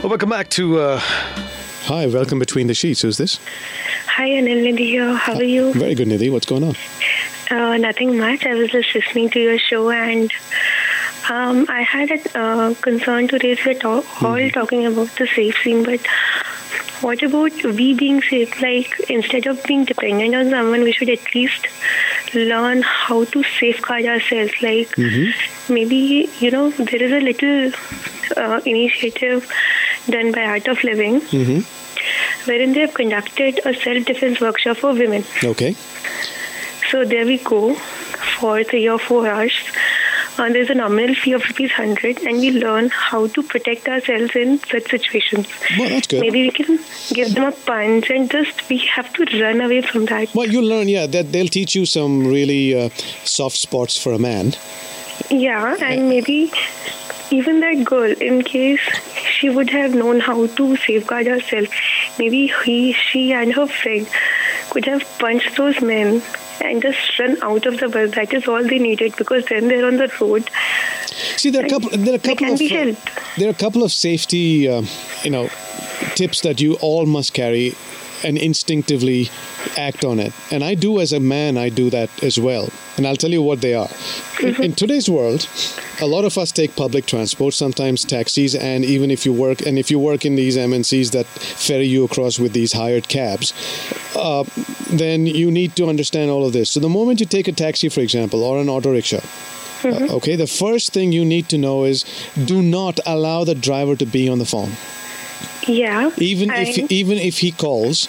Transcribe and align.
Well, 0.00 0.08
welcome 0.08 0.30
back 0.30 0.48
to. 0.50 0.78
Uh... 0.80 0.98
Hi, 1.84 2.06
welcome 2.06 2.38
between 2.38 2.68
the 2.68 2.72
sheets. 2.72 3.02
Who's 3.02 3.18
this? 3.18 3.38
Hi, 4.06 4.30
Anil 4.30 4.62
Nidhi 4.64 4.78
here. 4.78 5.14
How 5.14 5.34
are 5.34 5.42
you? 5.42 5.74
Very 5.74 5.94
good, 5.94 6.08
Nidhi. 6.08 6.32
What's 6.32 6.46
going 6.46 6.64
on? 6.64 6.74
Uh, 7.50 7.76
nothing 7.76 8.16
much. 8.16 8.46
I 8.46 8.54
was 8.54 8.70
just 8.70 8.94
listening 8.94 9.28
to 9.30 9.40
your 9.40 9.58
show 9.58 9.90
and 9.90 10.32
um, 11.28 11.66
I 11.68 11.82
had 11.82 12.10
a 12.12 12.38
uh, 12.38 12.74
concern 12.76 13.28
to 13.28 13.38
raise. 13.42 13.62
We're 13.66 13.72
all 13.84 14.00
mm-hmm. 14.00 14.48
talking 14.58 14.86
about 14.86 15.08
the 15.18 15.26
safe 15.26 15.58
scene, 15.62 15.84
but 15.84 16.00
what 17.02 17.22
about 17.22 17.62
we 17.62 17.92
being 17.92 18.22
safe? 18.22 18.58
Like, 18.62 18.98
instead 19.10 19.46
of 19.48 19.62
being 19.64 19.84
dependent 19.84 20.34
on 20.34 20.48
someone, 20.48 20.82
we 20.82 20.92
should 20.92 21.10
at 21.10 21.34
least 21.34 21.66
learn 22.34 22.80
how 22.80 23.24
to 23.24 23.42
safeguard 23.42 24.06
ourselves. 24.06 24.52
Like, 24.62 24.88
mm-hmm. 24.96 25.74
maybe, 25.74 26.30
you 26.38 26.50
know, 26.50 26.70
there 26.70 27.02
is 27.02 27.12
a 27.12 27.20
little 27.20 27.72
uh, 28.36 28.60
initiative 28.64 29.50
done 30.08 30.32
by 30.32 30.42
Art 30.42 30.68
of 30.68 30.82
Living, 30.84 31.20
mm-hmm. 31.20 32.48
wherein 32.48 32.72
they 32.72 32.80
have 32.80 32.94
conducted 32.94 33.60
a 33.64 33.74
self 33.74 34.04
defense 34.04 34.40
workshop 34.40 34.78
for 34.78 34.92
women. 34.92 35.24
Okay. 35.42 35.74
So 36.90 37.04
there 37.04 37.24
we 37.24 37.38
go 37.38 37.74
for 38.40 38.64
three 38.64 38.88
or 38.88 38.98
four 38.98 39.28
hours. 39.28 39.52
Uh, 40.38 40.48
there's 40.48 40.70
a 40.70 40.74
nominal 40.74 41.14
fee 41.14 41.32
of 41.32 41.44
rupees 41.44 41.70
100 41.76 42.18
and 42.22 42.38
we 42.38 42.50
learn 42.50 42.88
how 42.88 43.26
to 43.26 43.42
protect 43.42 43.86
ourselves 43.88 44.34
in 44.34 44.58
such 44.60 44.88
situations. 44.88 45.46
Well, 45.78 45.90
that's 45.90 46.06
good. 46.06 46.20
Maybe 46.20 46.42
we 46.42 46.50
can 46.50 46.78
give 47.12 47.34
them 47.34 47.44
a 47.44 47.52
punch 47.52 48.10
and 48.10 48.30
just 48.30 48.68
we 48.68 48.78
have 48.78 49.12
to 49.14 49.42
run 49.42 49.60
away 49.60 49.82
from 49.82 50.06
that. 50.06 50.34
Well, 50.34 50.48
you 50.48 50.62
learn, 50.62 50.88
yeah, 50.88 51.06
that 51.06 51.30
they'll 51.32 51.48
teach 51.48 51.74
you 51.74 51.84
some 51.84 52.26
really 52.26 52.74
uh, 52.74 52.88
soft 53.24 53.56
spots 53.56 54.02
for 54.02 54.12
a 54.12 54.18
man. 54.18 54.54
Yeah, 55.30 55.76
and 55.80 56.08
maybe 56.08 56.50
even 57.30 57.60
that 57.60 57.84
girl, 57.84 58.12
in 58.20 58.42
case 58.42 58.80
she 59.14 59.48
would 59.48 59.70
have 59.70 59.94
known 59.94 60.20
how 60.20 60.46
to 60.46 60.76
safeguard 60.76 61.26
herself, 61.26 61.68
maybe 62.18 62.52
he, 62.64 62.92
she, 62.92 63.32
and 63.32 63.52
her 63.52 63.66
friend 63.66 64.08
could 64.70 64.84
have 64.86 65.02
punched 65.18 65.56
those 65.56 65.80
men 65.80 66.22
and 66.60 66.82
just 66.82 67.18
run 67.18 67.42
out 67.42 67.66
of 67.66 67.78
the 67.78 67.88
bus. 67.88 68.14
That 68.14 68.32
is 68.34 68.46
all 68.46 68.62
they 68.62 68.78
needed 68.78 69.14
because 69.16 69.46
then 69.46 69.68
they're 69.68 69.86
on 69.86 69.96
the 69.96 70.12
road. 70.20 70.48
See, 71.36 71.50
there 71.50 71.62
are 71.62 71.66
a 71.66 71.70
couple. 71.70 71.90
There 71.90 72.12
are 72.12 72.16
a 72.16 72.18
couple 72.18 72.52
of. 72.52 72.60
Uh, 72.60 72.94
there 73.36 73.48
are 73.48 73.52
a 73.52 73.54
couple 73.54 73.82
of 73.82 73.92
safety, 73.92 74.68
uh, 74.68 74.82
you 75.22 75.30
know, 75.30 75.48
tips 76.14 76.42
that 76.42 76.60
you 76.60 76.74
all 76.74 77.06
must 77.06 77.32
carry 77.32 77.74
and 78.24 78.38
instinctively 78.38 79.30
act 79.76 80.04
on 80.04 80.18
it. 80.18 80.32
And 80.50 80.62
I 80.64 80.74
do 80.74 81.00
as 81.00 81.12
a 81.12 81.20
man, 81.20 81.56
I 81.56 81.68
do 81.68 81.90
that 81.90 82.22
as 82.22 82.38
well. 82.38 82.68
And 82.96 83.06
I'll 83.06 83.16
tell 83.16 83.30
you 83.30 83.42
what 83.42 83.60
they 83.60 83.74
are. 83.74 83.88
Mm-hmm. 83.88 84.62
In, 84.62 84.72
today's 84.74 85.08
world, 85.08 85.48
a 86.00 86.06
lot 86.06 86.24
of 86.24 86.36
us 86.36 86.52
take 86.52 86.76
public 86.76 87.06
transport, 87.06 87.54
sometimes 87.54 88.04
taxis, 88.04 88.54
and 88.54 88.84
even 88.84 89.10
if 89.10 89.24
you 89.24 89.32
work 89.32 89.62
and 89.62 89.78
if 89.78 89.90
you 89.90 89.98
work 89.98 90.24
in 90.24 90.36
these 90.36 90.56
MNCs 90.56 91.12
that 91.12 91.26
ferry 91.26 91.86
you 91.86 92.04
across 92.04 92.38
with 92.38 92.52
these 92.52 92.72
hired 92.72 93.08
cabs, 93.08 93.52
uh, 94.16 94.44
then 94.90 95.26
you 95.26 95.50
need 95.50 95.76
to 95.76 95.86
understand 95.86 96.30
all 96.30 96.46
of 96.46 96.52
this. 96.52 96.70
So 96.70 96.80
the 96.80 96.88
moment 96.88 97.20
you 97.20 97.26
take 97.26 97.48
a 97.48 97.52
taxi, 97.52 97.88
for 97.88 98.00
example, 98.00 98.42
or 98.42 98.58
an 98.60 98.68
auto 98.68 98.92
rickshaw, 98.92 99.20
Mm-hmm. 99.80 100.10
Uh, 100.10 100.16
okay, 100.16 100.36
the 100.36 100.46
first 100.46 100.92
thing 100.92 101.10
you 101.10 101.24
need 101.24 101.48
to 101.48 101.56
know 101.56 101.84
is 101.84 102.04
do 102.44 102.60
not 102.60 103.00
allow 103.06 103.44
the 103.44 103.54
driver 103.54 103.96
to 103.96 104.04
be 104.04 104.28
on 104.28 104.38
the 104.38 104.44
phone. 104.44 104.72
Yeah. 105.66 106.10
Even 106.18 106.50
I... 106.50 106.62
if 106.62 106.90
even 106.90 107.18
if 107.18 107.38
he 107.38 107.52
calls, 107.52 108.08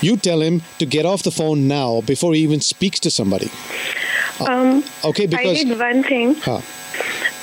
you 0.00 0.16
tell 0.16 0.40
him 0.40 0.62
to 0.78 0.86
get 0.86 1.06
off 1.06 1.22
the 1.22 1.30
phone 1.30 1.68
now 1.68 2.00
before 2.02 2.34
he 2.34 2.40
even 2.40 2.60
speaks 2.60 3.00
to 3.00 3.10
somebody. 3.10 3.50
Um, 4.40 4.84
okay, 5.04 5.26
because 5.26 5.58
I 5.58 5.64
did 5.64 5.78
one 5.78 6.02
thing. 6.02 6.34
Huh. 6.36 6.60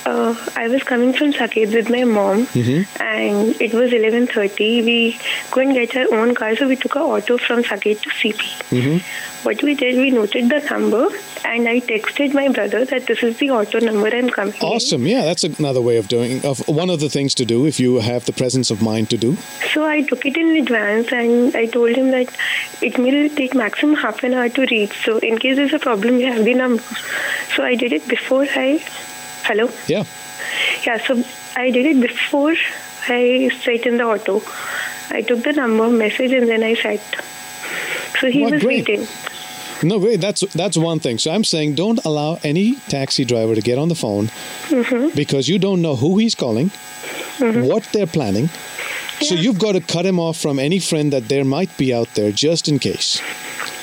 Uh, 0.06 0.36
I 0.54 0.68
was 0.68 0.84
coming 0.84 1.12
from 1.12 1.32
Saket 1.32 1.74
with 1.74 1.90
my 1.90 2.04
mom, 2.04 2.46
mm-hmm. 2.46 3.02
and 3.02 3.60
it 3.60 3.74
was 3.74 3.90
11:30. 3.90 4.84
We 4.84 5.18
couldn't 5.50 5.74
get 5.74 5.96
our 5.96 6.14
own 6.14 6.32
car, 6.32 6.54
so 6.54 6.68
we 6.68 6.76
took 6.76 6.94
an 6.94 7.02
auto 7.02 7.38
from 7.38 7.64
Saket 7.64 8.02
to 8.02 8.10
CP. 8.10 8.42
Mm-hmm. 8.70 9.46
What 9.46 9.62
we 9.64 9.74
did, 9.74 9.96
we 9.96 10.12
noted 10.12 10.48
the 10.48 10.60
number, 10.70 11.08
and 11.44 11.68
I 11.68 11.80
texted 11.80 12.34
my 12.34 12.46
brother 12.48 12.84
that 12.84 13.08
this 13.08 13.24
is 13.24 13.38
the 13.38 13.50
auto 13.50 13.80
number 13.80 14.06
I'm 14.06 14.30
coming. 14.30 14.54
Awesome! 14.60 15.08
Yeah, 15.08 15.24
that's 15.24 15.42
another 15.42 15.80
way 15.80 15.96
of 15.96 16.06
doing. 16.06 16.44
Of 16.44 16.62
one 16.68 16.88
of 16.88 17.00
the 17.00 17.08
things 17.08 17.34
to 17.34 17.44
do 17.44 17.66
if 17.66 17.80
you 17.80 17.98
have 17.98 18.26
the 18.26 18.32
presence 18.32 18.70
of 18.70 18.80
mind 18.80 19.10
to 19.10 19.16
do. 19.16 19.36
So 19.74 19.84
I 19.84 20.02
took 20.02 20.24
it 20.24 20.36
in 20.36 20.54
advance, 20.56 21.12
and 21.12 21.56
I 21.56 21.66
told 21.66 21.96
him 21.96 22.12
that 22.12 22.32
it 22.80 22.96
will 22.96 23.28
take 23.30 23.56
maximum 23.56 23.96
half 23.96 24.22
an 24.22 24.34
hour 24.34 24.48
to 24.50 24.66
reach. 24.70 25.04
So 25.04 25.18
in 25.18 25.38
case 25.38 25.56
there's 25.56 25.72
a 25.72 25.80
problem, 25.80 26.20
you 26.20 26.32
have 26.32 26.44
the 26.44 26.54
number. 26.54 26.82
So 27.56 27.64
I 27.64 27.74
did 27.74 27.92
it 27.92 28.06
before 28.06 28.46
I 28.54 28.84
Hello? 29.46 29.70
Yeah. 29.86 30.04
Yeah, 30.84 30.98
so 31.06 31.22
I 31.56 31.70
did 31.70 31.86
it 31.86 32.00
before 32.00 32.54
I 33.08 33.48
sat 33.62 33.86
in 33.86 33.98
the 33.98 34.04
auto. 34.04 34.42
I 35.10 35.22
took 35.22 35.44
the 35.44 35.52
number, 35.52 35.88
message, 35.88 36.32
and 36.32 36.48
then 36.48 36.64
I 36.64 36.74
sat. 36.74 37.00
So 38.20 38.28
he 38.28 38.42
what, 38.42 38.54
was 38.54 38.62
great. 38.62 38.88
waiting. 38.88 39.06
No, 39.84 39.98
wait, 39.98 40.20
that's 40.20 40.40
that's 40.52 40.76
one 40.76 40.98
thing. 40.98 41.18
So 41.18 41.30
I'm 41.30 41.44
saying 41.44 41.74
don't 41.76 42.04
allow 42.04 42.40
any 42.42 42.76
taxi 42.88 43.24
driver 43.24 43.54
to 43.54 43.60
get 43.60 43.78
on 43.78 43.88
the 43.88 43.94
phone 43.94 44.28
mm-hmm. 44.68 45.14
because 45.14 45.48
you 45.48 45.58
don't 45.58 45.80
know 45.80 45.94
who 45.94 46.18
he's 46.18 46.34
calling, 46.34 46.70
mm-hmm. 47.38 47.66
what 47.66 47.84
they're 47.92 48.06
planning. 48.06 48.48
Yeah. 49.20 49.28
So 49.28 49.34
you've 49.34 49.58
got 49.58 49.72
to 49.72 49.80
cut 49.80 50.06
him 50.06 50.18
off 50.18 50.38
from 50.38 50.58
any 50.58 50.80
friend 50.80 51.12
that 51.12 51.28
there 51.28 51.44
might 51.44 51.76
be 51.76 51.94
out 51.94 52.08
there 52.14 52.32
just 52.32 52.68
in 52.68 52.78
case. 52.78 53.20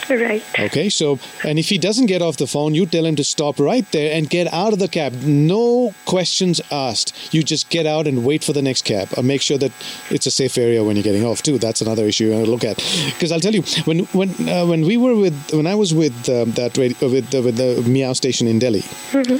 Right. 0.09 0.43
Okay, 0.59 0.89
so, 0.89 1.17
and 1.45 1.57
if 1.57 1.69
he 1.69 1.77
doesn't 1.77 2.07
get 2.07 2.21
off 2.21 2.37
the 2.37 2.47
phone, 2.47 2.75
you 2.75 2.85
tell 2.85 3.05
him 3.05 3.15
to 3.15 3.23
stop 3.23 3.59
right 3.59 3.89
there 3.91 4.15
and 4.15 4.29
get 4.29 4.51
out 4.53 4.73
of 4.73 4.79
the 4.79 4.87
cab. 4.87 5.13
No 5.23 5.93
questions 6.05 6.59
asked. 6.71 7.33
You 7.33 7.41
just 7.41 7.69
get 7.69 7.85
out 7.85 8.05
and 8.05 8.25
wait 8.25 8.43
for 8.43 8.53
the 8.53 8.61
next 8.61 8.83
cab. 8.83 9.09
Or 9.17 9.23
make 9.23 9.41
sure 9.41 9.57
that 9.57 9.71
it's 10.09 10.25
a 10.25 10.31
safe 10.31 10.57
area 10.57 10.83
when 10.83 10.95
you're 10.95 11.03
getting 11.03 11.25
off, 11.25 11.41
too. 11.41 11.57
That's 11.57 11.81
another 11.81 12.05
issue 12.05 12.25
you 12.25 12.33
want 12.33 12.45
to 12.45 12.51
look 12.51 12.63
at. 12.63 12.77
Because 13.13 13.31
I'll 13.31 13.39
tell 13.39 13.55
you, 13.55 13.63
when 13.85 13.99
when 14.13 14.29
uh, 14.49 14.65
when 14.65 14.81
we 14.85 14.97
were 14.97 15.15
with, 15.15 15.53
when 15.53 15.67
I 15.67 15.75
was 15.75 15.93
with 15.93 16.27
um, 16.29 16.51
that 16.51 16.77
radio, 16.77 17.09
with, 17.09 17.33
uh, 17.33 17.41
with 17.41 17.57
the 17.57 17.81
Meow 17.87 18.13
station 18.13 18.47
in 18.47 18.59
Delhi, 18.59 18.81
mm-hmm. 18.81 19.37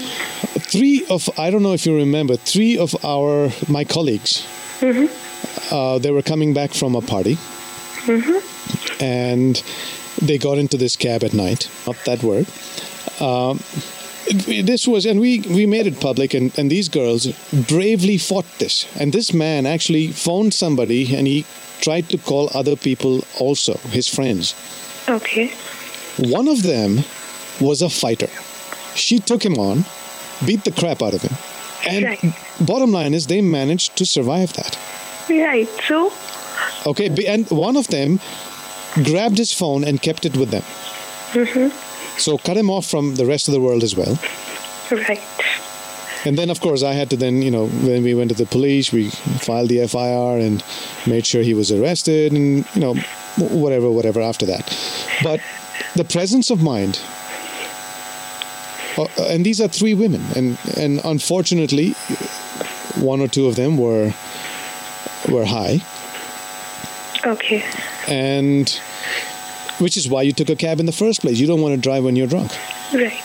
three 0.60 1.06
of, 1.10 1.30
I 1.38 1.50
don't 1.52 1.64
know 1.64 1.74
if 1.74 1.86
you 1.86 1.96
remember, 1.96 2.38
three 2.38 2.78
of 2.78 2.96
our, 3.04 3.52
my 3.68 3.84
colleagues, 3.84 4.46
mm-hmm. 4.80 5.74
uh, 5.74 6.00
they 6.00 6.12
were 6.12 6.22
coming 6.22 6.54
back 6.54 6.74
from 6.74 6.96
a 6.96 7.02
party. 7.02 7.36
Mm-hmm. 8.06 9.04
And 9.04 9.62
they 10.22 10.38
got 10.38 10.58
into 10.58 10.78
this 10.78 10.96
cab 10.96 11.24
at 11.24 11.34
night. 11.34 11.70
Not 11.86 11.98
that 12.06 12.24
word. 12.24 12.48
Um, 13.22 13.60
this 14.66 14.88
was, 14.88 15.06
and 15.06 15.20
we, 15.20 15.42
we 15.42 15.66
made 15.66 15.86
it 15.86 16.00
public, 16.00 16.34
and, 16.34 16.58
and 16.58 16.72
these 16.72 16.88
girls 16.90 17.28
bravely 17.68 18.18
fought 18.18 18.46
this. 18.60 18.88
And 18.98 19.12
this 19.12 19.34
man 19.34 19.66
actually 19.66 20.08
phoned 20.08 20.54
somebody 20.54 21.16
and 21.16 21.28
he 21.28 21.46
tried 21.82 22.10
to 22.10 22.18
call 22.18 22.50
other 22.54 22.76
people 22.76 23.24
also, 23.40 23.78
his 23.90 24.08
friends. 24.08 24.56
Okay. 25.10 25.52
One 26.18 26.48
of 26.48 26.64
them 26.64 27.00
was 27.60 27.82
a 27.82 27.90
fighter. 27.90 28.30
She 28.96 29.20
took 29.20 29.44
him 29.44 29.58
on, 29.58 29.86
beat 30.46 30.64
the 30.64 30.72
crap 30.72 31.02
out 31.02 31.14
of 31.14 31.22
him. 31.22 31.36
And 31.86 32.06
right. 32.06 32.36
bottom 32.66 32.92
line 32.92 33.14
is, 33.14 33.28
they 33.28 33.42
managed 33.42 33.98
to 33.98 34.06
survive 34.06 34.54
that. 34.54 34.78
Right. 35.30 35.68
So. 35.88 36.14
Okay, 36.86 37.10
and 37.28 37.50
one 37.50 37.76
of 37.76 37.88
them 37.88 38.20
grabbed 39.04 39.38
his 39.38 39.52
phone 39.52 39.84
and 39.84 40.02
kept 40.02 40.26
it 40.26 40.38
with 40.38 40.50
them. 40.50 40.64
Mm-hmm. 41.34 42.18
So 42.20 42.38
cut 42.38 42.58
him 42.58 42.70
off 42.70 42.86
from 42.86 43.16
the 43.16 43.26
rest 43.26 43.48
of 43.48 43.54
the 43.54 43.62
world 43.62 43.84
as 43.84 43.96
well. 43.96 44.20
Right. 44.92 45.22
And 46.26 46.38
then, 46.38 46.50
of 46.50 46.62
course, 46.62 46.84
I 46.84 46.94
had 46.94 47.10
to 47.10 47.18
then, 47.18 47.42
you 47.42 47.52
know, 47.52 47.68
when 47.68 48.04
we 48.04 48.14
went 48.14 48.30
to 48.30 48.38
the 48.38 48.46
police, 48.46 48.92
we 48.92 49.10
filed 49.10 49.70
the 49.70 49.86
FIR 49.88 50.40
and 50.40 50.64
made 51.06 51.26
sure 51.26 51.42
he 51.42 51.54
was 51.54 51.72
arrested 51.72 52.32
and, 52.32 52.66
you 52.74 52.82
know, 52.82 52.96
whatever, 53.38 53.92
whatever 53.92 54.22
after 54.22 54.46
that. 54.46 54.66
But 55.22 55.42
the 55.96 56.06
presence 56.06 56.50
of 56.50 56.62
mind, 56.62 57.02
uh, 58.98 59.08
and 59.22 59.46
these 59.46 59.60
are 59.60 59.68
three 59.68 59.94
women, 59.94 60.22
and, 60.36 60.58
and 60.78 61.02
unfortunately, 61.04 61.94
one 63.02 63.20
or 63.20 63.28
two 63.28 63.48
of 63.48 63.56
them 63.56 63.78
were 63.78 64.14
were 65.30 65.46
high. 65.46 65.82
Okay. 67.26 67.64
And 68.08 68.70
which 69.80 69.98
is 69.98 70.08
why 70.08 70.22
you 70.22 70.34
took 70.34 70.50
a 70.50 70.56
cab 70.56 70.80
in 70.80 70.86
the 70.86 70.92
first 70.92 71.22
place. 71.22 71.40
You 71.40 71.48
don't 71.48 71.62
want 71.62 71.76
to 71.76 71.82
drive 71.82 72.04
when 72.04 72.16
you're 72.16 72.28
drunk. 72.28 72.52
Right. 72.94 73.22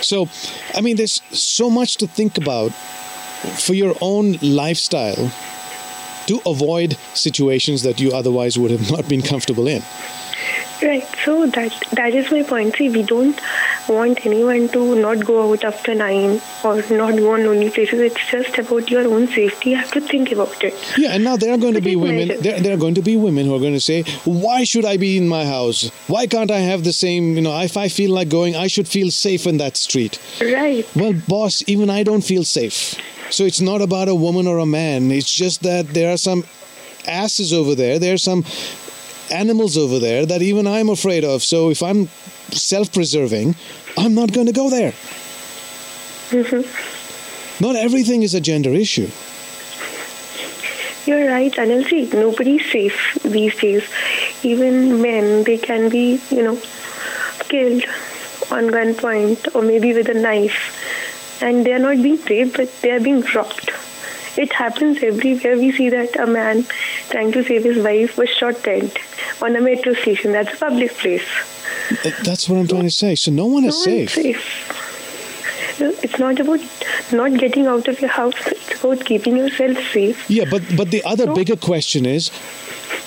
So, 0.00 0.28
I 0.74 0.80
mean, 0.80 0.96
there's 0.96 1.20
so 1.36 1.68
much 1.68 1.96
to 1.96 2.06
think 2.06 2.38
about 2.38 2.70
for 2.70 3.74
your 3.74 3.94
own 4.00 4.38
lifestyle 4.42 5.32
to 6.26 6.40
avoid 6.46 6.96
situations 7.14 7.82
that 7.82 8.00
you 8.00 8.12
otherwise 8.12 8.58
would 8.58 8.70
have 8.70 8.90
not 8.96 9.08
been 9.08 9.22
comfortable 9.22 9.66
in. 9.66 9.82
Right. 10.82 11.06
So 11.24 11.46
that 11.46 11.72
that 11.92 12.14
is 12.14 12.30
my 12.30 12.42
point. 12.44 12.76
See, 12.76 12.88
we 12.88 13.02
don't 13.02 13.38
want 13.88 14.24
anyone 14.26 14.68
to 14.70 14.94
not 14.96 15.24
go 15.24 15.50
out 15.50 15.64
after 15.64 15.94
nine 15.94 16.40
or 16.64 16.76
not 16.90 17.16
go 17.16 17.32
on 17.34 17.44
lonely 17.44 17.70
places. 17.70 18.00
It's 18.00 18.30
just 18.30 18.58
about 18.58 18.90
your 18.90 19.06
own 19.06 19.28
safety. 19.28 19.70
You 19.70 19.76
have 19.76 19.92
to 19.92 20.00
think 20.00 20.32
about 20.32 20.62
it. 20.62 20.74
Yeah, 20.96 21.10
and 21.14 21.24
now 21.24 21.36
there 21.36 21.52
are 21.52 21.58
going 21.58 21.74
to 21.74 21.80
be 21.80 21.96
women. 21.96 22.28
There, 22.40 22.60
there 22.60 22.74
are 22.74 22.78
going 22.78 22.94
to 22.94 23.02
be 23.02 23.16
women 23.16 23.46
who 23.46 23.54
are 23.54 23.60
going 23.60 23.74
to 23.74 23.80
say, 23.80 24.02
"Why 24.24 24.64
should 24.64 24.84
I 24.84 24.96
be 24.96 25.16
in 25.16 25.28
my 25.28 25.44
house? 25.44 25.90
Why 26.06 26.26
can't 26.26 26.50
I 26.50 26.58
have 26.58 26.84
the 26.84 26.92
same? 26.92 27.36
You 27.36 27.42
know, 27.42 27.58
if 27.60 27.76
I 27.76 27.88
feel 27.88 28.12
like 28.12 28.28
going, 28.28 28.56
I 28.56 28.66
should 28.66 28.88
feel 28.88 29.10
safe 29.10 29.46
in 29.46 29.58
that 29.58 29.76
street." 29.76 30.18
Right. 30.40 30.86
Well, 30.94 31.14
boss, 31.28 31.62
even 31.66 31.90
I 31.90 32.02
don't 32.02 32.22
feel 32.22 32.44
safe. 32.44 32.96
So 33.30 33.44
it's 33.44 33.60
not 33.60 33.82
about 33.82 34.08
a 34.08 34.14
woman 34.14 34.46
or 34.46 34.58
a 34.58 34.66
man. 34.66 35.10
It's 35.10 35.34
just 35.34 35.62
that 35.62 35.88
there 35.88 36.12
are 36.12 36.16
some 36.16 36.44
asses 37.06 37.52
over 37.52 37.74
there. 37.74 37.98
There 37.98 38.14
are 38.14 38.18
some 38.18 38.44
animals 39.30 39.76
over 39.76 39.98
there 39.98 40.26
that 40.26 40.42
even 40.42 40.66
I'm 40.66 40.88
afraid 40.88 41.24
of. 41.24 41.42
So 41.42 41.70
if 41.70 41.82
I'm 41.82 42.08
self-preserving, 42.50 43.54
I'm 43.96 44.14
not 44.14 44.32
going 44.32 44.46
to 44.46 44.52
go 44.52 44.70
there. 44.70 44.94
Not 47.60 47.74
everything 47.74 48.22
is 48.22 48.34
a 48.34 48.40
gender 48.40 48.72
issue. 48.72 49.08
You're 51.06 51.26
right, 51.26 51.52
Anil. 51.52 51.88
See, 51.88 52.08
nobody's 52.12 52.70
safe 52.70 53.18
these 53.24 53.56
days. 53.56 53.82
Even 54.42 55.00
men, 55.00 55.44
they 55.44 55.56
can 55.58 55.88
be, 55.88 56.20
you 56.30 56.42
know, 56.42 56.60
killed 57.48 57.84
on 58.50 58.68
gunpoint 58.68 59.54
or 59.54 59.62
maybe 59.62 59.94
with 59.94 60.08
a 60.08 60.14
knife. 60.14 60.76
And 61.42 61.64
they 61.64 61.72
are 61.72 61.78
not 61.78 62.02
being 62.02 62.20
raped, 62.28 62.56
but 62.58 62.70
they 62.82 62.90
are 62.90 63.00
being 63.00 63.22
robbed. 63.34 63.70
It 64.36 64.52
happens 64.52 65.02
everywhere. 65.02 65.56
We 65.56 65.72
see 65.72 65.88
that 65.88 66.14
a 66.16 66.26
man 66.26 66.66
trying 67.08 67.32
to 67.32 67.42
save 67.42 67.64
his 67.64 67.82
wife 67.82 68.18
was 68.18 68.28
shot 68.28 68.62
dead 68.62 68.96
on 69.42 69.56
a 69.56 69.60
metro 69.60 69.94
station. 69.94 70.32
That's 70.32 70.52
a 70.54 70.56
public 70.56 70.92
place. 70.94 71.26
Uh, 72.04 72.10
That's 72.24 72.48
what 72.48 72.58
I'm 72.58 72.68
trying 72.68 72.82
to 72.82 72.90
say. 72.90 73.14
So 73.14 73.30
no 73.30 73.46
one 73.46 73.62
No 73.62 73.68
is 73.68 73.74
one's 73.74 73.84
safe. 73.84 74.10
safe. 74.14 75.80
No, 75.80 75.94
It's 76.02 76.18
not 76.18 76.38
about 76.40 76.60
not 77.12 77.38
getting 77.38 77.66
out 77.66 77.86
of 77.88 78.00
your 78.00 78.10
house. 78.10 78.34
It's 78.46 78.82
about 78.82 79.04
keeping 79.04 79.36
yourself 79.36 79.78
safe. 79.92 80.28
Yeah, 80.28 80.44
but 80.50 80.62
but 80.76 80.90
the 80.90 81.02
other 81.04 81.24
So- 81.26 81.34
bigger 81.34 81.56
question 81.56 82.04
is 82.04 82.30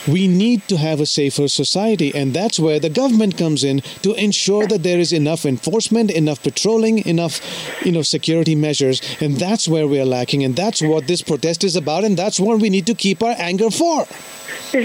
we 0.07 0.27
need 0.27 0.67
to 0.67 0.77
have 0.77 0.99
a 0.99 1.05
safer 1.05 1.47
society 1.47 2.11
and 2.15 2.33
that's 2.33 2.57
where 2.59 2.79
the 2.79 2.89
government 2.89 3.37
comes 3.37 3.63
in 3.63 3.81
to 4.01 4.13
ensure 4.15 4.65
that 4.65 4.81
there 4.81 4.97
is 4.99 5.13
enough 5.13 5.45
enforcement 5.45 6.09
enough 6.09 6.41
patrolling 6.41 7.05
enough 7.05 7.39
you 7.85 7.91
know 7.91 8.01
security 8.01 8.55
measures 8.55 8.99
and 9.21 9.37
that's 9.37 9.67
where 9.67 9.85
we 9.87 9.99
are 9.99 10.05
lacking 10.17 10.43
and 10.43 10.55
that's 10.55 10.81
what 10.81 11.05
this 11.05 11.21
protest 11.21 11.63
is 11.63 11.75
about 11.75 12.03
and 12.03 12.17
that's 12.17 12.39
what 12.39 12.59
we 12.59 12.67
need 12.69 12.87
to 12.87 12.95
keep 12.95 13.21
our 13.21 13.35
anger 13.37 13.69
for 13.69 14.07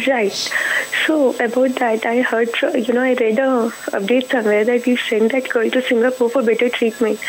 Right. 0.06 0.52
So 1.06 1.34
about 1.36 1.74
that, 1.76 2.04
I 2.06 2.22
heard, 2.22 2.50
you 2.74 2.92
know, 2.92 3.02
I 3.02 3.14
read 3.14 3.38
a 3.38 3.70
update 3.98 4.30
somewhere 4.30 4.64
that 4.64 4.86
we 4.86 4.96
sent 4.96 5.32
that 5.32 5.48
girl 5.48 5.70
to 5.70 5.82
Singapore 5.82 6.30
for 6.30 6.42
better 6.42 6.68
treatment. 6.68 7.20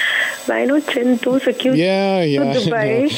Why 0.45 0.65
not 0.65 0.83
send 0.83 1.19
those 1.19 1.45
accused 1.47 1.77
Yeah, 1.77 2.21
yeah, 2.23 2.53
to 2.53 2.59
Dubai? 2.59 3.11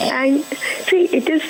And 0.00 0.44
see, 0.86 1.04
it 1.06 1.28
is. 1.28 1.42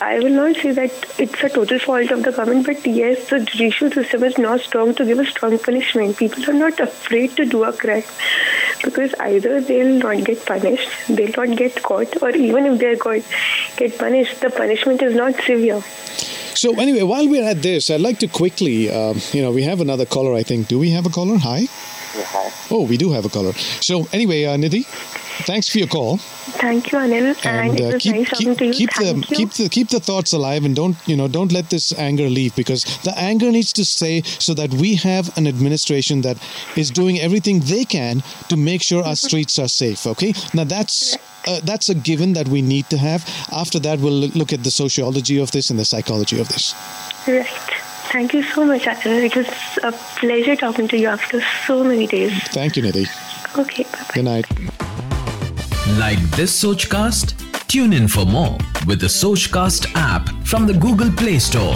I 0.00 0.18
will 0.18 0.30
not 0.30 0.56
say 0.56 0.72
that 0.72 0.92
it's 1.18 1.42
a 1.42 1.48
total 1.48 1.78
fault 1.78 2.10
of 2.10 2.22
the 2.22 2.32
government, 2.32 2.66
but 2.66 2.86
yes, 2.86 3.30
the 3.30 3.40
judicial 3.40 3.90
system 3.90 4.24
is 4.24 4.38
not 4.38 4.60
strong 4.60 4.94
to 4.94 5.04
give 5.04 5.18
a 5.18 5.26
strong 5.26 5.58
punishment. 5.58 6.16
People 6.16 6.50
are 6.50 6.54
not 6.54 6.80
afraid 6.80 7.36
to 7.36 7.44
do 7.44 7.64
a 7.64 7.72
crime 7.72 8.02
because 8.82 9.14
either 9.20 9.60
they'll 9.60 9.98
not 9.98 10.24
get 10.24 10.44
punished, 10.44 10.90
they'll 11.08 11.32
not 11.36 11.56
get 11.56 11.82
caught, 11.82 12.22
or 12.22 12.30
even 12.30 12.66
if 12.66 12.78
they're 12.80 12.96
caught, 12.96 13.22
get 13.76 13.96
punished, 13.98 14.40
the 14.40 14.50
punishment 14.50 15.00
is 15.02 15.14
not 15.14 15.34
severe. 15.42 15.82
So 16.54 16.78
anyway 16.80 17.02
while 17.02 17.28
we're 17.28 17.48
at 17.48 17.62
this 17.62 17.90
i'd 17.90 18.00
like 18.00 18.18
to 18.18 18.28
quickly 18.28 18.90
um, 18.90 19.18
you 19.32 19.42
know 19.42 19.50
we 19.50 19.62
have 19.62 19.80
another 19.80 20.06
caller 20.06 20.34
i 20.34 20.42
think. 20.42 20.68
Do 20.68 20.78
we 20.78 20.90
have 20.90 21.06
a 21.06 21.10
caller? 21.10 21.36
Hi. 21.38 21.60
Yeah, 21.60 22.24
hi. 22.26 22.50
oh 22.70 22.86
we 22.86 22.96
do 22.96 23.10
have 23.12 23.24
a 23.24 23.28
caller. 23.28 23.52
So 23.80 24.06
anyway 24.12 24.44
uh, 24.44 24.56
nidhi 24.56 24.84
thanks 25.46 25.68
for 25.68 25.78
your 25.78 25.88
call. 25.88 26.18
Thank 26.62 26.92
you, 26.92 26.98
Anil, 26.98 27.34
and, 27.44 27.80
uh, 27.80 27.98
keep 27.98 28.14
nice 28.14 28.28
keep, 28.30 28.56
the 28.56 28.66
you. 28.66 29.36
keep 29.36 29.50
the 29.52 29.68
keep 29.68 29.88
the 29.88 30.00
thoughts 30.00 30.32
alive 30.32 30.64
and 30.64 30.76
don't 30.76 30.96
you 31.06 31.16
know 31.16 31.26
don't 31.28 31.52
let 31.52 31.70
this 31.70 31.92
anger 31.98 32.28
leave 32.28 32.54
because 32.54 32.84
the 33.02 33.12
anger 33.18 33.50
needs 33.50 33.72
to 33.72 33.84
stay 33.84 34.22
so 34.22 34.54
that 34.54 34.72
we 34.74 34.94
have 34.94 35.36
an 35.36 35.46
administration 35.46 36.22
that 36.22 36.38
is 36.76 36.90
doing 36.90 37.18
everything 37.18 37.60
they 37.60 37.84
can 37.84 38.22
to 38.48 38.56
make 38.56 38.82
sure 38.82 39.02
our 39.02 39.16
streets 39.16 39.58
are 39.58 39.68
safe 39.68 40.06
okay? 40.06 40.32
Now 40.54 40.64
that's 40.64 41.16
uh, 41.46 41.60
that's 41.64 41.88
a 41.88 41.94
given 41.94 42.32
that 42.34 42.48
we 42.48 42.60
need 42.62 42.88
to 42.90 42.96
have 42.96 43.24
after 43.52 43.78
that 43.78 43.98
we'll 44.00 44.12
look- 44.12 44.34
look 44.34 44.52
at 44.52 44.62
the 44.64 44.70
sociology 44.70 45.38
of 45.40 45.50
this 45.52 45.70
and 45.70 45.78
the 45.78 45.84
psychology 45.84 46.40
of 46.40 46.48
this 46.48 46.74
Right. 47.26 47.46
Thank 48.12 48.32
you 48.34 48.42
so 48.44 48.64
much, 48.64 48.82
Anil. 48.82 49.24
It 49.24 49.34
was 49.34 49.48
a 49.82 49.90
pleasure 50.20 50.54
talking 50.54 50.86
to 50.88 50.96
you 50.96 51.08
after 51.08 51.42
so 51.66 51.82
many 51.82 52.06
days. 52.06 52.32
thank 52.58 52.76
you 52.76 52.82
nidhi 52.82 53.06
Okay, 53.58 53.84
bye. 53.92 54.06
good 54.14 54.24
night 54.24 54.46
Like 55.98 56.20
this 56.36 56.52
Sochcast? 56.62 57.34
Tune 57.68 57.92
in 57.92 58.06
for 58.08 58.24
more 58.24 58.56
with 58.86 59.00
the 59.00 59.06
Sochcast 59.08 59.86
app 59.94 60.28
from 60.44 60.66
the 60.66 60.74
Google 60.74 61.10
Play 61.22 61.38
Store. 61.38 61.74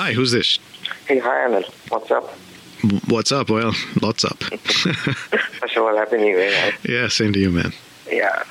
hi 0.00 0.12
who's 0.12 0.32
this 0.32 0.58
Hey, 1.08 1.18
hi, 1.18 1.36
Anil. 1.46 1.64
What's 1.90 2.10
up? 2.10 2.26
what's 3.08 3.32
up 3.32 3.48
well 3.50 3.72
lots 4.02 4.24
up 4.24 4.38
First 5.60 5.76
of 5.76 5.82
all, 5.84 5.96
Happy 5.96 6.18
New 6.18 6.36
Year. 6.38 6.72
yeah 6.88 7.08
same 7.08 7.32
to 7.32 7.38
you 7.38 7.50
man 7.50 7.72
Yeah. 8.10 8.42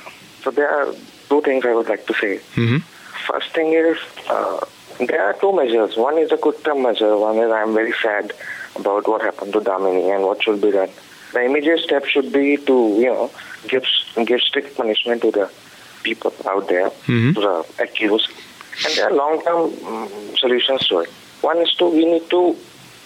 So 0.42 0.50
there 0.50 0.68
are 0.68 0.92
two 1.28 1.40
things 1.42 1.64
I 1.64 1.74
would 1.74 1.88
like 1.88 2.06
to 2.06 2.14
say. 2.14 2.40
Mhm. 2.54 2.82
First 3.26 3.52
thing 3.54 3.72
is, 3.72 3.98
uh, 4.28 4.60
there 5.00 5.22
are 5.24 5.32
two 5.34 5.52
measures. 5.52 5.96
One 5.96 6.18
is 6.18 6.30
a 6.32 6.36
good 6.36 6.62
term 6.64 6.82
measure. 6.82 7.16
One 7.16 7.38
is 7.38 7.50
I'm 7.50 7.74
very 7.74 7.94
sad 8.02 8.32
about 8.76 9.08
what 9.08 9.22
happened 9.22 9.52
to 9.54 9.60
Damini 9.60 10.14
and 10.14 10.24
what 10.24 10.42
should 10.42 10.60
be 10.60 10.70
done. 10.70 10.90
The 11.32 11.40
immediate 11.42 11.80
step 11.80 12.04
should 12.06 12.32
be 12.32 12.56
to, 12.56 12.76
you 13.04 13.12
know, 13.12 13.30
give 13.68 13.84
give 14.24 14.40
strict 14.40 14.76
punishment 14.76 15.22
to 15.22 15.30
the 15.30 15.48
people 16.02 16.32
out 16.48 16.68
there, 16.68 16.90
Mhm. 17.08 17.34
to 17.34 17.40
the 17.40 17.82
accused. 17.82 18.28
And 18.84 18.94
there 18.94 19.06
are 19.08 19.12
long-term 19.12 19.62
um, 19.86 20.08
solutions 20.38 20.86
to 20.88 21.00
it. 21.00 21.10
One 21.40 21.58
is 21.62 21.72
to, 21.78 21.86
we 21.86 22.04
need 22.04 22.28
to 22.30 22.56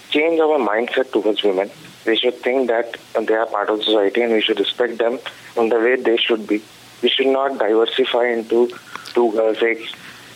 change 0.09 0.39
our 0.39 0.59
mindset 0.59 1.11
towards 1.11 1.41
women. 1.43 1.71
We 2.05 2.17
should 2.17 2.35
think 2.35 2.67
that 2.67 2.97
they 3.13 3.33
are 3.33 3.45
part 3.45 3.69
of 3.69 3.83
society 3.83 4.21
and 4.21 4.33
we 4.33 4.41
should 4.41 4.59
respect 4.59 4.97
them 4.97 5.19
in 5.55 5.69
the 5.69 5.79
way 5.79 5.95
they 5.95 6.17
should 6.17 6.47
be. 6.47 6.61
We 7.01 7.09
should 7.09 7.27
not 7.27 7.57
diversify 7.57 8.27
into 8.27 8.71
two 9.13 9.31
girls, 9.31 9.61
a, 9.61 9.77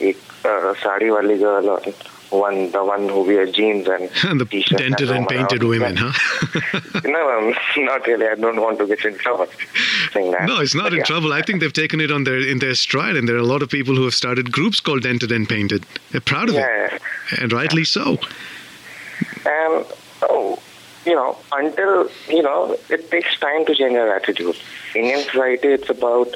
a 0.01 0.15
uh, 0.45 0.75
sari 0.75 1.11
wali 1.11 1.37
girl 1.37 1.69
or 1.69 1.81
one 2.29 2.71
the 2.71 2.83
one 2.83 3.07
who 3.07 3.23
wears 3.23 3.51
jeans 3.51 3.87
and, 3.87 4.09
and 4.23 4.39
the 4.41 4.45
t-shirt 4.45 4.79
dented 4.79 5.09
and, 5.09 5.19
and 5.19 5.27
painted 5.27 5.61
around. 5.61 5.69
women, 5.69 5.95
huh? 5.97 6.11
no, 7.05 7.37
um, 7.37 7.55
not 7.85 8.05
really. 8.07 8.27
I 8.27 8.35
don't 8.35 8.61
want 8.61 8.79
to 8.79 8.87
get 8.87 9.03
in 9.05 9.17
trouble. 9.17 9.47
No, 10.15 10.61
it's 10.61 10.73
not 10.73 10.85
but 10.85 10.93
in 10.93 10.99
yeah. 10.99 11.05
trouble. 11.05 11.33
I 11.33 11.41
think 11.41 11.59
they've 11.59 11.73
taken 11.73 11.99
it 11.99 12.09
on 12.09 12.23
their 12.23 12.39
in 12.39 12.59
their 12.59 12.73
stride, 12.73 13.17
and 13.17 13.27
there 13.27 13.35
are 13.35 13.39
a 13.39 13.51
lot 13.53 13.61
of 13.61 13.69
people 13.69 13.95
who 13.95 14.05
have 14.05 14.13
started 14.13 14.49
groups 14.49 14.79
called 14.79 15.03
Dented 15.03 15.29
and 15.31 15.47
Painted. 15.47 15.85
They're 16.11 16.21
proud 16.21 16.47
of 16.47 16.55
yeah, 16.55 16.95
it, 16.95 17.01
and 17.41 17.51
rightly 17.51 17.83
so. 17.83 18.11
Um, 19.45 19.85
oh, 20.21 20.59
you 21.05 21.15
know, 21.15 21.37
until, 21.51 22.09
you 22.29 22.41
know, 22.43 22.75
it 22.89 23.09
takes 23.11 23.37
time 23.39 23.65
to 23.65 23.75
change 23.75 23.95
our 23.95 24.15
attitude. 24.15 24.55
Indian 24.95 25.19
society, 25.23 25.67
it's 25.69 25.89
about, 25.89 26.35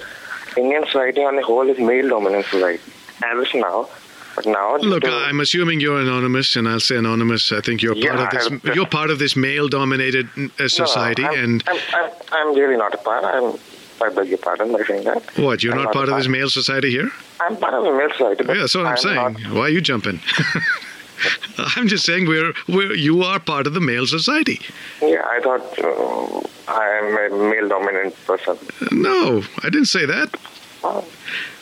Indian 0.57 0.85
society 0.85 1.21
on 1.23 1.35
the 1.35 1.43
whole 1.43 1.69
is 1.69 1.79
male 1.79 2.09
dominant 2.09 2.45
society. 2.45 2.83
As 3.23 3.47
of 3.47 3.55
now. 3.55 3.89
But 4.35 4.45
now, 4.45 4.77
Look, 4.77 5.03
to- 5.03 5.11
I'm 5.11 5.39
assuming 5.41 5.79
you're 5.81 5.99
anonymous, 5.99 6.55
and 6.55 6.69
I'll 6.69 6.79
say 6.79 6.95
anonymous. 6.95 7.51
I 7.51 7.61
think 7.61 7.81
you're 7.81 7.95
part 7.95 8.05
Yeah, 8.05 8.23
of 8.25 8.29
this. 8.31 8.69
I- 8.69 8.73
You're 8.73 8.85
part 8.85 9.09
of 9.09 9.19
this 9.19 9.35
male-dominated 9.35 10.27
uh, 10.37 10.49
No, 10.59 10.67
society, 10.67 11.25
I'm, 11.25 11.33
and 11.43 11.63
I'm, 11.67 11.77
I'm, 11.93 12.11
I'm 12.31 12.55
really 12.55 12.77
not 12.77 12.93
a 12.93 12.97
part. 12.97 13.25
I'm, 13.25 13.55
I 14.01 14.09
beg 14.13 14.29
your 14.29 14.37
pardon 14.37 14.71
by 14.71 14.83
saying 14.83 15.03
that. 15.05 15.23
what? 15.37 15.61
You're 15.61 15.73
I'm 15.75 15.83
not 15.83 15.93
part 15.93 16.07
of 16.07 16.15
this 16.17 16.27
male 16.29 16.49
society 16.49 16.89
here? 16.91 17.09
I'm 17.41 17.57
part 17.57 17.73
of 17.73 17.83
a 17.83 17.91
male 17.97 18.09
society. 18.11 18.45
Yeah, 18.47 18.53
that's 18.53 18.75
what 18.75 18.85
I'm, 18.85 18.97
saying. 18.97 19.15
Not, 19.15 19.51
Why 19.53 19.61
are 19.61 19.69
you 19.69 19.81
jumping? 19.81 20.21
I'm 21.76 21.88
just 21.88 22.04
saying 22.04 22.26
we're 22.26 22.52
we're 22.68 22.92
you 22.94 23.22
are 23.22 23.38
part 23.38 23.66
of 23.66 23.74
the 23.74 23.80
male 23.80 24.06
society. 24.06 24.60
yeah, 25.00 25.22
I 25.24 25.40
thought 25.40 25.78
uh, 25.78 26.40
I 26.68 26.88
am 27.00 27.32
a 27.32 27.50
male 27.50 27.68
dominant 27.68 28.14
person. 28.26 28.58
No, 28.90 29.42
I 29.62 29.70
didn't 29.70 29.86
say 29.86 30.06
that. 30.06 30.34
Oh, 30.82 31.04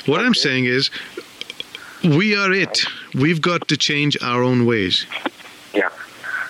What 0.06 0.20
I'm 0.20 0.34
saying 0.34 0.64
is, 0.64 0.90
we 2.02 2.34
are 2.36 2.50
it. 2.52 2.82
We've 3.14 3.40
got 3.40 3.68
to 3.68 3.76
change 3.76 4.16
our 4.22 4.42
own 4.42 4.66
ways. 4.66 5.06
Yeah. 5.74 5.90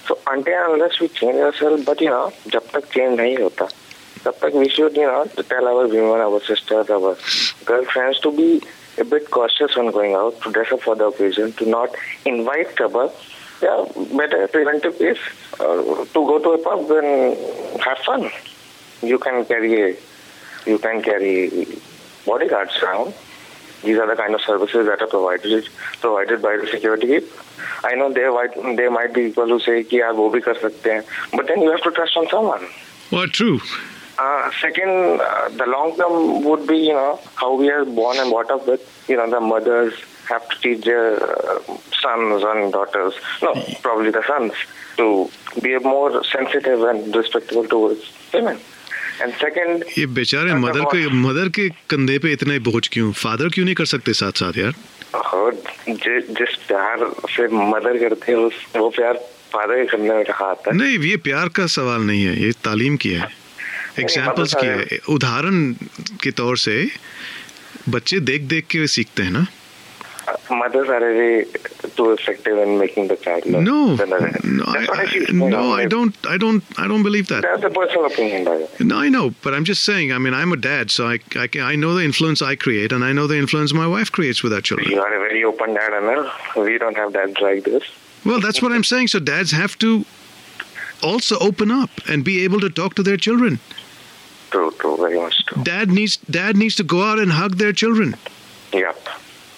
So 0.07 0.19
until 0.27 0.55
and 0.55 0.75
unless 0.75 0.99
we 1.01 1.09
change 1.09 1.37
ourselves, 1.37 1.85
but 1.85 2.01
you 2.01 2.09
know, 2.09 2.33
जब 2.49 2.71
तक 2.73 2.91
change 2.93 3.19
नहीं 3.21 3.37
होता, 3.39 3.69
तब 4.25 4.39
तक 4.43 4.55
we 4.55 4.69
should, 4.69 4.97
you 4.97 5.07
know, 5.07 5.25
to 5.37 5.43
tell 5.43 5.67
our 5.69 5.87
women, 5.87 6.21
our 6.21 6.41
sisters, 6.41 6.89
our 6.91 7.17
girlfriends 7.65 8.21
to 8.21 8.33
be 8.33 8.63
a 8.98 9.06
bit 9.06 9.30
cautious 9.30 9.76
when 9.76 9.92
going 9.92 10.14
out, 10.14 10.40
to 10.42 10.52
dress 10.52 10.72
up 10.72 10.82
for 10.82 10.96
the 10.96 11.06
occasion, 11.06 11.52
to 11.54 11.66
not 11.66 11.90
invite 12.26 12.76
trouble. 12.76 13.14
Yeah, 13.62 13.86
better 14.16 14.48
preventive 14.48 15.02
is 15.02 15.18
uh, 15.60 15.66
to 15.66 16.06
go 16.14 16.40
to 16.40 16.50
a 16.52 16.58
pub 16.60 16.92
and 16.92 17.82
have 17.82 17.98
fun. 18.00 18.30
You 19.02 19.18
can 19.18 19.46
carry 19.46 19.92
a, 19.92 19.96
you 20.66 20.78
can 20.78 21.02
carry 21.02 21.68
bodyguards 22.26 22.78
around. 22.84 23.14
These 23.84 23.98
are 23.98 24.08
the 24.08 24.16
kind 24.16 24.36
of 24.36 24.42
services 24.42 24.86
that 24.88 25.02
are 25.02 25.08
provided 25.08 25.68
provided 26.02 26.42
by 26.42 26.58
the 26.58 26.68
security. 26.68 27.22
I 27.84 27.96
know 27.96 28.12
there 28.12 28.32
there 28.76 28.92
might 28.92 29.14
be 29.14 29.28
people 29.28 29.48
who 29.48 29.60
say, 29.60 29.86
"Yeah, 29.90 30.12
wo 30.12 30.32
bhi 30.32 30.44
kar 30.44 30.56
sakte 30.56 30.92
hain," 30.94 31.04
but 31.34 31.48
then 31.48 31.62
you 31.62 31.72
have 31.72 31.82
to 31.82 31.92
trust 31.92 32.18
on 32.18 32.28
someone. 32.30 32.68
Well, 33.12 33.28
true. 33.28 33.60
Uh, 34.20 34.50
second, 34.60 35.22
uh, 35.22 35.50
the 35.50 35.66
long 35.68 35.96
term 35.96 36.44
would 36.44 36.68
be, 36.68 36.78
you 36.78 36.94
know, 36.94 37.20
how 37.36 37.54
we 37.54 37.70
are 37.70 37.86
born 37.86 38.18
and 38.18 38.32
brought 38.32 38.50
up 38.50 38.68
with. 38.68 38.82
You 39.08 39.18
know, 39.18 39.30
the 39.30 39.40
mothers 39.40 39.94
have 40.28 40.48
to 40.50 40.60
teach 40.60 40.86
their 40.86 41.22
uh, 41.24 41.60
sons 42.02 42.44
and 42.44 42.74
daughters, 42.74 43.14
no, 43.44 43.54
probably 43.84 44.10
the 44.10 44.24
sons, 44.26 44.54
to 44.98 45.30
be 45.62 45.78
more 45.80 46.24
sensitive 46.24 46.82
and 46.84 47.16
respectful 47.16 47.66
towards 47.66 48.12
women. 48.34 48.60
And 49.22 49.34
second, 49.40 49.84
ये 49.98 50.06
बेचारे 50.18 50.54
mother 50.66 50.84
के 50.94 51.08
mother 51.22 51.50
के 51.50 51.70
कंधे 51.90 52.18
पे 52.20 52.32
इतने 52.34 52.60
बोझ 52.66 52.88
क्यों 52.94 53.12
father 53.22 53.50
क्यों 53.54 53.66
नहीं 53.66 53.76
कर 53.76 53.86
सकते 53.94 54.14
साथ 54.14 54.44
साथ 54.44 54.58
यार 54.58 54.74
और 55.16 55.54
जि, 55.88 56.22
जिस 56.38 56.56
प्यार 56.68 57.10
से 57.36 57.48
मदर 57.48 57.98
करते 57.98 58.32
हैं 58.32 58.40
उस 58.40 58.66
वो 58.76 58.90
प्यार 58.98 59.18
फादर 59.54 59.76
के 59.76 59.86
करने 59.90 60.14
में 60.14 60.24
कहा 60.26 60.46
आता 60.46 60.72
है 60.72 60.78
नहीं 60.78 60.98
ये 61.10 61.18
प्यार 61.26 61.50
का 61.58 61.66
सवाल 61.78 62.02
नहीं 62.10 62.24
है 62.26 62.42
ये 62.44 62.52
तालीम 62.66 62.98
की 63.02 63.14
है 63.14 63.30
एग्जाम्पल्स 63.99 64.55
की 64.61 64.67
है 64.67 64.99
उदाहरण 65.15 65.73
के 66.23 66.31
तौर 66.43 66.57
से 66.67 66.77
बच्चे 67.89 68.21
देख 68.31 68.43
देख 68.55 68.67
के 68.71 68.87
सीखते 68.99 69.23
हैं 69.23 69.31
ना 69.41 69.47
mothers 70.57 70.89
are 70.89 71.01
very 71.01 71.45
too 71.97 72.05
effective 72.13 72.59
in 72.65 72.79
making 72.81 73.09
the 73.09 73.17
child 73.23 73.47
learn 73.47 73.65
No, 73.69 73.97
than 73.97 74.11
the- 74.11 74.41
no, 74.59 74.65
That's 74.73 74.89
what 74.89 74.99
I, 74.99 75.03
I 75.03 75.07
feel. 75.07 75.45
I, 75.45 75.49
no, 75.55 75.63
I 75.73 75.87
don't, 75.95 76.27
I 76.35 76.37
don't, 76.45 76.63
I 76.79 76.87
don't 76.93 77.03
believe 77.03 77.27
that. 77.33 77.43
That's 77.43 77.65
a 77.65 77.71
personal 77.71 78.07
opinion, 78.07 78.45
by 78.45 78.55
the 78.59 78.65
way. 78.65 78.87
No, 78.91 78.99
I 78.99 79.09
know, 79.09 79.35
but 79.47 79.55
I'm 79.55 79.65
just 79.65 79.85
saying. 79.85 80.13
I 80.13 80.19
mean, 80.19 80.35
I'm 80.41 80.53
a 80.53 80.57
dad, 80.57 80.91
so 80.91 81.09
I, 81.09 81.19
I, 81.45 81.47
can, 81.49 81.63
I 81.63 81.75
know 81.75 81.95
the 81.95 82.05
influence 82.05 82.43
I 82.51 82.55
create, 82.67 82.93
and 82.93 83.05
I 83.05 83.13
know 83.13 83.27
the 83.27 83.37
influence 83.37 83.75
my 83.75 83.87
wife 83.87 84.13
creates 84.13 84.43
with 84.43 84.53
our 84.53 84.61
children. 84.61 84.91
You 84.91 85.01
are 85.03 85.13
a 85.13 85.19
very 85.19 85.43
open 85.45 85.75
dad, 85.75 85.93
Anil. 86.01 86.31
We 86.65 86.79
don't 86.79 86.97
have 86.97 87.13
dads 87.13 87.41
like 87.41 87.65
this. 87.65 87.83
Well, 88.25 88.41
that's 88.41 88.63
what 88.63 88.73
I'm 88.73 88.85
saying. 88.85 89.09
So 89.09 89.19
dads 89.19 89.51
have 89.51 89.79
to 89.79 90.05
also 91.03 91.39
open 91.39 91.71
up 91.71 91.91
and 92.09 92.25
be 92.25 92.45
able 92.45 92.61
to 92.61 92.71
talk 92.71 92.95
to 92.95 93.03
their 93.03 93.17
children. 93.17 93.59
True, 94.51 94.71
true, 94.79 94.97
very 94.99 95.19
much 95.19 95.37
true. 95.47 95.63
Dad 95.65 95.91
needs, 95.91 96.17
dad 96.31 96.57
needs 96.57 96.75
to 96.77 96.85
go 96.85 97.03
out 97.03 97.19
and 97.19 97.33
hug 97.33 97.57
their 97.57 97.73
children. 97.73 98.15
Yep, 98.73 99.09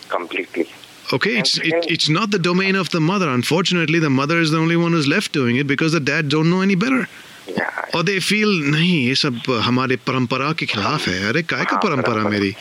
completely. 0.08 0.66
Okay, 1.12 1.36
it's 1.38 1.58
it, 1.58 1.86
it's 1.94 2.08
not 2.08 2.30
the 2.30 2.38
domain 2.38 2.76
of 2.76 2.90
the 2.90 3.00
mother. 3.00 3.28
Unfortunately, 3.28 3.98
the 3.98 4.10
mother 4.10 4.38
is 4.40 4.50
the 4.52 4.58
only 4.58 4.76
one 4.76 4.92
who's 4.92 5.08
left 5.08 5.32
doing 5.32 5.56
it 5.56 5.66
because 5.66 5.92
the 5.92 6.00
dad 6.00 6.28
don't 6.28 6.48
know 6.48 6.62
any 6.62 6.76
better. 6.76 7.06
Yeah. 7.46 7.70
और 7.94 8.02
they 8.04 8.18
feel 8.20 8.48
नहीं 8.72 8.94
ये 9.06 9.14
सब 9.14 9.40
हमारे 9.64 9.96
परंपरा 10.06 10.52
के 10.58 10.66
खिलाफ 10.66 11.08
है 11.08 11.28
अरे 11.28 11.42
काय 11.42 11.64
का 11.64 11.70
हाँ, 11.70 11.80
परंपरा 11.82 12.12
परंपरा। 12.12 12.30
मेरी 12.30 12.54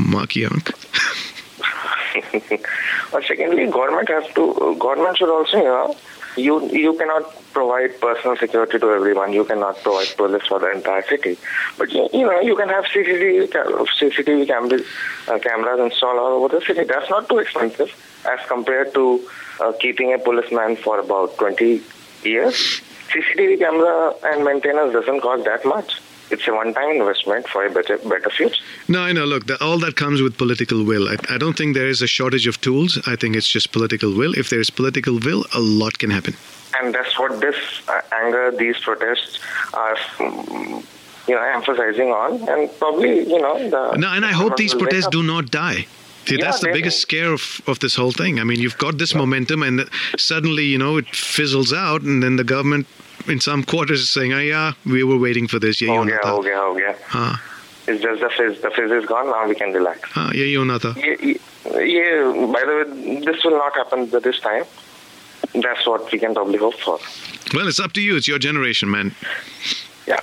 माँ 0.00 0.24
की 0.26 0.42
आंख 0.44 0.72
secondly, 3.19 3.67
government 3.67 4.09
has 4.09 4.25
to. 4.35 4.75
Government 4.79 5.17
should 5.17 5.29
also, 5.29 5.57
you 5.57 5.63
know, 5.63 5.95
you 6.37 6.67
you 6.69 6.93
cannot 6.97 7.23
provide 7.53 7.99
personal 7.99 8.37
security 8.37 8.79
to 8.79 8.91
everyone. 8.91 9.33
You 9.33 9.43
cannot 9.43 9.81
provide 9.83 10.07
police 10.15 10.47
for 10.47 10.59
the 10.59 10.71
entire 10.71 11.01
city. 11.03 11.37
But 11.77 11.91
you, 11.91 12.07
you 12.13 12.25
know, 12.25 12.39
you 12.39 12.55
can 12.55 12.69
have 12.69 12.85
CCTV 12.85 13.49
CCTV 13.49 14.47
cameras 14.47 14.83
uh, 15.27 15.39
cameras 15.39 15.79
installed 15.79 16.19
all 16.19 16.43
over 16.43 16.59
the 16.59 16.65
city. 16.65 16.83
That's 16.83 17.09
not 17.09 17.27
too 17.27 17.39
expensive 17.39 17.91
as 18.25 18.39
compared 18.47 18.93
to 18.93 19.27
uh, 19.59 19.73
keeping 19.79 20.13
a 20.13 20.19
policeman 20.19 20.75
for 20.77 20.99
about 20.99 21.37
20 21.37 21.81
years. 22.23 22.81
CCTV 23.09 23.59
camera 23.59 24.13
and 24.23 24.45
maintenance 24.45 24.93
doesn't 24.93 25.19
cost 25.19 25.43
that 25.43 25.65
much. 25.65 25.99
It's 26.31 26.47
a 26.47 26.53
one-time 26.53 26.91
investment 27.01 27.47
for 27.47 27.65
a 27.65 27.69
better 27.69 27.97
better 27.97 28.29
future. 28.29 28.63
No, 28.87 29.01
I 29.01 29.11
know. 29.11 29.25
Look, 29.25 29.47
the, 29.47 29.61
all 29.63 29.79
that 29.79 29.95
comes 29.95 30.21
with 30.21 30.37
political 30.37 30.83
will. 30.83 31.07
I, 31.09 31.17
I 31.29 31.37
don't 31.37 31.57
think 31.57 31.75
there 31.75 31.87
is 31.87 32.01
a 32.01 32.07
shortage 32.07 32.47
of 32.47 32.59
tools. 32.61 32.99
I 33.05 33.15
think 33.15 33.35
it's 33.35 33.47
just 33.47 33.71
political 33.71 34.13
will. 34.15 34.33
If 34.37 34.49
there 34.49 34.59
is 34.59 34.69
political 34.69 35.19
will, 35.19 35.45
a 35.53 35.59
lot 35.59 35.99
can 35.99 36.09
happen. 36.09 36.35
and 36.79 36.93
that's 36.95 37.19
what 37.19 37.39
this 37.41 37.55
uh, 37.87 38.01
anger, 38.23 38.51
these 38.51 38.77
protests 38.79 39.39
are, 39.73 39.95
mm, 40.17 40.83
you 41.27 41.35
know, 41.35 41.43
emphasizing 41.43 42.09
on, 42.09 42.31
and 42.49 42.69
probably, 42.79 43.19
you 43.33 43.39
know, 43.39 43.55
the. 43.69 43.97
No, 43.97 44.07
and 44.09 44.25
I 44.25 44.31
hope 44.31 44.57
these 44.57 44.73
protests 44.73 45.07
do 45.07 45.21
not 45.23 45.51
die. 45.51 45.85
See, 46.25 46.37
Yeah, 46.37 46.45
that's 46.45 46.59
the 46.61 46.71
biggest 46.71 46.99
scare 47.01 47.31
of, 47.33 47.61
of 47.67 47.79
this 47.79 47.95
whole 47.95 48.11
thing. 48.11 48.39
I 48.39 48.43
mean, 48.43 48.59
you've 48.59 48.77
got 48.77 48.97
this 48.97 49.13
momentum, 49.15 49.63
and 49.63 49.89
suddenly, 50.17 50.65
you 50.65 50.77
know, 50.77 50.97
it 50.97 51.07
fizzles 51.07 51.73
out, 51.73 52.01
and 52.03 52.21
then 52.23 52.35
the 52.35 52.43
government 52.43 52.85
in 53.28 53.40
some 53.40 53.62
quarters 53.64 54.00
is 54.00 54.10
saying, 54.10 54.32
oh, 54.32 54.38
yeah, 54.38 54.72
we 54.84 55.02
were 55.02 55.18
waiting 55.18 55.48
for 55.48 55.58
this. 55.58 55.80
Yeah, 55.80 55.90
हो 55.90 56.04
you 56.04 56.10
गया 56.10 56.30
हो 56.30 56.40
गया 56.42 56.58
हो 56.60 56.74
गया 56.74 56.94
हाँ 57.08 57.38
It's 57.88 58.02
just 58.02 58.20
the 58.20 58.28
fizz. 58.36 58.60
The 58.62 58.70
fizz 58.76 58.90
is 58.90 59.06
gone. 59.06 59.26
Now 59.30 59.46
we 59.48 59.54
can 59.54 59.72
relax. 59.72 60.00
हाँ 60.14 60.30
यही 60.34 60.54
होना 60.54 60.78
था 60.84 60.94
ये, 60.98 61.16
ये, 61.24 61.38
ये, 61.92 62.06
by 62.54 62.62
the 62.68 62.74
way, 62.78 63.20
this 63.26 63.44
will 63.44 63.58
not 63.58 63.76
happen 63.76 64.08
this 64.28 64.40
time. 64.40 64.64
That's 65.54 65.86
what 65.86 66.10
we 66.12 66.18
can 66.18 66.34
probably 66.34 66.58
hope 66.58 66.78
for. 66.80 66.98
Well, 67.54 67.68
it's 67.68 67.78
up 67.78 67.92
to 67.92 68.00
you. 68.00 68.16
It's 68.16 68.26
your 68.28 68.38
generation, 68.38 68.90
man. 68.90 69.12
Yeah. 70.06 70.20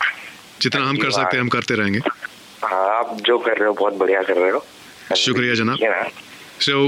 जितना 0.61 0.83
हम 0.87 0.97
कर 0.97 1.11
सकते 1.11 1.37
हैं 1.37 1.41
हम 1.43 1.49
करते 1.49 1.75
रहेंगे 1.75 1.99
हाँ, 2.63 2.99
आप 2.99 3.17
जो 3.27 3.37
कर 3.45 3.57
रहे 3.57 3.67
हो 3.67 3.73
बहुत 3.79 3.93
बढ़िया 4.01 4.21
कर 4.23 4.37
रहे 4.37 4.51
हो. 4.51 4.59
And, 5.09 5.17
शुक्रिया 5.17 5.55
जनाब. 5.55 5.79
You 5.79 5.89
know, 5.89 6.11
So 6.59 6.85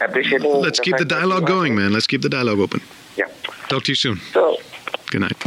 appreciating. 0.00 0.54
let's 0.62 0.78
the 0.78 0.84
keep 0.84 0.96
the 0.96 1.04
fact 1.04 1.08
that 1.08 1.20
dialogue 1.20 1.48
you 1.48 1.54
are- 1.54 1.58
going, 1.58 1.74
man. 1.76 1.92
Let's 1.92 2.06
keep 2.06 2.22
the 2.22 2.28
dialogue 2.28 2.58
open. 2.60 2.80
Yeah. 3.16 3.26
Talk 3.68 3.84
to 3.84 3.92
you 3.92 3.94
soon. 3.96 4.20
So 4.32 4.47
Good 5.11 5.21
night. 5.21 5.43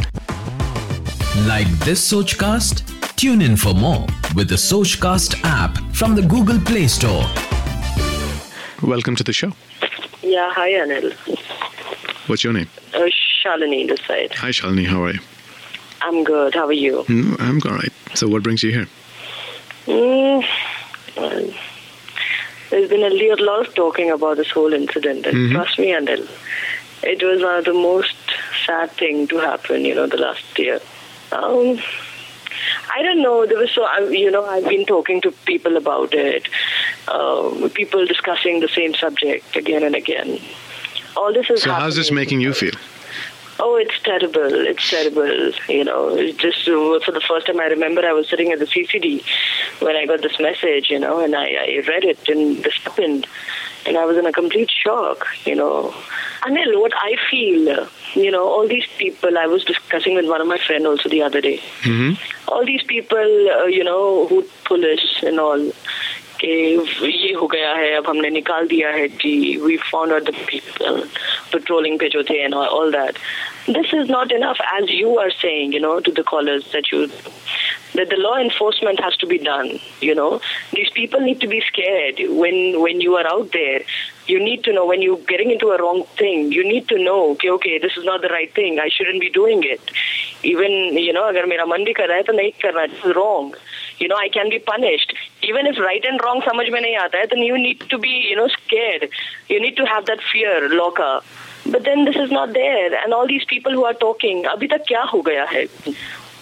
Like 1.47 1.67
this 1.85 2.11
Sochcast? 2.11 2.83
Tune 3.15 3.41
in 3.41 3.55
for 3.55 3.73
more 3.73 4.05
with 4.35 4.49
the 4.49 4.55
Sochcast 4.55 5.39
app 5.43 5.77
from 5.93 6.15
the 6.15 6.21
Google 6.21 6.59
Play 6.59 6.87
Store. 6.87 7.23
Welcome 8.81 9.15
to 9.15 9.23
the 9.23 9.31
show. 9.33 9.51
Yeah, 10.21 10.51
hi 10.53 10.71
Anil. 10.71 11.13
What's 12.27 12.43
your 12.43 12.53
name? 12.53 12.67
Uh, 12.93 13.09
Shalini 13.43 13.87
this 13.87 14.01
side. 14.01 14.33
Hi, 14.35 14.49
Shalini. 14.49 14.85
How 14.85 15.03
are 15.03 15.11
you? 15.13 15.19
I'm 16.01 16.23
good. 16.23 16.53
How 16.55 16.65
are 16.67 16.73
you? 16.73 17.03
Mm, 17.07 17.39
I'm 17.39 17.61
all 17.65 17.77
right. 17.77 17.91
So, 18.15 18.27
what 18.27 18.43
brings 18.43 18.63
you 18.63 18.71
here? 18.71 18.87
Mm, 19.87 20.45
well, 21.17 21.53
there's 22.69 22.89
been 22.89 23.03
a 23.03 23.09
le- 23.09 23.43
lot 23.45 23.65
of 23.67 23.73
talking 23.75 24.11
about 24.11 24.37
this 24.37 24.49
whole 24.51 24.73
incident, 24.73 25.25
and 25.25 25.35
Mhm. 25.37 25.51
trust 25.53 25.79
me, 25.79 25.87
Anil, 25.91 26.27
it 27.03 27.23
was 27.23 27.41
one 27.41 27.55
of 27.55 27.65
the 27.65 27.73
most 27.73 28.15
sad 28.65 28.91
thing 28.91 29.27
to 29.27 29.37
happen. 29.37 29.85
You 29.85 29.95
know, 29.95 30.07
the 30.07 30.17
last 30.17 30.57
year. 30.57 30.79
Um, 31.31 31.79
I 32.95 33.01
don't 33.01 33.21
know. 33.21 33.45
There 33.45 33.57
was 33.57 33.71
so 33.71 33.83
I, 33.83 33.99
you 34.09 34.31
know 34.31 34.45
I've 34.45 34.67
been 34.67 34.85
talking 34.85 35.21
to 35.21 35.31
people 35.45 35.77
about 35.77 36.13
it. 36.13 36.47
Um, 37.07 37.69
people 37.71 38.05
discussing 38.05 38.59
the 38.59 38.67
same 38.67 38.93
subject 38.93 39.55
again 39.55 39.83
and 39.83 39.95
again. 39.95 40.39
All 41.17 41.33
this 41.33 41.49
is. 41.49 41.63
So, 41.63 41.71
how's 41.71 41.95
this 41.95 42.11
making 42.11 42.41
you 42.41 42.53
feel? 42.53 42.73
Oh, 43.59 43.75
it's 43.75 43.99
terrible. 44.01 44.53
It's 44.53 44.89
terrible. 44.89 45.51
You 45.69 45.83
know, 45.83 46.15
it's 46.15 46.37
just 46.37 46.67
uh, 46.67 46.99
for 46.99 47.11
the 47.11 47.21
first 47.21 47.47
time 47.47 47.59
I 47.59 47.65
remember 47.65 48.01
I 48.05 48.13
was 48.13 48.27
sitting 48.29 48.51
at 48.51 48.59
the 48.59 48.65
CCD 48.65 49.23
when 49.79 49.95
I 49.95 50.05
got 50.05 50.21
this 50.21 50.39
message, 50.39 50.89
you 50.89 50.99
know, 50.99 51.19
and 51.19 51.35
I, 51.35 51.45
I 51.53 51.83
read 51.87 52.03
it 52.03 52.27
and 52.27 52.63
this 52.63 52.75
happened. 52.83 53.27
And 53.85 53.97
I 53.97 54.05
was 54.05 54.17
in 54.17 54.25
a 54.25 54.31
complete 54.31 54.71
shock, 54.71 55.27
you 55.45 55.55
know. 55.55 55.93
Anil, 56.43 56.79
what 56.79 56.93
I 56.95 57.15
feel, 57.29 57.87
you 58.15 58.31
know, 58.31 58.47
all 58.47 58.65
these 58.67 58.87
people, 58.97 59.37
I 59.37 59.45
was 59.45 59.65
discussing 59.65 60.15
with 60.15 60.25
one 60.27 60.39
of 60.39 60.47
my 60.47 60.57
friends 60.57 60.85
also 60.85 61.09
the 61.09 61.21
other 61.21 61.41
day. 61.41 61.61
hmm 61.81 62.13
all 62.47 62.65
these 62.65 62.83
people, 62.83 63.17
uh, 63.49 63.65
you 63.65 63.83
know, 63.83 64.27
who 64.27 64.45
police 64.65 65.23
and 65.23 65.39
all, 65.39 65.71
कि 66.43 67.07
ये 67.07 67.33
हो 67.33 67.47
गया 67.47 67.73
है 67.73 67.91
अब 67.95 68.07
हमने 68.07 68.29
निकाल 68.29 68.67
दिया 68.67 68.89
है 68.91 69.07
जी 69.23 69.35
we 69.65 69.77
found 69.89 70.11
out 70.11 70.25
the 70.29 70.35
people 70.51 71.03
patrolling 71.51 71.97
पे 71.99 72.09
जो 72.09 72.23
थे 72.29 72.43
all, 72.53 72.67
all 72.67 72.91
that 72.91 73.17
this 73.67 73.93
is 73.93 74.09
not 74.09 74.31
enough 74.31 74.57
as 74.77 74.89
you 74.89 75.17
are 75.17 75.31
saying 75.31 75.73
you 75.73 75.79
know 75.79 75.99
to 75.99 76.11
the 76.11 76.23
callers 76.23 76.71
that 76.73 76.91
you 76.91 77.07
that 77.95 78.09
the 78.09 78.17
law 78.17 78.37
enforcement 78.37 78.99
has 78.99 79.15
to 79.17 79.27
be 79.27 79.37
done 79.37 79.79
you 80.01 80.15
know 80.15 80.41
these 80.73 80.89
people 80.89 81.21
need 81.21 81.39
to 81.39 81.47
be 81.47 81.61
scared 81.61 82.19
when 82.41 82.81
when 82.81 82.99
you 82.99 83.15
are 83.15 83.27
out 83.27 83.51
there 83.53 83.81
you 84.27 84.39
need 84.39 84.63
to 84.63 84.73
know 84.73 84.85
when 84.85 85.01
you're 85.01 85.23
getting 85.27 85.51
into 85.51 85.69
a 85.69 85.77
wrong 85.81 86.03
thing 86.17 86.51
you 86.51 86.63
need 86.63 86.87
to 86.87 86.97
know 87.03 87.31
okay 87.31 87.49
okay 87.49 87.77
this 87.77 87.95
is 87.97 88.03
not 88.03 88.21
the 88.21 88.29
right 88.29 88.53
thing 88.53 88.79
i 88.79 88.89
shouldn't 88.89 89.21
be 89.21 89.29
doing 89.29 89.63
it 89.63 89.95
even 90.43 90.97
you 90.97 91.13
know 91.13 91.23
अगर 91.29 91.45
मेरा 91.53 91.65
मन 91.65 91.83
भी 91.83 91.93
कर 91.93 92.07
रहा 92.07 92.17
है 92.17 92.23
तो 92.23 92.33
नहीं 92.33 92.51
करना 92.65 92.85
this 92.93 93.15
wrong 93.15 93.53
you 93.99 94.07
know, 94.07 94.15
I 94.15 94.29
can 94.29 94.49
be 94.49 94.59
punished. 94.59 95.13
Even 95.43 95.65
if 95.67 95.77
right 95.79 96.03
and 96.05 96.19
wrong 96.23 96.41
samaj 96.45 96.69
mein 96.69 96.83
nahi 96.83 96.97
aata 97.03 97.29
then 97.29 97.39
you 97.39 97.57
need 97.57 97.79
to 97.89 97.97
be, 97.97 98.09
you 98.29 98.35
know, 98.35 98.47
scared. 98.47 99.09
You 99.49 99.61
need 99.61 99.77
to 99.77 99.85
have 99.85 100.05
that 100.07 100.21
fear, 100.31 100.69
locker. 100.69 101.21
But 101.65 101.83
then 101.83 102.05
this 102.05 102.15
is 102.15 102.31
not 102.31 102.53
there. 102.53 103.03
And 103.03 103.13
all 103.13 103.27
these 103.27 103.45
people 103.45 103.71
who 103.71 103.85
are 103.85 103.93
talking, 103.93 104.43
abhi 104.43 104.69
tak 104.69 104.85
kya 104.87 105.05
ho 105.07 105.21
gaya 105.21 105.45
hai? 105.47 105.67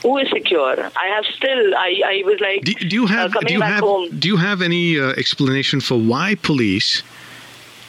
Who 0.04 0.18
is 0.18 0.30
secure? 0.30 0.90
I 0.98 1.08
have 1.16 1.26
still, 1.26 1.76
I, 1.76 2.02
I 2.06 2.24
was 2.26 2.40
like, 2.40 2.64
do, 2.64 2.74
do 2.74 2.96
you 2.96 3.06
have, 3.06 3.36
uh, 3.36 3.80
home. 3.80 4.10
Do 4.18 4.28
you 4.28 4.38
have 4.38 4.64
any 4.64 5.00
uh, 5.00 5.10
explanation 5.10 5.80
for 5.80 5.96
why 5.96 6.36
police 6.42 7.04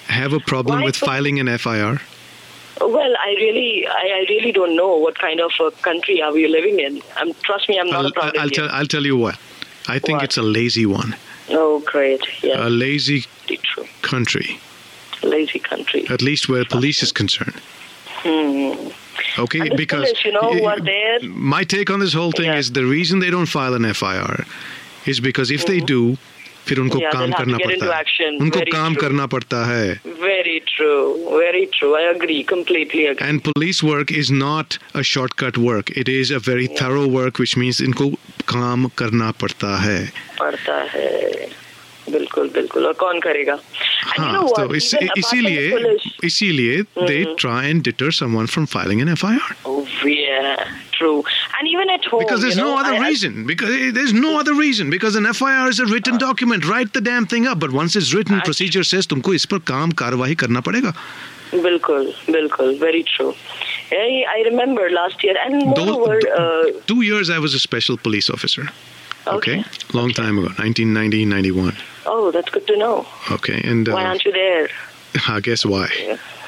have 0.08 0.34
a 0.34 0.40
problem 0.40 0.82
with 0.82 0.94
filing 0.94 1.40
an 1.40 1.56
FIR? 1.56 2.00
Well, 2.80 3.14
I 3.18 3.34
really, 3.38 3.86
I, 3.86 4.26
really 4.28 4.52
don't 4.52 4.76
know 4.76 4.96
what 4.96 5.18
kind 5.18 5.40
of 5.40 5.52
a 5.60 5.70
country 5.70 6.20
are 6.20 6.36
you 6.36 6.48
living 6.48 6.80
in. 6.80 7.00
Um, 7.20 7.32
trust 7.42 7.68
me, 7.68 7.78
I'm 7.78 7.88
not 7.88 8.12
proud 8.12 8.36
I'll, 8.36 8.42
I'll, 8.42 8.50
tell, 8.50 8.68
I'll 8.70 8.86
tell 8.86 9.04
you 9.04 9.16
what. 9.16 9.38
I 9.88 9.98
think 9.98 10.16
What? 10.18 10.24
it's 10.24 10.36
a 10.38 10.42
lazy 10.42 10.86
one, 10.86 11.16
Oh, 11.50 11.80
great! 11.80 12.22
Yeah, 12.42 12.66
a 12.66 12.70
lazy 12.70 13.24
true. 13.62 13.86
country, 14.02 14.58
Lazy 15.22 15.58
country. 15.58 16.06
at 16.08 16.22
least 16.22 16.48
where 16.48 16.64
police 16.64 17.02
is 17.02 17.12
concerned. 17.12 17.60
Hmm. 18.22 18.88
Okay, 19.38 19.68
because 19.76 20.12
you 20.24 20.32
know, 20.32 20.52
my 21.22 21.64
take 21.64 21.90
on 21.90 22.00
this 22.00 22.12
whole 22.12 22.32
thing 22.32 22.46
Yeah. 22.46 22.58
is 22.58 22.72
the 22.72 22.84
reason 22.84 23.18
they 23.20 23.30
don't 23.30 23.46
file 23.48 23.74
an 23.74 23.84
FIR 23.84 24.44
is 25.06 25.20
because 25.20 25.50
if 25.50 25.66
they 25.66 25.80
do, 25.80 26.16
फिर 26.66 26.78
उनको 26.78 26.98
yeah, 26.98 27.12
काम 27.12 27.32
करना 27.32 27.58
पड़ता 27.58 27.96
है। 27.96 28.28
उनको 28.28 28.58
very 28.58 28.72
काम 28.72 28.92
true. 28.92 29.00
करना 29.00 29.26
पड़ता 29.26 29.64
है। 29.66 30.00
Very 30.06 30.58
true 30.58 30.90
very 31.38 31.64
true 31.64 31.94
I 31.94 32.04
agree 32.04 32.42
completely 32.42 33.02
and 33.02 33.40
police 33.40 33.84
work 33.84 34.12
is 34.12 34.32
not 34.32 34.74
a 34.96 35.00
shortcut 35.00 35.58
work 35.58 35.90
it 35.96 36.08
is 36.08 36.34
a 36.34 36.38
very 36.38 36.66
thorough 36.66 37.06
work 37.08 37.40
which 37.40 37.56
means 37.58 37.82
इनको 37.82 38.08
काम 38.48 38.86
करना 38.98 39.30
पड़ता 39.30 39.76
है। 39.82 40.12
पड़ता 40.40 40.82
है। 40.82 41.48
बिल्कुल 42.10 42.48
बिल्कुल। 42.48 42.86
और 42.86 42.92
कौन 42.92 43.20
करेगा? 43.20 43.58
हाँ 44.18 44.46
तो 44.48 44.74
इस, 44.74 44.94
इसीलिए 44.94 45.96
इसीलिए 46.24 46.82
they 46.82 47.24
try 47.38 47.70
and 47.70 47.82
deter 47.82 48.10
someone 48.10 48.46
from 48.46 48.66
filing 48.66 49.00
an 49.00 49.08
FIR 49.08 49.54
Oh, 51.01 51.01
yeah, 51.01 51.01
true. 51.01 51.23
And 51.59 51.67
even 51.67 51.89
at 51.89 52.05
home, 52.05 52.19
because 52.23 52.41
there's 52.41 52.55
you 52.55 52.61
know, 52.63 52.71
no 52.75 52.79
other 52.79 52.93
I- 52.93 52.97
I- 52.97 53.07
reason 53.09 53.45
because 53.45 53.69
eh, 53.75 53.91
there's 53.91 54.13
no 54.13 54.39
other 54.39 54.53
reason 54.53 54.89
because 54.89 55.15
an 55.15 55.25
FIR 55.33 55.67
is 55.69 55.79
a 55.79 55.85
written 55.85 56.17
document 56.17 56.67
write 56.67 56.93
the 56.93 57.01
damn 57.01 57.25
thing 57.25 57.47
up 57.47 57.59
but 57.59 57.71
once 57.71 57.95
it's 57.95 58.13
written 58.13 58.41
procedure 58.41 58.83
says 58.83 59.07
तुमको 59.13 59.33
इस 59.33 59.45
पर 59.53 59.59
काम 59.71 59.91
कार्यवाही 60.03 60.35
करना 60.43 60.59
पड़ेगा 60.69 60.93
बिल्कुल 61.53 62.13
बिल्कुल 62.35 62.77
very 62.79 63.03
true. 63.15 63.33
I, 63.97 64.07
I 64.35 64.39
remember 64.49 64.89
last 64.95 65.23
year, 65.23 65.35
and 65.45 65.55
moreover, 65.65 66.17
uh, 66.39 66.63
two 66.87 67.01
years 67.09 67.29
I 67.29 67.39
was 67.39 67.53
a 67.53 67.59
special 67.59 67.97
police 68.07 68.29
officer 68.37 68.65
okay, 69.27 69.35
Okay. 69.37 69.63
long 69.99 70.11
time 70.21 70.37
ago 70.41 70.49
1990 70.63 71.25
91 71.25 71.77
oh, 72.05 72.31
that's 72.31 72.49
good 72.57 72.67
to 72.73 72.77
know. 72.83 73.05
okay 73.37 73.61
and 73.73 73.87
uh, 73.89 73.93
Why 73.99 74.03
aren't 74.09 74.25
you 74.25 74.33
there? 74.39 74.67
I 75.35 75.39
guess 75.49 75.65
why 75.75 75.87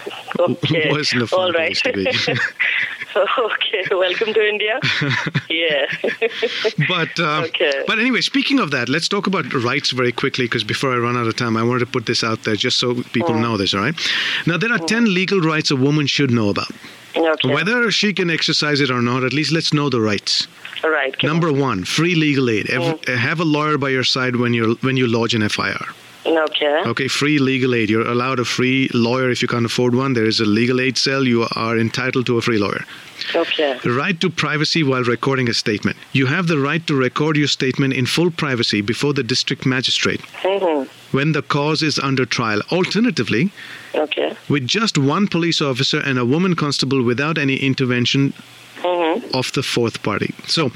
Okay, 0.40 0.90
wasn't 0.92 1.24
a 1.24 1.28
fun 1.28 1.40
all 1.40 1.52
right. 1.54 1.78
place 1.78 1.82
to 1.82 1.92
be. 1.94 2.40
okay, 3.39 3.85
welcome 3.91 4.33
to 4.35 4.49
India. 4.49 4.81
yeah. 5.49 5.87
but 6.89 7.19
uh, 7.19 7.43
Okay. 7.45 7.85
but 7.87 7.99
anyway 7.99 8.21
speaking 8.21 8.59
of 8.59 8.71
that 8.71 8.89
let's 8.89 9.09
talk 9.09 9.27
about 9.27 9.53
rights 9.55 9.91
very 9.91 10.13
quickly 10.13 10.47
because 10.47 10.65
before 10.65 10.93
I 10.93 10.99
run 10.99 11.17
out 11.17 11.27
of 11.27 11.37
time 11.37 11.57
I 11.57 11.63
wanted 11.63 11.81
to 11.81 11.87
put 11.87 12.07
this 12.07 12.25
out 12.25 12.43
there 12.45 12.57
just 12.57 12.79
so 12.79 12.95
people 13.13 13.35
mm. 13.35 13.43
know 13.43 13.57
this 13.57 13.75
all 13.75 13.81
right 13.81 13.95
now 14.47 14.57
there 14.57 14.73
are 14.73 14.79
mm. 14.79 14.87
10 14.87 15.13
legal 15.15 15.41
rights 15.41 15.71
a 15.71 15.77
woman 15.77 16.07
should 16.07 16.31
know 16.31 16.49
about 16.49 16.71
Okay. 17.17 17.55
whether 17.55 17.91
she 17.93 18.13
can 18.13 18.29
exercise 18.29 18.81
it 18.81 18.91
or 18.91 19.01
not 19.01 19.23
at 19.23 19.33
least 19.33 19.53
let's 19.53 19.73
know 19.73 19.89
the 19.89 20.01
rights 20.01 20.49
All 20.83 20.91
right. 20.91 21.15
number 21.23 21.53
one 21.53 21.85
free 21.85 22.15
legal 22.17 22.51
aid 22.51 22.69
Ev- 22.71 23.01
mm. 23.01 23.17
have 23.17 23.39
a 23.41 23.45
lawyer 23.45 23.79
by 23.79 23.91
your 23.91 24.05
side 24.05 24.37
when 24.37 24.53
you're 24.55 24.75
when 24.87 24.97
you 24.97 25.07
lodge 25.07 25.35
an 25.35 25.49
FIR. 25.49 25.87
Okay. 26.27 26.83
Okay, 26.87 27.09
free 27.09 27.39
legal 27.39 27.75
aid. 27.75 27.91
You're 27.91 28.07
allowed 28.07 28.39
a 28.39 28.45
free 28.45 28.89
lawyer 28.95 29.31
if 29.31 29.43
you 29.43 29.49
can't 29.49 29.67
afford 29.67 29.95
one. 29.95 30.15
There 30.15 30.25
is 30.25 30.41
a 30.41 30.45
legal 30.47 30.81
aid 30.81 30.97
cell. 30.97 31.25
You 31.27 31.47
are 31.55 31.77
entitled 31.79 32.27
to 32.27 32.39
a 32.39 32.43
free 32.43 32.59
lawyer. 32.59 32.85
Okay. 33.35 33.79
The 33.83 33.91
right 33.93 34.19
to 34.21 34.31
privacy 34.31 34.83
while 34.83 35.03
recording 35.05 35.49
a 35.49 35.55
statement. 35.55 35.97
You 36.13 36.27
have 36.27 36.47
the 36.47 36.59
right 36.59 36.85
to 36.87 36.95
record 36.95 37.37
your 37.37 37.47
statement 37.49 37.95
in 37.95 38.07
full 38.07 38.31
privacy 38.31 38.81
before 38.81 39.13
the 39.13 39.23
district 39.23 39.67
magistrate 39.67 40.21
hmm 40.43 40.85
when 41.13 41.31
the 41.31 41.43
cause 41.43 41.81
is 41.81 41.99
under 42.01 42.27
trial. 42.27 42.61
Alternatively, 42.73 43.53
Okay. 43.95 44.35
with 44.49 44.67
just 44.67 44.99
one 44.99 45.29
police 45.29 45.61
officer 45.63 46.01
and 46.01 46.19
a 46.19 46.25
woman 46.25 46.57
constable 46.57 47.03
without 47.05 47.39
any 47.39 47.57
intervention 47.57 48.33
hmm 48.83 49.21
of 49.37 49.53
the 49.53 49.63
fourth 49.63 50.03
party. 50.03 50.35
So 50.47 50.73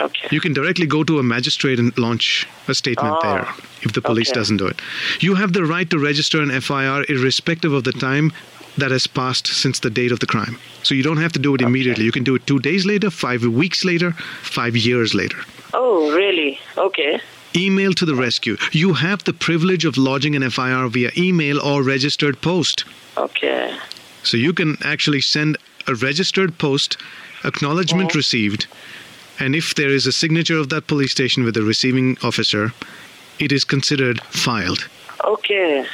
Okay. 0.00 0.28
you 0.30 0.40
can 0.40 0.52
directly 0.52 0.86
go 0.86 1.04
to 1.04 1.18
a 1.18 1.22
magistrate 1.22 1.78
and 1.78 1.96
launch 1.98 2.46
a 2.68 2.74
statement 2.74 3.16
Ah, 3.18 3.22
there 3.22 3.48
if 3.82 3.92
the 3.92 4.00
police 4.02 4.30
okay. 4.30 4.40
doesn't 4.40 4.56
do 4.56 4.66
it. 4.66 4.80
You 5.20 5.34
have 5.34 5.52
the 5.52 5.64
right 5.64 5.88
to 5.90 5.98
register 5.98 6.40
an 6.40 6.50
FIR 6.60 7.04
irrespective 7.08 7.72
of 7.72 7.84
the 7.84 7.92
time 7.92 8.32
that 8.78 8.90
has 8.90 9.06
passed 9.06 9.46
since 9.46 9.80
the 9.80 9.90
date 9.90 10.12
of 10.12 10.20
the 10.20 10.26
crime. 10.26 10.56
So 10.82 10.94
you 10.94 11.02
don't 11.02 11.18
have 11.18 11.32
to 11.32 11.38
do 11.38 11.54
it 11.54 11.60
immediately. 11.60 12.04
You 12.04 12.12
can 12.12 12.24
do 12.24 12.34
it 12.36 12.46
two 12.46 12.58
days 12.60 12.86
later, 12.86 13.10
five 13.10 13.42
weeks 13.44 13.84
later, 13.84 14.12
five 14.42 14.76
years 14.76 15.12
later. 15.14 15.38
Oh, 15.74 16.12
really? 16.14 16.58
Okay. 16.78 17.20
Email 17.56 17.92
to 17.94 18.06
the 18.06 18.14
rescue. 18.14 18.56
You 18.72 18.94
have 18.94 19.24
the 19.24 19.32
privilege 19.32 19.84
of 19.84 19.96
lodging 19.98 20.36
an 20.36 20.48
FIR 20.48 20.88
via 20.88 21.10
email 21.18 21.60
or 21.60 21.82
registered 21.82 22.40
post. 22.40 22.84
Okay. 23.16 23.76
So 24.22 24.36
you 24.36 24.52
can 24.52 24.76
actually 24.84 25.20
send 25.20 25.56
a 25.88 25.94
registered 25.96 26.56
post, 26.58 26.96
acknowledgement 27.44 28.14
received, 28.14 28.66
and 29.40 29.56
if 29.56 29.74
there 29.74 29.88
is 29.88 30.06
a 30.06 30.12
signature 30.12 30.58
of 30.58 30.68
that 30.68 30.86
police 30.86 31.10
station 31.10 31.42
with 31.44 31.54
the 31.54 31.62
receiving 31.62 32.16
officer, 32.22 32.72
it 33.38 33.50
is 33.50 33.64
considered 33.64 34.20
filed. 34.22 34.88
Okay. 35.24 35.86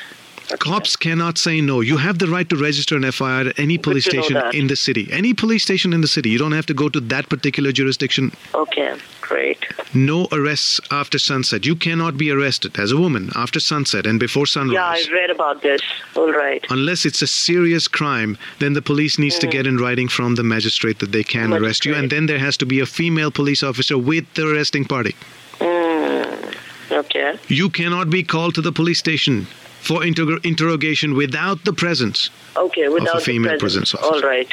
Cops 0.58 0.94
cannot 0.94 1.38
say 1.38 1.60
no. 1.60 1.80
You 1.80 1.96
have 1.96 2.18
the 2.18 2.28
right 2.28 2.48
to 2.48 2.56
register 2.56 2.96
an 2.96 3.10
FIR 3.10 3.48
at 3.48 3.58
any 3.58 3.78
police 3.78 4.04
station 4.04 4.36
in 4.52 4.68
the 4.68 4.76
city. 4.76 5.08
Any 5.10 5.34
police 5.34 5.64
station 5.64 5.92
in 5.92 6.00
the 6.00 6.08
city. 6.08 6.30
You 6.30 6.38
don't 6.38 6.52
have 6.52 6.66
to 6.66 6.74
go 6.74 6.88
to 6.88 7.00
that 7.00 7.28
particular 7.28 7.72
jurisdiction. 7.72 8.32
Okay. 8.54 8.96
Great. 9.28 9.58
No 9.92 10.28
arrests 10.30 10.80
after 10.90 11.18
sunset. 11.18 11.66
You 11.66 11.74
cannot 11.74 12.16
be 12.16 12.30
arrested 12.30 12.78
as 12.78 12.92
a 12.92 12.96
woman 12.96 13.30
after 13.34 13.58
sunset 13.58 14.06
and 14.06 14.20
before 14.20 14.46
sunrise. 14.46 14.74
Yeah, 14.74 15.14
I 15.14 15.20
read 15.20 15.30
about 15.30 15.62
this. 15.62 15.80
All 16.14 16.32
right. 16.32 16.64
Unless 16.70 17.04
it's 17.04 17.22
a 17.22 17.26
serious 17.26 17.88
crime, 17.88 18.38
then 18.60 18.74
the 18.74 18.82
police 18.82 19.18
needs 19.18 19.38
to 19.40 19.48
get 19.48 19.66
in 19.66 19.78
writing 19.78 20.06
from 20.06 20.36
the 20.36 20.44
magistrate 20.44 21.00
that 21.00 21.10
they 21.10 21.24
can 21.24 21.52
arrest 21.52 21.84
you, 21.84 21.94
and 21.94 22.08
then 22.10 22.26
there 22.26 22.38
has 22.38 22.56
to 22.58 22.66
be 22.66 22.78
a 22.80 22.86
female 22.86 23.32
police 23.32 23.62
officer 23.64 23.98
with 23.98 24.32
the 24.34 24.48
arresting 24.48 24.84
party. 24.84 25.16
Mm. 25.58 26.54
Okay. 26.92 27.38
You 27.48 27.68
cannot 27.68 28.10
be 28.10 28.22
called 28.22 28.54
to 28.54 28.62
the 28.62 28.72
police 28.72 29.00
station 29.00 29.46
for 29.80 30.04
inter- 30.04 30.38
interrogation 30.44 31.14
without 31.14 31.64
the 31.64 31.72
presence. 31.72 32.30
Okay. 32.56 32.88
Without 32.88 33.22
female 33.22 33.52
the 33.52 33.58
presence. 33.58 33.90
presence 33.90 33.94
officer. 33.94 34.24
All 34.24 34.30
right. 34.30 34.48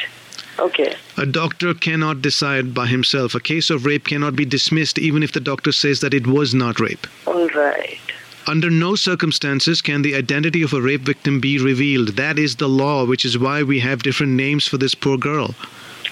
Okay. 0.58 0.94
A 1.16 1.26
doctor 1.26 1.74
cannot 1.74 2.22
decide 2.22 2.74
by 2.74 2.86
himself. 2.86 3.34
A 3.34 3.40
case 3.40 3.70
of 3.70 3.86
rape 3.86 4.06
cannot 4.06 4.36
be 4.36 4.44
dismissed 4.44 4.98
even 4.98 5.22
if 5.22 5.32
the 5.32 5.40
doctor 5.40 5.72
says 5.72 6.00
that 6.00 6.14
it 6.14 6.26
was 6.26 6.54
not 6.54 6.80
rape. 6.80 7.06
All 7.26 7.48
right. 7.48 7.98
Under 8.46 8.70
no 8.70 8.94
circumstances 8.94 9.80
can 9.80 10.02
the 10.02 10.14
identity 10.14 10.62
of 10.62 10.74
a 10.74 10.82
rape 10.82 11.00
victim 11.00 11.40
be 11.40 11.58
revealed. 11.58 12.16
That 12.16 12.38
is 12.38 12.56
the 12.56 12.68
law, 12.68 13.06
which 13.06 13.24
is 13.24 13.38
why 13.38 13.62
we 13.62 13.80
have 13.80 14.02
different 14.02 14.32
names 14.32 14.66
for 14.66 14.76
this 14.76 14.94
poor 14.94 15.16
girl. 15.16 15.54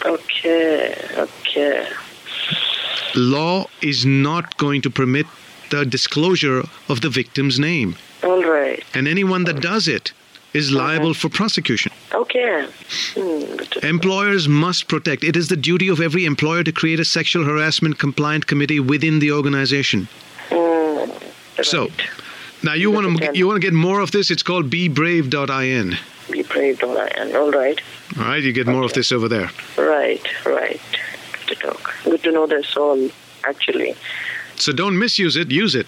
Okay. 0.04 0.94
Okay. 1.16 1.88
law 3.14 3.66
is 3.82 4.06
not 4.06 4.56
going 4.56 4.80
to 4.82 4.90
permit 4.90 5.26
the 5.70 5.84
disclosure 5.84 6.64
of 6.88 7.02
the 7.02 7.10
victim's 7.10 7.58
name. 7.58 7.96
All 8.22 8.42
right. 8.42 8.82
And 8.94 9.06
anyone 9.06 9.44
that 9.44 9.60
does 9.60 9.86
it 9.86 10.12
is 10.54 10.70
liable 10.70 11.14
for 11.14 11.28
prosecution. 11.28 11.92
Okay. 12.12 12.66
Hmm. 13.14 13.84
Employers 13.84 14.48
must 14.48 14.88
protect. 14.88 15.24
It 15.24 15.36
is 15.36 15.48
the 15.48 15.56
duty 15.56 15.88
of 15.88 16.00
every 16.00 16.24
employer 16.24 16.62
to 16.62 16.72
create 16.72 17.00
a 17.00 17.04
sexual 17.04 17.44
harassment 17.44 17.98
compliant 17.98 18.46
committee 18.46 18.80
within 18.80 19.18
the 19.18 19.32
organization. 19.32 20.08
Hmm. 20.50 21.10
So, 21.62 21.88
now 22.62 22.74
you 22.74 22.90
want 22.90 23.18
to 23.18 23.30
you 23.36 23.46
want 23.46 23.60
to 23.60 23.66
get 23.66 23.74
more 23.74 24.00
of 24.00 24.10
this? 24.10 24.30
It's 24.30 24.42
called 24.42 24.70
bebrave.in. 24.70 25.96
Be 26.30 26.42
brave, 26.42 26.78
don't 26.78 26.96
I? 26.96 27.08
And 27.18 27.34
all 27.36 27.50
right. 27.50 27.80
All 28.18 28.24
right, 28.24 28.42
you 28.42 28.52
get 28.52 28.66
more 28.66 28.84
of 28.84 28.92
this 28.92 29.10
over 29.10 29.28
there. 29.28 29.50
Right. 29.76 30.26
Right. 30.46 30.80
Good 31.32 31.48
to 31.48 31.66
talk. 31.66 31.94
Good 32.04 32.22
to 32.22 32.32
know 32.32 32.46
this 32.46 32.76
all. 32.76 33.10
Actually. 33.44 33.96
So 34.56 34.72
don't 34.72 34.98
misuse 34.98 35.36
it, 35.36 35.50
use 35.50 35.74
it. 35.74 35.86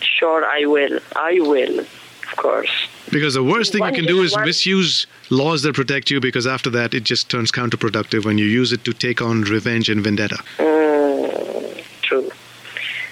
Sure, 0.00 0.44
I 0.44 0.64
will. 0.64 1.00
I 1.16 1.40
will. 1.40 1.80
Of 1.80 2.36
course. 2.36 2.88
Because 3.14 3.34
the 3.34 3.44
worst 3.44 3.70
thing 3.70 3.84
you 3.84 3.92
can 3.92 4.06
do 4.06 4.22
is 4.22 4.36
misuse 4.38 5.06
laws 5.30 5.62
that 5.62 5.72
protect 5.76 6.10
you 6.10 6.18
because 6.18 6.48
after 6.48 6.68
that 6.70 6.94
it 6.94 7.04
just 7.04 7.30
turns 7.30 7.52
counterproductive 7.52 8.24
when 8.24 8.38
you 8.38 8.44
use 8.44 8.72
it 8.72 8.82
to 8.86 8.92
take 8.92 9.22
on 9.22 9.42
revenge 9.42 9.88
and 9.88 10.02
vendetta. 10.02 10.42
Mm, 10.58 11.84
true. 12.02 12.28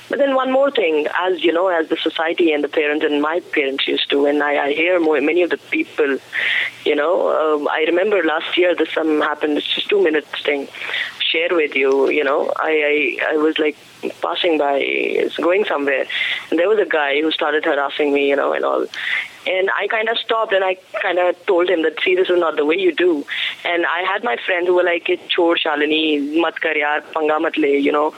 But 0.09 0.19
then 0.19 0.35
one 0.35 0.51
more 0.51 0.73
thing, 0.73 1.07
as 1.21 1.45
you 1.45 1.53
know, 1.53 1.69
as 1.69 1.88
the 1.88 1.97
society 1.97 2.53
and 2.53 2.65
the 2.65 2.69
parents 2.69 3.05
and 3.05 3.23
my 3.23 3.38
parents 3.53 3.87
used 3.87 4.11
to, 4.11 4.27
and 4.27 4.43
I, 4.43 4.67
I 4.67 4.73
hear 4.73 4.99
more, 4.99 5.21
many 5.21 5.43
of 5.43 5.51
the 5.51 5.57
people, 5.57 6.19
you 6.85 6.97
know, 6.97 7.15
um, 7.31 7.69
I 7.69 7.85
remember 7.87 8.25
last 8.25 8.59
year 8.59 8.75
this 8.75 8.91
some 8.91 9.21
happened. 9.21 9.57
It's 9.57 9.73
just 9.73 9.88
two 9.88 10.03
minutes 10.03 10.43
thing. 10.43 10.67
Share 11.21 11.49
with 11.53 11.77
you, 11.77 12.11
you 12.11 12.25
know, 12.25 12.53
I, 12.57 13.19
I 13.23 13.35
I 13.35 13.37
was 13.37 13.59
like 13.59 13.77
passing 14.21 14.59
by, 14.59 14.75
going 15.41 15.65
somewhere, 15.65 16.07
and 16.51 16.59
there 16.59 16.69
was 16.69 16.81
a 16.81 16.91
guy 17.01 17.21
who 17.23 17.31
started 17.31 17.65
harassing 17.65 18.12
me, 18.12 18.29
you 18.29 18.37
know, 18.37 18.53
and 18.53 18.65
all. 18.65 18.87
And 19.46 19.70
I 19.70 19.88
kind 19.88 20.09
of 20.09 20.18
stopped 20.18 20.52
and 20.52 20.64
I 20.64 20.76
kind 21.00 21.18
of 21.18 21.35
told 21.46 21.68
him 21.68 21.83
that, 21.83 22.00
see, 22.02 22.14
this 22.14 22.31
is 22.31 22.38
not 22.38 22.57
the 22.57 22.64
way 22.64 22.76
you 22.76 22.94
do. 22.94 23.24
And 23.64 23.85
I 23.87 24.02
had 24.02 24.22
my 24.22 24.37
friends 24.46 24.68
who 24.68 24.74
were 24.74 24.85
like, 24.85 25.07
chor 25.35 25.57
Shalini, 25.57 26.40
mat 26.40 26.61
kar 26.61 26.74
yaar, 26.74 27.02
panga 27.12 27.40
mat 27.40 27.57
you 27.57 27.92
know, 27.92 28.14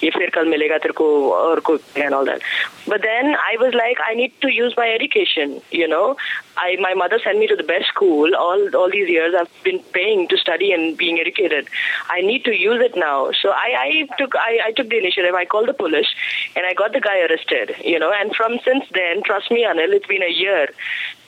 ye 0.00 0.10
fir 0.10 0.30
kal 0.30 0.44
milega 0.44 0.80
tere 0.80 0.92
ko 0.92 1.32
aur 1.32 1.60
ko 1.60 1.78
and 1.96 2.14
all 2.14 2.24
that. 2.24 2.42
But 2.86 3.02
then 3.02 3.34
I 3.34 3.56
was 3.58 3.74
like, 3.74 3.98
I 4.06 4.14
need 4.14 4.32
to 4.40 4.48
use 4.52 4.74
my 4.76 4.88
education, 4.88 5.60
you 5.70 5.88
know. 5.88 6.16
I 6.58 6.76
my 6.80 6.94
mother 6.94 7.18
sent 7.22 7.38
me 7.38 7.46
to 7.46 7.56
the 7.56 7.62
best 7.62 7.86
school 7.86 8.34
all 8.34 8.76
all 8.76 8.90
these 8.90 9.08
years. 9.08 9.34
I've 9.38 9.50
been 9.64 9.80
paying 9.92 10.28
to 10.28 10.36
study 10.36 10.72
and 10.72 10.96
being 10.96 11.18
educated. 11.20 11.68
I 12.10 12.20
need 12.20 12.44
to 12.44 12.54
use 12.54 12.82
it 12.82 12.96
now. 12.96 13.30
So 13.40 13.50
I, 13.50 13.68
I 13.86 14.16
took 14.18 14.34
I, 14.36 14.58
I 14.66 14.72
took 14.72 14.88
the 14.88 14.98
initiative. 14.98 15.34
I 15.34 15.44
called 15.44 15.68
the 15.68 15.74
police 15.74 16.08
and 16.56 16.66
I 16.66 16.74
got 16.74 16.92
the 16.92 17.00
guy 17.00 17.20
arrested, 17.20 17.76
you 17.84 17.98
know. 17.98 18.12
And 18.12 18.34
from 18.34 18.58
since 18.64 18.84
then, 18.92 19.22
trust 19.22 19.50
me, 19.50 19.64
Anil, 19.64 19.92
it's 19.94 20.06
been 20.06 20.22
a 20.22 20.30
year. 20.30 20.68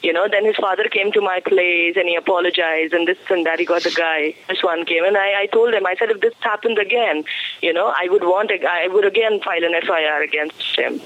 You 0.01 0.13
know, 0.13 0.27
then 0.29 0.45
his 0.45 0.55
father 0.55 0.85
came 0.85 1.11
to 1.11 1.21
my 1.21 1.41
place 1.41 1.95
and 1.95 2.07
he 2.07 2.15
apologized 2.15 2.93
and 2.93 3.07
this 3.07 3.17
and 3.29 3.45
that. 3.45 3.59
He 3.59 3.65
got 3.65 3.83
the 3.83 3.91
guy. 3.91 4.35
This 4.49 4.63
one 4.63 4.85
came 4.85 5.03
and 5.03 5.15
I, 5.15 5.41
I 5.41 5.45
told 5.47 5.73
him, 5.73 5.85
I 5.85 5.95
said, 5.95 6.09
if 6.09 6.21
this 6.21 6.33
happens 6.39 6.79
again, 6.79 7.23
you 7.61 7.71
know, 7.71 7.93
I 7.95 8.07
would 8.09 8.23
want, 8.23 8.51
a, 8.51 8.65
I 8.65 8.87
would 8.87 9.05
again 9.05 9.39
file 9.41 9.63
an 9.63 9.79
FIR 9.81 10.23
against 10.23 10.75
him. 10.77 10.99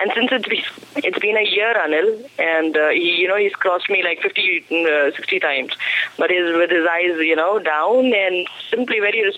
And 0.00 0.10
since 0.14 0.30
it's 0.32 0.48
been, 0.48 1.04
it's 1.04 1.18
been 1.18 1.36
a 1.36 1.44
year, 1.44 1.74
Anil, 1.74 2.28
and 2.38 2.76
uh, 2.76 2.88
he, 2.88 3.16
you 3.20 3.28
know, 3.28 3.36
he's 3.36 3.54
crossed 3.54 3.88
me 3.88 4.02
like 4.02 4.20
50, 4.20 4.64
uh, 4.86 5.16
60 5.16 5.40
times, 5.40 5.72
but 6.18 6.30
his 6.30 6.52
with 6.56 6.70
his 6.70 6.86
eyes, 6.90 7.16
you 7.18 7.36
know, 7.36 7.58
down 7.58 8.12
and 8.12 8.48
simply 8.68 8.98
very, 8.98 9.32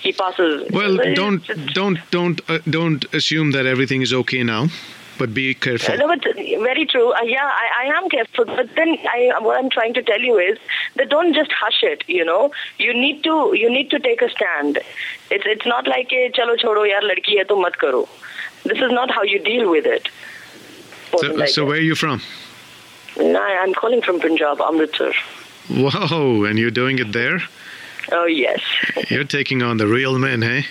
he 0.00 0.12
passes. 0.12 0.70
Well, 0.70 0.96
don't 1.14 1.44
don't 1.74 1.98
don't 2.10 2.40
uh, 2.50 2.58
don't 2.68 3.04
assume 3.14 3.52
that 3.52 3.66
everything 3.66 4.02
is 4.02 4.12
okay 4.12 4.42
now, 4.42 4.68
but 5.18 5.34
be 5.34 5.54
careful. 5.54 5.96
No, 5.96 6.08
but 6.08 6.22
very 6.24 6.86
true. 6.86 7.12
Uh, 7.12 7.22
yeah, 7.22 7.44
I, 7.44 7.84
I 7.84 7.98
am 7.98 8.08
careful. 8.08 8.44
But 8.44 8.74
then 8.74 8.96
I, 9.08 9.32
what 9.40 9.58
I'm 9.58 9.70
trying 9.70 9.94
to 9.94 10.02
tell 10.02 10.20
you 10.20 10.38
is 10.38 10.58
that 10.96 11.08
don't 11.08 11.34
just 11.34 11.52
hush 11.52 11.82
it. 11.82 12.04
You 12.06 12.24
know, 12.24 12.52
you 12.78 12.92
need 12.94 13.22
to 13.24 13.54
you 13.54 13.70
need 13.70 13.90
to 13.90 13.98
take 13.98 14.22
a 14.22 14.30
stand. 14.30 14.78
It's 15.30 15.44
it's 15.46 15.66
not 15.66 15.86
like 15.86 16.12
a 16.12 16.30
chalo 16.30 16.56
chodo 16.56 16.86
yaar 16.92 17.02
ladki 17.02 17.38
hai 17.38 17.44
to 17.44 17.60
mat 17.60 17.78
karo. 17.78 18.08
This 18.64 18.78
is 18.78 18.92
not 18.92 19.10
how 19.10 19.22
you 19.22 19.38
deal 19.38 19.70
with 19.70 19.86
it. 19.86 20.08
So, 21.18 21.26
Like 21.28 21.48
so 21.48 21.64
where 21.64 21.76
are 21.76 21.80
you 21.80 21.94
from? 21.94 22.20
No, 23.16 23.40
I'm 23.42 23.72
calling 23.74 24.02
from 24.02 24.20
Punjab, 24.20 24.60
Amritsar. 24.60 25.12
Whoa, 25.68 26.44
and 26.44 26.58
you're 26.58 26.70
doing 26.70 26.98
it 26.98 27.12
there? 27.12 27.40
Oh 28.12 28.26
yes, 28.26 28.60
You're 29.08 29.24
taking 29.24 29.62
on 29.62 29.76
the 29.78 29.86
real 29.86 30.18
men, 30.18 30.42
hey? 30.42 30.64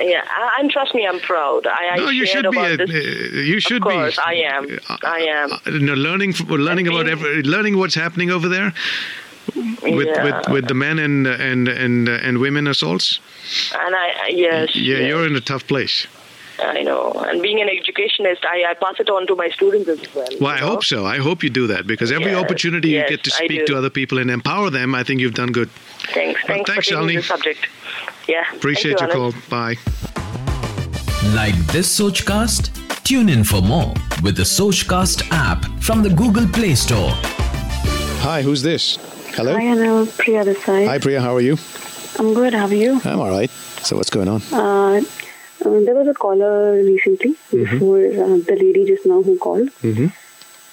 yeah. 0.00 0.22
And 0.58 0.70
trust 0.70 0.94
me, 0.94 1.06
I'm 1.06 1.18
proud. 1.20 1.66
I, 1.66 1.88
I 1.92 1.96
no, 1.96 2.10
you 2.10 2.26
should 2.26 2.48
be. 2.50 2.58
A, 2.58 2.74
uh, 2.74 2.86
you 2.86 3.60
should 3.60 3.82
of 3.82 3.92
course, 3.92 4.16
be. 4.16 4.22
I 4.24 4.32
am. 4.34 4.78
I 5.02 5.18
am. 5.20 5.52
Uh, 5.52 5.58
no, 5.78 5.94
learning, 5.94 6.34
learning 6.48 6.88
about 6.88 7.08
every, 7.08 7.42
learning 7.42 7.76
what's 7.78 7.94
happening 7.94 8.30
over 8.30 8.48
there 8.48 8.72
with 9.82 10.06
yeah. 10.06 10.24
with 10.24 10.48
with 10.50 10.68
the 10.68 10.74
men 10.74 10.98
and 10.98 11.26
and 11.26 11.68
and 11.68 12.08
and 12.08 12.38
women 12.38 12.66
assaults. 12.66 13.20
and 13.74 13.94
I 13.94 14.12
I- 14.24 14.28
yes. 14.28 14.76
Yeah, 14.76 14.98
yes. 14.98 15.08
you're 15.08 15.26
in 15.26 15.36
a 15.36 15.40
tough 15.40 15.66
place. 15.66 16.06
I 16.60 16.82
know. 16.82 17.12
And 17.12 17.40
being 17.40 17.60
an 17.60 17.68
educationist, 17.68 18.44
I, 18.44 18.64
I 18.70 18.74
pass 18.74 18.98
it 18.98 19.08
on 19.08 19.26
to 19.28 19.36
my 19.36 19.48
students 19.50 19.88
as 19.88 20.14
well. 20.14 20.28
Well, 20.40 20.50
I 20.50 20.60
know? 20.60 20.66
hope 20.68 20.84
so. 20.84 21.06
I 21.06 21.18
hope 21.18 21.42
you 21.42 21.50
do 21.50 21.66
that 21.68 21.86
because 21.86 22.10
every 22.12 22.32
Yes, 22.32 22.42
opportunity 22.44 22.88
you 22.90 22.96
yes, 22.96 23.10
get 23.10 23.24
to 23.24 23.30
speak 23.30 23.66
to 23.66 23.76
other 23.76 23.90
people 23.90 24.18
and 24.18 24.30
empower 24.30 24.70
them, 24.70 24.94
I 24.94 25.02
think 25.04 25.20
you've 25.20 25.34
done 25.34 25.52
good. 25.52 25.70
Thanks. 25.70 26.40
Well, 26.42 26.56
Thanks, 26.56 26.70
thanks, 26.70 26.88
for 26.88 26.94
taking 26.96 27.08
Shalini. 27.08 27.16
the 27.16 27.22
subject. 27.22 27.66
Yeah. 28.28 28.44
Appreciate 28.54 29.00
you, 29.00 29.06
your 29.06 29.14
Anand. 29.14 29.32
call. 29.32 29.32
Bye. 29.48 29.76
Like 31.34 31.54
this 31.68 31.88
Sochcast? 31.98 32.74
Tune 33.04 33.28
in 33.28 33.44
for 33.44 33.60
more 33.62 33.94
with 34.22 34.36
the 34.36 34.42
Sochcast 34.42 35.28
app 35.30 35.64
from 35.80 36.02
the 36.02 36.10
Google 36.10 36.46
Play 36.48 36.74
Store. 36.74 37.10
Hi, 38.22 38.42
who's 38.42 38.62
this? 38.62 38.96
Hello. 39.34 39.54
Hi, 39.54 39.62
Anil. 39.62 40.06
Priya 40.18 40.44
this 40.44 40.62
side. 40.64 40.86
Hi, 40.88 40.98
Priya. 40.98 41.20
How 41.20 41.34
are 41.36 41.40
you? 41.40 41.56
I'm 42.18 42.34
good. 42.34 42.52
How 42.52 42.66
are 42.66 42.74
you? 42.74 43.00
I'm 43.04 43.20
all 43.20 43.30
right. 43.30 43.48
So 43.82 43.96
what's 43.96 44.10
going 44.10 44.28
on? 44.28 44.42
Uh, 44.52 45.02
uh, 45.64 45.80
there 45.80 45.94
was 45.94 46.08
a 46.08 46.14
caller 46.14 46.74
recently 46.74 47.34
before 47.50 47.98
uh, 47.98 48.36
the 48.48 48.56
lady 48.60 48.84
just 48.86 49.06
now 49.06 49.22
who 49.22 49.36
called. 49.38 49.68
Mhm. 49.82 50.12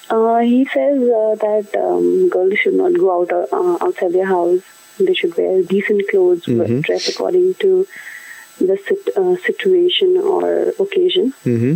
Uh, 0.10 0.40
he 0.40 0.66
says 0.66 1.00
uh, 1.02 1.36
that 1.46 1.68
um, 1.84 2.30
girls 2.30 2.58
should 2.60 2.76
not 2.76 2.94
go 2.94 3.22
out 3.22 3.32
uh, 3.34 3.78
outside 3.86 4.14
their 4.14 4.26
house. 4.28 4.62
They 5.00 5.14
should 5.14 5.36
wear 5.36 5.64
decent 5.64 6.08
clothes, 6.10 6.44
but 6.46 6.82
dress 6.82 7.08
according 7.10 7.56
to 7.56 7.88
the 8.60 8.78
sit, 8.88 9.10
uh, 9.18 9.36
situation 9.38 10.18
or 10.18 10.74
occasion. 10.80 11.34
Mm-hmm. 11.44 11.76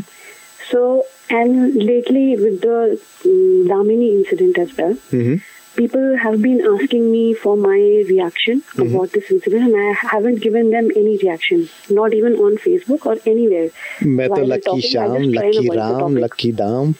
So, 0.71 1.03
and 1.29 1.75
lately 1.75 2.37
with 2.37 2.61
the 2.61 3.01
um, 3.25 3.67
Damini 3.67 4.09
incident 4.19 4.57
as 4.59 4.77
well, 4.77 4.93
Mm-hmm 5.11 5.37
people 5.78 6.04
have 6.22 6.34
been 6.42 6.60
asking 6.72 7.06
me 7.12 7.22
for 7.44 7.52
my 7.56 7.78
reaction 8.08 8.60
about 8.84 9.14
this 9.14 9.30
incident, 9.36 9.64
and 9.68 9.76
I 9.84 9.92
haven't 10.10 10.40
given 10.44 10.70
them 10.74 10.90
any 11.00 11.16
reaction, 11.22 11.64
not 11.90 12.14
even 12.18 12.36
on 12.48 12.58
Facebook 12.66 13.06
or 13.12 13.16
anywhere. 13.32 13.70
मैं 14.02 14.28
तो 14.28 14.34
While 14.34 14.44
we're 14.44 14.52
lucky 14.54 14.64
talking, 14.68 14.84
I 14.84 14.92
शाम 14.92 15.16
just 15.16 15.34
try 15.38 15.46
and 15.46 15.54
lucky 15.54 15.64
avoid 15.64 15.72
the 15.72 15.78
Ram 15.80 16.00
topic. 16.00 16.22
Lucky 16.24 16.52
दाम 16.62 16.94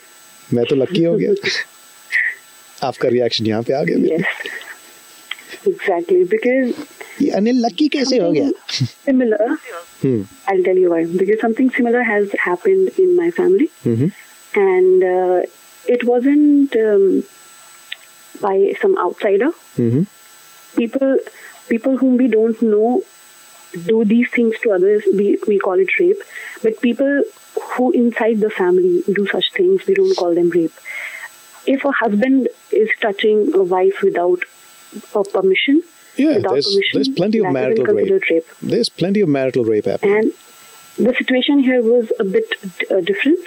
मैं 0.53 0.65
तो 0.69 0.75
lucky 0.75 1.03
हो 1.03 1.15
गया 1.17 1.33
आपका 2.87 3.09
reaction 3.09 3.45
यहाँ 3.45 3.63
पे 3.63 3.73
आ 3.73 3.83
गया 3.83 3.97
मेरे। 3.97 4.17
Yes, 4.17 5.67
exactly. 5.67 6.23
Because 6.35 6.73
ये 7.21 7.29
अनिल 7.39 7.65
लकी 7.65 7.87
कैसे 7.97 8.17
हो 8.19 8.31
गया 8.31 8.49
similar, 9.05 9.49
Hmm. 10.01 10.23
I'll 10.51 10.63
tell 10.63 10.77
you 10.83 10.89
why. 10.93 11.03
Because 11.19 11.39
something 11.41 11.69
similar 11.75 12.01
has 12.07 12.33
happened 12.47 12.99
in 13.03 13.15
my 13.19 13.29
family, 13.37 13.67
Mhm. 13.91 14.11
and 14.63 15.05
uh, 15.11 15.37
it 15.95 16.03
wasn't 16.09 16.75
um, 16.81 17.05
by 18.40 18.74
some 18.80 18.96
outsider. 18.98 19.50
Mhm. 19.76 20.06
People, 20.76 21.18
people 21.68 21.96
whom 21.96 22.16
we 22.16 22.28
don't 22.28 22.60
know, 22.62 23.02
do 23.86 24.04
these 24.04 24.28
things 24.30 24.58
to 24.62 24.72
others. 24.76 25.04
We 25.20 25.26
we 25.46 25.58
call 25.58 25.78
it 25.86 25.98
rape. 25.98 26.22
But 26.62 26.80
people 26.80 27.22
who 27.74 27.90
inside 27.92 28.40
the 28.40 28.50
family 28.50 29.02
do 29.18 29.26
such 29.34 29.52
things, 29.58 29.86
we 29.86 29.94
don't 29.94 30.16
call 30.16 30.34
them 30.34 30.50
rape. 30.50 30.72
If 31.66 31.84
a 31.84 31.92
husband 31.92 32.48
is 32.72 32.88
touching 33.00 33.40
a 33.54 33.62
wife 33.62 34.02
without 34.02 34.40
a 35.14 35.22
permission, 35.24 35.82
Yeah, 36.16 36.36
without 36.36 36.52
there's 36.54 36.66
permission, 36.70 36.96
there's 36.98 37.08
plenty 37.20 37.38
of 37.38 37.52
marital 37.52 37.84
rape. 37.98 38.22
rape. 38.30 38.46
There's 38.62 38.88
plenty 38.88 39.20
of 39.20 39.28
marital 39.28 39.64
rape 39.64 39.84
happening. 39.84 40.16
And 40.16 40.32
the 41.08 41.14
situation 41.14 41.60
here 41.68 41.82
was 41.82 42.10
a 42.18 42.24
bit 42.24 42.48
uh, 42.90 43.00
different, 43.00 43.46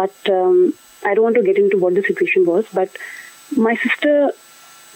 but 0.00 0.14
um, 0.38 0.74
I 1.04 1.14
don't 1.14 1.24
want 1.24 1.36
to 1.36 1.42
get 1.50 1.58
into 1.58 1.78
what 1.78 1.94
the 1.94 2.02
situation 2.02 2.44
was. 2.46 2.64
But 2.72 2.90
my 3.56 3.74
sister 3.76 4.32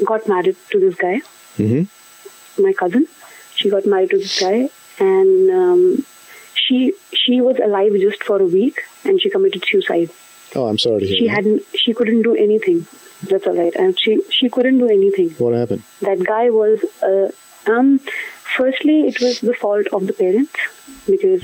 got 0.05 0.29
married 0.29 0.57
to 0.71 0.81
this 0.81 0.95
guy, 0.95 1.21
Mhm. 1.59 1.87
my 2.59 2.73
cousin. 2.73 3.07
She 3.57 3.71
got 3.71 3.87
married 3.87 4.11
to 4.11 4.19
this 4.19 4.41
guy, 4.41 4.71
and 4.99 5.51
um, 5.51 6.05
she 6.55 6.93
she 7.13 7.41
was 7.41 7.59
alive 7.59 7.93
just 8.07 8.23
for 8.25 8.41
a 8.41 8.47
week, 8.47 8.83
and 9.05 9.21
she 9.21 9.31
committed 9.31 9.65
suicide. 9.71 10.11
Oh, 10.55 10.67
I'm 10.67 10.79
sorry 10.79 11.01
to 11.01 11.07
hear. 11.07 11.17
She 11.19 11.27
that. 11.27 11.35
hadn't. 11.37 11.63
She 11.75 11.93
couldn't 11.95 12.23
do 12.23 12.35
anything. 12.35 12.87
That's 13.29 13.47
all 13.47 13.57
right. 13.57 13.75
And 13.75 13.99
she 14.01 14.21
she 14.31 14.49
couldn't 14.49 14.79
do 14.79 14.89
anything 14.89 15.31
What 15.39 15.55
happened? 15.55 15.83
that 16.03 16.21
guy 16.25 16.51
was 16.51 16.85
uh, 17.03 17.29
um 17.73 18.01
firstly 18.57 18.97
it 19.09 19.21
was 19.21 19.41
the 19.41 19.55
fault 19.55 19.89
of 19.99 20.07
the 20.07 20.13
parents 20.13 20.53
because 21.07 21.43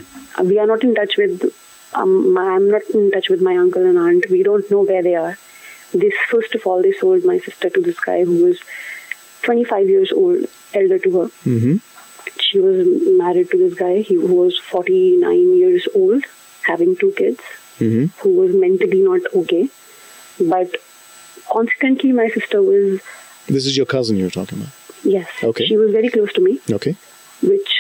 we 0.51 0.59
are 0.59 0.67
not 0.67 0.85
in 0.85 0.95
touch 0.99 1.17
with 1.23 1.43
um 2.03 2.39
i'm 2.43 2.71
not 2.75 2.83
in 2.99 3.11
touch 3.15 3.29
with 3.33 3.43
my 3.49 3.57
uncle 3.65 3.85
and 3.91 3.99
aunt 4.05 4.29
we 4.35 4.43
don't 4.49 4.71
know 4.71 4.83
where 4.91 5.03
they 5.09 5.15
are 5.25 5.37
this 6.03 6.15
first 6.31 6.55
of 6.59 6.67
all 6.67 6.83
they 6.83 6.93
sold 7.01 7.25
my 7.25 7.39
sister 7.39 7.71
to 7.71 7.81
this 7.81 7.99
guy 8.01 8.25
who 8.25 8.37
was 8.45 8.61
25 9.43 9.89
years 9.89 10.13
old 10.13 10.47
elder 10.75 10.99
to 11.07 11.11
her 11.19 11.27
Mm-hmm. 11.55 11.77
she 12.47 12.59
was 12.67 12.87
married 13.23 13.51
to 13.51 13.59
this 13.65 13.75
guy 13.81 13.95
he 14.01 14.15
who 14.15 14.35
was 14.43 14.59
49 14.59 15.57
years 15.63 15.89
old 15.95 16.25
having 16.73 16.97
two 17.05 17.13
kids 17.23 17.41
Mm-hmm. 17.81 18.05
who 18.23 18.31
was 18.41 18.55
mentally 18.65 19.01
not 19.03 19.23
okay 19.43 19.69
but 20.51 20.77
constantly 21.53 22.13
my 22.13 22.29
sister 22.37 22.63
was 22.63 23.01
This 23.47 23.67
is 23.67 23.77
your 23.77 23.87
cousin 23.87 24.17
you're 24.17 24.31
talking 24.37 24.59
about. 24.61 24.73
yes 25.15 25.29
Okay. 25.51 25.67
she 25.71 25.77
was 25.77 25.91
very 25.99 26.11
close 26.19 26.33
to 26.35 26.41
me 26.49 26.61
Okay. 26.79 26.95
which 27.53 27.73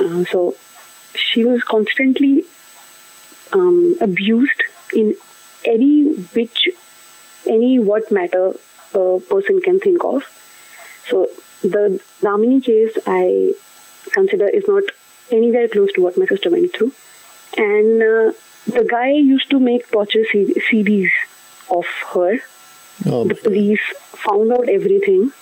uh, 0.00 0.24
so 0.32 0.56
she 1.14 1.44
was 1.44 1.62
constantly 1.62 2.44
um, 3.52 3.96
abused 4.00 4.62
in 4.92 5.14
any 5.64 6.14
which 6.38 6.68
any 7.46 7.78
what 7.78 8.10
matter 8.10 8.54
a 8.94 9.20
person 9.28 9.60
can 9.60 9.80
think 9.80 10.04
of. 10.04 10.22
So 11.08 11.28
the 11.62 12.00
Damini 12.20 12.62
case 12.64 12.96
I 13.06 13.52
consider 14.12 14.48
is 14.48 14.64
not 14.68 14.84
anywhere 15.30 15.68
close 15.68 15.92
to 15.94 16.02
what 16.02 16.16
my 16.16 16.26
sister 16.26 16.50
went 16.50 16.74
through, 16.74 16.92
and 17.56 18.02
uh, 18.02 18.32
the 18.66 18.86
guy 18.88 19.10
used 19.12 19.50
to 19.50 19.58
make 19.58 19.90
torture 19.90 20.24
CDs 20.32 21.10
of 21.70 21.86
her 22.12 22.40
Oh, 23.06 23.24
the 23.24 23.34
police 23.34 23.80
found 24.12 24.52
out 24.52 24.68
everything, 24.68 25.32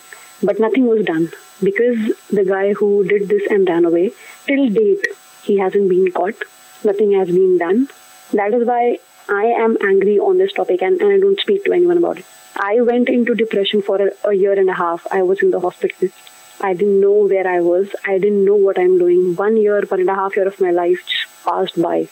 but 0.42 0.58
nothing 0.58 0.86
was 0.86 1.04
done 1.04 1.30
because 1.62 1.98
the 2.30 2.44
guy 2.44 2.72
who 2.72 3.04
did 3.04 3.28
this 3.28 3.42
and 3.50 3.68
ran 3.68 3.84
away, 3.84 4.12
till 4.46 4.68
date, 4.70 5.06
he 5.44 5.58
hasn't 5.58 5.88
been 5.88 6.10
caught. 6.10 6.34
Nothing 6.82 7.12
has 7.12 7.28
been 7.28 7.58
done. 7.58 7.88
That 8.32 8.54
is 8.54 8.66
why 8.66 8.98
I 9.28 9.44
am 9.44 9.76
angry 9.82 10.18
on 10.18 10.38
this 10.38 10.52
topic 10.52 10.82
and, 10.82 11.00
and 11.00 11.12
I 11.12 11.18
don't 11.18 11.40
speak 11.40 11.64
to 11.64 11.72
anyone 11.72 11.98
about 11.98 12.18
it. 12.18 12.26
I 12.56 12.80
went 12.80 13.08
into 13.08 13.34
depression 13.34 13.82
for 13.82 14.08
a, 14.08 14.10
a 14.28 14.34
year 14.34 14.52
and 14.52 14.68
a 14.68 14.74
half. 14.74 15.06
I 15.10 15.22
was 15.22 15.42
in 15.42 15.50
the 15.50 15.60
hospital. 15.60 16.08
I 16.60 16.74
didn't 16.74 17.00
know 17.00 17.26
where 17.26 17.46
I 17.46 17.60
was. 17.60 17.94
I 18.06 18.18
didn't 18.18 18.44
know 18.44 18.54
what 18.56 18.78
I'm 18.78 18.98
doing. 18.98 19.34
One 19.36 19.56
year, 19.56 19.80
one 19.82 20.00
and 20.00 20.10
a 20.10 20.14
half 20.14 20.36
year 20.36 20.46
of 20.46 20.60
my 20.60 20.70
life 20.70 21.00
just 21.06 21.26
passed 21.44 21.80
by 21.80 22.08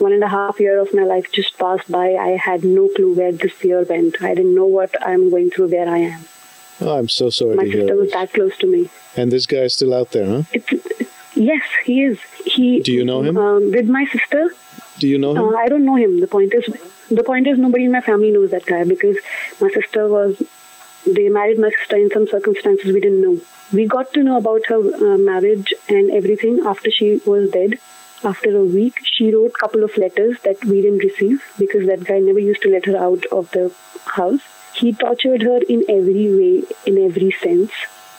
one 0.00 0.12
and 0.12 0.22
a 0.22 0.28
half 0.28 0.60
year 0.60 0.78
of 0.78 0.94
my 0.94 1.04
life 1.04 1.30
just 1.32 1.58
passed 1.58 1.90
by. 1.90 2.14
I 2.14 2.36
had 2.36 2.64
no 2.64 2.88
clue 2.88 3.14
where 3.14 3.32
this 3.32 3.62
year 3.64 3.82
went. 3.82 4.22
I 4.22 4.34
didn't 4.34 4.54
know 4.54 4.66
what 4.66 4.94
I'm 5.06 5.30
going 5.30 5.50
through, 5.50 5.68
where 5.68 5.88
I 5.88 5.98
am. 5.98 6.24
oh, 6.80 6.98
I'm 6.98 7.08
so 7.08 7.30
sorry 7.30 7.56
My 7.56 7.64
to 7.64 7.70
hear 7.70 7.80
sister 7.80 7.96
was 7.96 8.12
that 8.12 8.32
close 8.32 8.56
to 8.58 8.66
me. 8.66 8.90
And 9.16 9.32
this 9.32 9.46
guy 9.46 9.58
is 9.58 9.74
still 9.74 9.94
out 9.94 10.12
there, 10.12 10.26
huh? 10.26 10.42
It's, 10.52 11.10
yes, 11.34 11.62
he 11.84 12.02
is. 12.02 12.18
He. 12.44 12.80
Do 12.80 12.92
you 12.92 13.04
know 13.04 13.22
him? 13.22 13.36
Um, 13.36 13.70
with 13.70 13.88
my 13.88 14.04
sister, 14.06 14.50
Do 14.98 15.08
you 15.08 15.18
know 15.18 15.32
him? 15.32 15.44
uh, 15.44 15.56
I 15.56 15.68
don't 15.68 15.84
know 15.84 15.96
him. 15.96 16.20
The 16.20 16.26
point 16.26 16.54
is, 16.54 16.64
The 17.08 17.24
point 17.24 17.46
is, 17.46 17.58
nobody 17.58 17.84
in 17.84 17.92
my 17.92 18.00
family 18.00 18.30
knows 18.30 18.50
that 18.50 18.66
guy 18.66 18.84
because 18.84 19.16
my 19.60 19.70
sister 19.70 20.08
was. 20.08 20.42
They 21.06 21.28
married 21.28 21.58
my 21.58 21.70
sister 21.70 21.96
in 21.96 22.10
some 22.10 22.26
circumstances 22.26 22.92
we 22.92 23.00
didn't 23.00 23.22
know. 23.22 23.40
We 23.72 23.86
got 23.86 24.12
to 24.14 24.22
know 24.22 24.36
about 24.38 24.66
her 24.66 24.78
uh, 24.78 25.16
marriage 25.18 25.72
and 25.88 26.10
everything 26.10 26.60
after 26.66 26.90
she 26.90 27.20
was 27.24 27.50
dead. 27.50 27.78
After 28.24 28.54
a 28.56 28.64
week, 28.64 28.98
she 29.04 29.32
wrote 29.32 29.52
a 29.54 29.58
couple 29.60 29.84
of 29.84 29.96
letters 29.96 30.38
that 30.42 30.64
we 30.64 30.82
didn't 30.82 30.98
receive 30.98 31.42
because 31.58 31.86
that 31.86 32.04
guy 32.04 32.18
never 32.18 32.40
used 32.40 32.62
to 32.62 32.70
let 32.70 32.84
her 32.86 32.96
out 32.96 33.24
of 33.26 33.50
the 33.52 33.72
house. 34.06 34.40
He 34.74 34.92
tortured 34.92 35.42
her 35.42 35.60
in 35.68 35.84
every 35.88 36.26
way, 36.38 36.64
in 36.84 36.98
every 36.98 37.30
sense. 37.30 37.70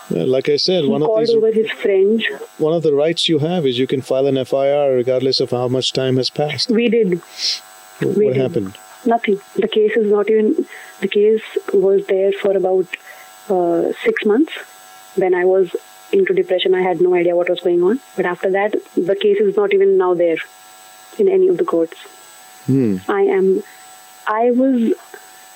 Yeah, 0.10 0.24
like 0.24 0.50
I 0.50 0.56
said, 0.58 0.84
He 0.84 0.90
one 0.90 1.04
of 1.04 1.10
these, 1.20 1.30
over 1.32 1.52
his 1.52 1.70
friends. 1.72 2.26
one 2.58 2.74
of 2.74 2.84
the 2.84 2.94
rights 2.94 3.30
you 3.30 3.40
have 3.40 3.66
is 3.66 3.78
you 3.78 3.88
can 3.88 4.02
file 4.02 4.26
an 4.28 4.44
FIR 4.44 4.96
regardless 4.96 5.40
of 5.40 5.52
how 5.52 5.68
much 5.68 5.94
time 5.94 6.18
has 6.18 6.30
passed. 6.30 6.70
We 6.72 6.90
did 6.90 7.22
What 8.02 8.18
We 8.18 8.26
did. 8.28 8.38
happened? 8.38 8.78
nothing. 9.06 9.40
The 9.56 9.68
case 9.68 9.94
is 9.96 10.12
not 10.12 10.30
even. 10.30 10.66
The 11.02 11.08
case 11.08 11.44
was 11.74 12.06
there 12.08 12.32
for 12.34 12.56
about 12.58 12.88
uh, 13.50 13.94
six 14.04 14.26
months. 14.26 14.54
When 15.16 15.34
I 15.34 15.46
was 15.46 15.76
into 16.12 16.34
depression, 16.34 16.74
I 16.76 16.82
had 16.82 17.00
no 17.02 17.14
idea 17.16 17.36
what 17.36 17.50
was 17.50 17.60
going 17.62 17.82
on. 17.84 18.00
But 18.18 18.26
after 18.26 18.50
that, 18.52 18.76
the 18.96 19.16
case 19.16 19.38
is 19.40 19.56
not 19.56 19.74
even 19.74 19.98
now 19.98 20.14
there 20.16 20.38
in 21.18 21.30
any 21.30 21.48
of 21.48 21.58
the 21.58 21.66
courts. 21.66 21.98
Hmm. 22.66 22.98
I 23.08 23.22
am. 23.22 23.64
I 24.28 24.52
was. 24.52 24.94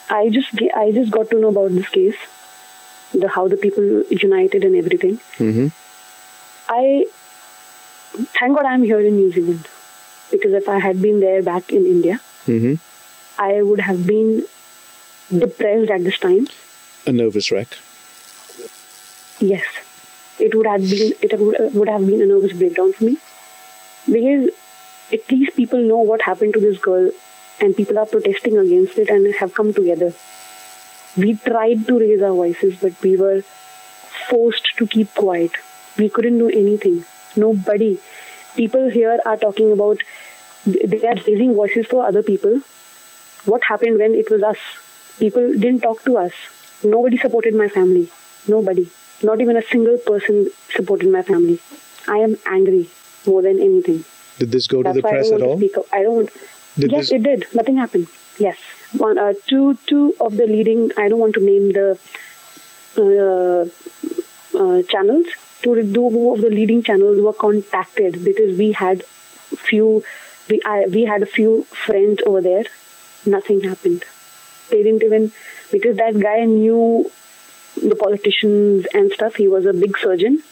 I 0.09 0.29
just. 0.29 0.49
I 0.75 0.91
just 0.91 1.11
got 1.11 1.29
to 1.31 1.39
know 1.39 1.49
about 1.49 1.71
this 1.71 1.89
case, 1.89 2.15
the 3.13 3.27
how 3.29 3.47
the 3.47 3.57
people 3.57 4.03
united 4.09 4.63
and 4.63 4.75
everything. 4.75 5.19
hmm 5.37 5.67
I 6.69 7.05
thank 8.39 8.55
God 8.57 8.65
I'm 8.65 8.83
here 8.83 8.99
in 8.99 9.15
New 9.17 9.31
Zealand 9.31 9.67
because 10.31 10.53
if 10.53 10.67
I 10.69 10.79
had 10.79 11.01
been 11.01 11.19
there 11.19 11.41
back 11.43 11.71
in 11.71 11.85
India, 11.85 12.19
hmm 12.45 12.75
I 13.37 13.61
would 13.61 13.79
have 13.79 14.05
been 14.07 14.45
depressed 15.45 15.91
at 15.91 16.03
this 16.03 16.17
time. 16.19 16.47
A 17.07 17.11
nervous 17.11 17.51
wreck. 17.51 17.77
Yes, 19.39 19.65
it 20.39 20.55
would 20.55 20.67
have 20.67 20.81
been 20.89 21.13
it 21.21 21.39
would, 21.39 21.73
would 21.73 21.89
have 21.89 22.05
been 22.05 22.21
a 22.21 22.25
nervous 22.25 22.53
breakdown 22.53 22.93
for 22.93 23.05
me 23.05 23.17
because 24.05 24.49
at 25.11 25.29
least 25.31 25.55
people 25.55 25.79
know 25.79 25.97
what 26.11 26.21
happened 26.21 26.53
to 26.53 26.59
this 26.59 26.77
girl 26.79 27.11
and 27.59 27.75
people 27.75 27.97
are 27.99 28.05
protesting 28.05 28.57
against 28.57 28.97
it 28.97 29.09
and 29.09 29.33
have 29.35 29.53
come 29.53 29.73
together. 29.73 30.13
We 31.17 31.35
tried 31.35 31.87
to 31.87 31.99
raise 31.99 32.21
our 32.21 32.33
voices, 32.33 32.75
but 32.81 32.93
we 33.01 33.15
were 33.17 33.41
forced 34.29 34.75
to 34.77 34.87
keep 34.87 35.13
quiet. 35.13 35.51
We 35.97 36.09
couldn't 36.09 36.37
do 36.37 36.49
anything. 36.49 37.05
Nobody. 37.35 37.99
People 38.55 38.89
here 38.89 39.19
are 39.25 39.37
talking 39.37 39.71
about 39.71 39.97
they 40.65 41.05
are 41.07 41.15
raising 41.27 41.53
voices 41.53 41.85
for 41.87 42.05
other 42.05 42.23
people. 42.23 42.61
What 43.45 43.63
happened 43.65 43.99
when 43.99 44.15
it 44.15 44.31
was 44.31 44.41
us? 44.43 44.57
People 45.19 45.53
didn't 45.53 45.81
talk 45.81 46.03
to 46.03 46.17
us. 46.17 46.31
Nobody 46.83 47.17
supported 47.17 47.53
my 47.53 47.67
family. 47.67 48.09
Nobody. 48.47 48.89
Not 49.21 49.41
even 49.41 49.57
a 49.57 49.61
single 49.61 49.97
person 49.97 50.49
supported 50.69 51.09
my 51.11 51.21
family. 51.21 51.59
I 52.07 52.17
am 52.17 52.37
angry 52.45 52.89
more 53.25 53.41
than 53.41 53.59
anything. 53.59 54.05
Did 54.39 54.51
this 54.51 54.67
go 54.67 54.83
to 54.83 54.93
the 54.93 55.01
press 55.01 55.31
at 55.31 55.41
all? 55.41 55.53
to 55.53 55.57
speak 55.57 55.77
up. 55.77 55.85
I 55.93 56.03
don't. 56.03 56.29
Did 56.77 56.91
yes, 56.91 57.09
this- 57.09 57.11
it 57.11 57.23
did. 57.23 57.45
Nothing 57.53 57.77
happened. 57.77 58.07
Yes, 58.39 58.57
one, 58.97 59.17
uh, 59.17 59.33
two, 59.47 59.77
two 59.87 60.15
of 60.19 60.37
the 60.37 60.45
leading. 60.45 60.91
I 60.97 61.09
don't 61.09 61.19
want 61.19 61.35
to 61.35 61.43
name 61.43 61.71
the 61.71 61.99
uh, 62.97 64.57
uh, 64.57 64.83
channels. 64.83 65.27
Two, 65.61 65.93
two 65.93 66.33
of 66.33 66.41
the 66.41 66.49
leading 66.49 66.83
channels 66.83 67.21
were 67.21 67.33
contacted 67.33 68.23
because 68.23 68.57
we 68.57 68.71
had 68.71 69.03
few. 69.03 70.03
We 70.49 70.61
I, 70.65 70.85
we 70.87 71.03
had 71.05 71.23
a 71.23 71.25
few 71.25 71.63
friends 71.63 72.19
over 72.25 72.41
there. 72.41 72.65
Nothing 73.25 73.61
happened. 73.61 74.03
They 74.69 74.83
didn't 74.83 75.03
even 75.03 75.31
because 75.71 75.97
that 75.97 76.19
guy 76.19 76.45
knew 76.45 77.09
the 77.81 77.95
politicians 77.95 78.85
and 78.93 79.11
stuff. 79.11 79.35
He 79.35 79.47
was 79.47 79.65
a 79.65 79.73
big 79.73 79.97
surgeon. 79.97 80.43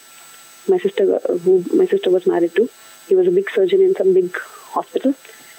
My 0.68 0.78
sister, 0.78 1.18
who 1.18 1.64
my 1.74 1.86
sister 1.86 2.10
was 2.10 2.26
married 2.26 2.54
to, 2.56 2.70
he 3.08 3.16
was 3.16 3.26
a 3.26 3.30
big 3.30 3.50
surgeon 3.50 3.82
in 3.82 3.94
some 3.94 4.14
big 4.14 4.34
hospital. 4.36 5.14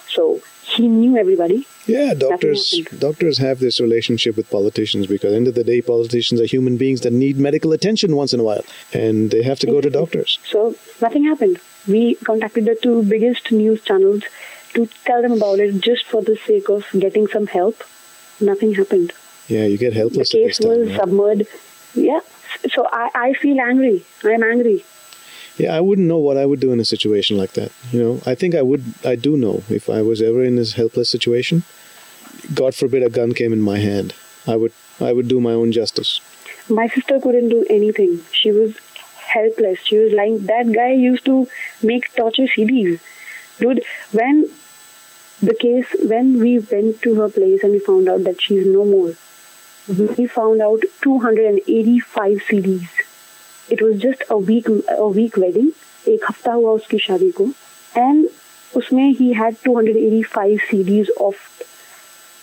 So 0.07 0.41
he 0.65 0.87
knew 0.87 1.17
everybody. 1.17 1.67
Yeah, 1.85 2.13
doctors 2.13 2.79
doctors 2.99 3.37
have 3.39 3.59
this 3.59 3.79
relationship 3.81 4.37
with 4.37 4.49
politicians 4.49 5.07
because 5.07 5.25
at 5.27 5.31
the 5.31 5.35
end 5.35 5.47
of 5.49 5.55
the 5.55 5.63
day, 5.63 5.81
politicians 5.81 6.39
are 6.41 6.45
human 6.45 6.77
beings 6.77 7.01
that 7.01 7.11
need 7.13 7.37
medical 7.37 7.73
attention 7.73 8.15
once 8.15 8.33
in 8.33 8.39
a 8.39 8.43
while, 8.43 8.63
and 8.93 9.31
they 9.31 9.43
have 9.43 9.59
to 9.59 9.67
go 9.67 9.81
to 9.81 9.89
doctors. 9.89 10.39
So 10.45 10.75
nothing 11.01 11.25
happened. 11.25 11.59
We 11.87 12.15
contacted 12.15 12.65
the 12.65 12.75
two 12.75 13.03
biggest 13.03 13.51
news 13.51 13.81
channels 13.83 14.23
to 14.75 14.87
tell 15.05 15.21
them 15.21 15.33
about 15.33 15.59
it 15.59 15.79
just 15.81 16.05
for 16.05 16.21
the 16.21 16.37
sake 16.37 16.69
of 16.69 16.85
getting 16.97 17.27
some 17.27 17.47
help. 17.47 17.83
Nothing 18.39 18.73
happened. 18.75 19.11
Yeah, 19.49 19.65
you 19.65 19.77
get 19.77 19.91
The 19.93 19.99
helpless 19.99 20.33
at 20.33 20.37
this 20.39 20.57
case 20.57 20.59
time. 20.59 20.69
was 20.79 20.87
right? 20.89 20.99
submerged. 20.99 21.47
Yeah. 21.93 22.21
So 22.71 22.87
I, 22.91 23.09
I 23.13 23.33
feel 23.33 23.59
angry. 23.59 24.05
I 24.23 24.29
am 24.31 24.43
angry. 24.43 24.85
Yeah, 25.57 25.75
I 25.75 25.81
wouldn't 25.81 26.07
know 26.07 26.17
what 26.17 26.37
I 26.37 26.45
would 26.45 26.59
do 26.59 26.71
in 26.71 26.79
a 26.79 26.85
situation 26.85 27.37
like 27.37 27.53
that. 27.53 27.71
You 27.91 28.03
know, 28.03 28.21
I 28.25 28.33
think 28.35 28.55
I 28.55 28.61
would. 28.61 28.83
I 29.05 29.15
do 29.15 29.37
know 29.37 29.63
if 29.69 29.89
I 29.89 30.01
was 30.01 30.21
ever 30.21 30.43
in 30.43 30.55
this 30.55 30.73
helpless 30.73 31.09
situation. 31.09 31.63
God 32.53 32.75
forbid 32.75 33.03
a 33.03 33.09
gun 33.09 33.33
came 33.33 33.53
in 33.53 33.61
my 33.61 33.77
hand, 33.77 34.13
I 34.47 34.55
would. 34.55 34.73
I 34.99 35.13
would 35.13 35.27
do 35.27 35.39
my 35.39 35.51
own 35.51 35.71
justice. 35.71 36.21
My 36.69 36.87
sister 36.87 37.19
couldn't 37.19 37.49
do 37.49 37.65
anything. 37.69 38.21
She 38.31 38.51
was 38.51 38.77
helpless. 39.17 39.79
She 39.83 39.97
was 39.97 40.13
lying. 40.13 40.45
That 40.45 40.71
guy 40.71 40.91
used 40.91 41.25
to 41.25 41.47
make 41.81 42.13
torture 42.15 42.43
CDs. 42.43 42.99
Dude, 43.59 43.83
when 44.11 44.49
the 45.41 45.53
case, 45.53 45.87
when 46.01 46.39
we 46.39 46.59
went 46.59 47.01
to 47.01 47.15
her 47.15 47.29
place 47.29 47.63
and 47.63 47.73
we 47.73 47.79
found 47.79 48.07
out 48.07 48.23
that 48.23 48.41
she's 48.41 48.65
no 48.65 48.85
more, 48.85 49.13
we 49.87 50.27
found 50.27 50.61
out 50.61 50.81
285 51.01 52.37
CDs. 52.49 52.87
It 53.68 53.82
was 53.82 53.96
just 54.02 54.22
a 54.30 54.36
week, 54.50 54.68
a 54.96 55.08
week 55.20 55.36
wedding. 55.36 55.70
एक 56.08 56.24
हफ्ता 56.30 56.52
हुआ 56.52 56.72
उसकी 56.72 56.98
शादी 56.98 57.30
को 57.40 57.46
and 57.96 58.28
उसमें 58.76 59.16
he 59.18 59.26
had 59.32 59.56
285 59.64 60.60
CDs 60.70 61.10
of 61.26 61.34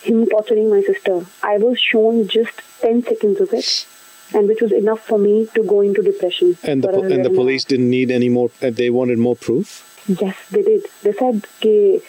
him 0.04 0.26
torturing 0.28 0.70
my 0.70 0.82
sister. 0.82 1.16
I 1.44 1.58
was 1.58 1.80
shown 1.80 2.28
just 2.28 2.62
10 2.82 3.02
seconds 3.10 3.42
of 3.42 3.54
it, 3.54 3.88
and 4.34 4.48
which 4.48 4.62
was 4.62 4.72
enough 4.72 5.02
for 5.08 5.18
me 5.18 5.34
to 5.56 5.64
go 5.64 5.82
into 5.82 6.02
depression. 6.02 6.58
And 6.64 6.84
the 6.84 6.88
for 6.88 6.96
a 6.96 7.00
po- 7.00 7.06
and 7.06 7.26
the 7.26 7.30
year 7.30 7.40
police 7.40 7.64
didn't 7.64 7.90
need 7.90 8.12
any 8.12 8.30
more. 8.30 8.50
uh, 8.62 8.70
They 8.82 8.90
wanted 8.90 9.18
more 9.18 9.36
proof. 9.36 9.74
half. 10.08 10.22
Yes, 10.22 10.36
they 10.52 10.62
did. 10.62 10.88
They 11.04 11.14
said 11.22 11.48
कि 11.62 12.02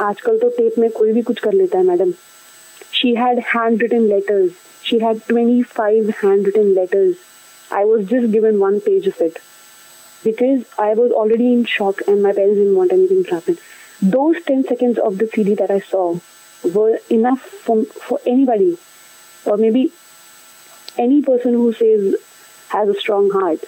आजकल 0.00 0.38
तो 0.38 0.48
tape 0.58 0.78
में 0.78 0.90
कोई 0.90 1.12
भी 1.12 1.22
कुछ 1.22 1.38
कर 1.38 1.52
लेता 1.52 1.78
है 1.78 1.84
madam. 1.84 2.14
She 3.00 3.14
had 3.16 3.38
handwritten 3.54 4.08
letters. 4.08 4.52
She 4.90 4.98
had 5.00 5.20
25 5.28 6.10
handwritten 6.22 6.74
letters. 6.78 7.16
I 7.71 7.85
was 7.85 8.07
just 8.07 8.31
given 8.31 8.59
one 8.59 8.79
page 8.81 9.07
of 9.07 9.19
it 9.21 9.37
because 10.23 10.65
I 10.77 10.93
was 10.93 11.11
already 11.11 11.53
in 11.53 11.65
shock 11.65 12.01
and 12.07 12.23
my 12.23 12.33
parents 12.33 12.57
didn't 12.57 12.75
want 12.75 12.91
anything 12.91 13.23
to 13.25 13.31
happen. 13.35 13.57
Those 14.01 14.41
10 14.43 14.65
seconds 14.65 14.97
of 14.99 15.17
the 15.17 15.27
CD 15.27 15.55
that 15.55 15.71
I 15.71 15.79
saw 15.79 16.19
were 16.63 16.99
enough 17.09 17.41
for, 17.41 17.83
for 17.85 18.19
anybody, 18.25 18.77
or 19.45 19.57
maybe 19.57 19.91
any 20.97 21.21
person 21.21 21.53
who 21.53 21.73
says 21.73 22.15
has 22.69 22.89
a 22.89 22.99
strong 22.99 23.29
heart, 23.31 23.59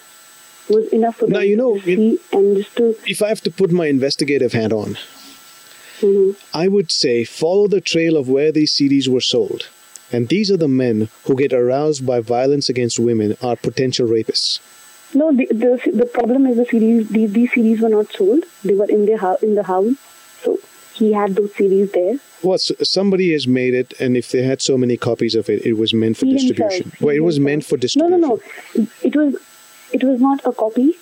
was 0.70 0.88
enough 0.94 1.18
for 1.18 1.28
me. 1.28 1.32
Now, 1.34 1.40
them 1.40 1.48
you 1.50 1.58
know, 1.58 1.78
to 1.80 1.84
see 1.84 2.20
and 2.32 2.58
just 2.58 2.76
to. 2.78 2.96
If 3.08 3.22
I 3.22 3.30
have 3.30 3.42
to 3.42 3.52
put 3.52 3.72
my 3.72 3.88
investigative 3.88 4.54
hat 4.54 4.72
on, 4.72 4.98
Mhm. 6.02 6.36
I 6.54 6.68
would 6.68 6.92
say 6.92 7.24
follow 7.26 7.68
the 7.68 7.82
trail 7.82 8.16
of 8.18 8.30
where 8.30 8.52
these 8.52 8.72
CDs 8.72 9.08
were 9.08 9.22
sold. 9.22 9.68
And 10.12 10.28
these 10.28 10.50
are 10.52 10.58
the 10.58 10.68
men 10.68 11.10
who 11.26 11.36
get 11.36 11.54
aroused 11.54 12.06
by 12.06 12.20
violence 12.20 12.70
against 12.70 13.00
women 13.00 13.38
are 13.42 13.56
potential 13.56 14.08
rapists. 14.08 14.60
No, 15.14 15.32
the, 15.36 15.46
the 15.48 15.92
the 15.94 16.06
problem 16.06 16.46
is 16.46 16.58
the 16.58 16.66
CDs. 16.66 17.08
These, 17.10 17.32
these 17.34 17.50
CDs 17.52 17.80
were 17.82 17.90
not 17.90 18.12
sold. 18.12 18.44
They 18.64 18.76
were 18.76 18.86
in 18.90 19.06
the 19.06 19.18
house. 19.18 19.42
In 19.42 19.56
the 19.56 19.64
house, 19.64 19.94
so 20.44 20.60
he 20.94 21.14
had 21.14 21.36
those 21.36 21.52
CDs 21.54 21.92
there. 21.94 22.16
Well, 22.44 22.58
somebody 22.60 23.32
has 23.34 23.48
made 23.48 23.74
it, 23.74 23.94
and 24.00 24.16
if 24.16 24.32
they 24.32 24.44
had 24.44 24.62
so 24.62 24.78
many 24.78 24.98
copies 24.98 25.34
of 25.36 25.50
it, 25.50 25.66
it 25.66 25.74
was 25.74 25.94
meant 25.94 26.18
for 26.18 26.26
He 26.26 26.34
distribution. 26.34 26.84
himself. 26.84 27.02
Well, 27.02 27.16
it 27.16 27.20
was 27.24 27.36
himself. 27.36 27.50
meant 27.52 27.66
for 27.66 27.78
distribution. 27.78 28.22
no, 28.22 28.28
no. 28.28 28.40
No. 28.76 28.88
It 29.04 29.16
was 29.16 29.36
it 29.92 30.04
was 30.04 30.20
not 30.22 30.42
a 30.46 30.52
copy. 30.54 30.94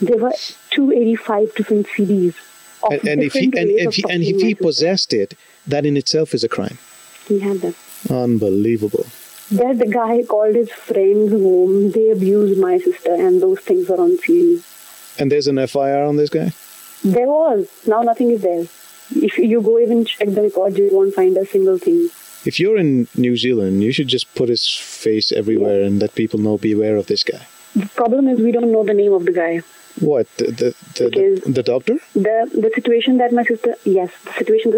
There 0.00 0.18
were 0.18 0.32
two 0.70 0.92
eighty 0.92 1.16
five 1.16 1.52
different 1.56 1.86
CDs. 1.88 2.34
And, 2.90 3.04
and 3.08 3.22
if 3.22 3.32
he 3.32 3.46
and 3.46 3.70
if 3.86 3.94
he 3.96 4.04
and 4.08 4.22
if 4.22 4.40
he 4.40 4.54
possessed 4.54 5.12
it, 5.12 5.34
that 5.66 5.84
in 5.84 5.96
itself 5.96 6.34
is 6.34 6.44
a 6.44 6.48
crime. 6.48 6.78
he 7.26 7.40
had 7.40 7.60
that. 7.62 7.74
Unbelievable. 8.10 9.06
There, 9.50 9.74
the 9.74 9.86
guy 9.86 10.22
called 10.24 10.56
his 10.56 10.70
friends 10.70 11.32
home. 11.32 11.90
They 11.92 12.10
abused 12.10 12.58
my 12.58 12.78
sister, 12.78 13.14
and 13.14 13.40
those 13.40 13.60
things 13.60 13.88
are 13.90 14.00
on 14.00 14.18
CD. 14.18 14.60
And 15.18 15.30
there's 15.30 15.46
an 15.46 15.64
FIR 15.66 16.04
on 16.04 16.16
this 16.16 16.30
guy. 16.30 16.52
There 17.04 17.28
was. 17.28 17.68
Now 17.86 18.02
nothing 18.02 18.30
is 18.30 18.42
there. 18.42 18.66
If 19.10 19.38
you 19.38 19.60
go 19.62 19.78
even 19.78 20.04
check 20.04 20.28
the 20.28 20.42
records, 20.42 20.76
you 20.78 20.88
won't 20.92 21.14
find 21.14 21.36
a 21.36 21.46
single 21.46 21.78
thing. 21.78 22.10
If 22.44 22.58
you're 22.58 22.76
in 22.76 23.08
New 23.16 23.36
Zealand, 23.36 23.82
you 23.82 23.92
should 23.92 24.08
just 24.08 24.32
put 24.34 24.48
his 24.48 24.66
face 24.68 25.32
everywhere 25.32 25.82
and 25.82 26.00
let 26.00 26.14
people 26.14 26.40
know 26.40 26.58
beware 26.58 26.96
of 26.96 27.06
this 27.06 27.22
guy. 27.22 27.46
The 27.74 27.86
problem 27.86 28.28
is 28.28 28.40
we 28.40 28.52
don't 28.52 28.72
know 28.72 28.84
the 28.84 28.94
name 28.94 29.12
of 29.12 29.26
the 29.26 29.32
guy. 29.32 29.62
What 30.00 30.26
the 30.36 30.46
the 30.46 30.74
the, 30.94 31.40
the, 31.44 31.52
the 31.52 31.62
doctor? 31.62 31.98
the 32.14 32.50
the 32.52 32.70
situation 32.74 33.16
that 33.18 33.32
my 33.32 33.44
sister 33.44 33.76
yes 33.84 34.10
the 34.24 34.32
situation 34.32 34.74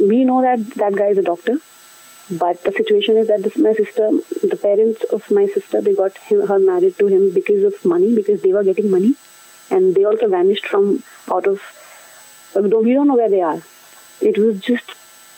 we 0.00 0.24
know 0.24 0.42
that 0.42 0.58
that 0.82 0.96
guy 0.96 1.08
is 1.08 1.18
a 1.18 1.22
doctor 1.22 1.58
but 2.30 2.62
the 2.62 2.72
situation 2.72 3.16
is 3.16 3.28
that 3.28 3.42
this, 3.42 3.56
my 3.56 3.72
sister 3.72 4.10
the 4.42 4.56
parents 4.56 5.02
of 5.04 5.30
my 5.30 5.46
sister 5.46 5.80
they 5.80 5.94
got 5.94 6.16
him, 6.18 6.46
her 6.46 6.58
married 6.58 6.98
to 6.98 7.06
him 7.06 7.32
because 7.32 7.64
of 7.64 7.84
money 7.86 8.14
because 8.14 8.42
they 8.42 8.52
were 8.52 8.64
getting 8.64 8.90
money. 8.90 9.14
And 9.70 9.94
they 9.94 10.04
also 10.04 10.28
vanished 10.28 10.66
from 10.66 11.02
out 11.30 11.46
of 11.46 11.62
uh, 12.54 12.60
we 12.60 12.92
don't 12.92 13.08
know 13.08 13.16
where 13.16 13.30
they 13.30 13.40
are. 13.40 13.62
It 14.20 14.36
was 14.36 14.60
just 14.60 14.90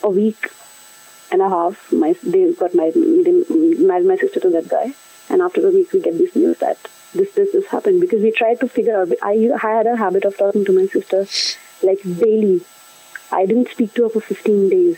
a 0.03 0.09
week 0.09 0.49
and 1.31 1.41
a 1.41 1.47
half 1.47 1.93
my 1.93 2.13
they 2.23 2.51
got 2.53 2.75
married 2.75 2.95
they 2.95 3.83
married 3.85 4.05
my 4.05 4.17
sister 4.17 4.41
to 4.41 4.49
that 4.49 4.67
guy. 4.67 4.93
And 5.29 5.41
after 5.41 5.65
a 5.65 5.71
week 5.71 5.93
we 5.93 6.01
get 6.01 6.17
this 6.17 6.35
news 6.35 6.57
that 6.57 6.77
this 7.13 7.31
this 7.31 7.53
this 7.53 7.67
happened. 7.67 8.01
Because 8.01 8.21
we 8.21 8.31
tried 8.31 8.59
to 8.59 8.67
figure 8.67 8.99
out 8.99 9.07
I, 9.23 9.49
I 9.63 9.71
had 9.77 9.87
a 9.87 9.95
habit 9.95 10.25
of 10.25 10.37
talking 10.37 10.65
to 10.65 10.73
my 10.73 10.87
sister 10.87 11.25
like 11.83 12.01
daily. 12.03 12.65
I 13.31 13.45
didn't 13.45 13.69
speak 13.69 13.93
to 13.93 14.03
her 14.03 14.09
for 14.09 14.19
15 14.19 14.69
days 14.69 14.97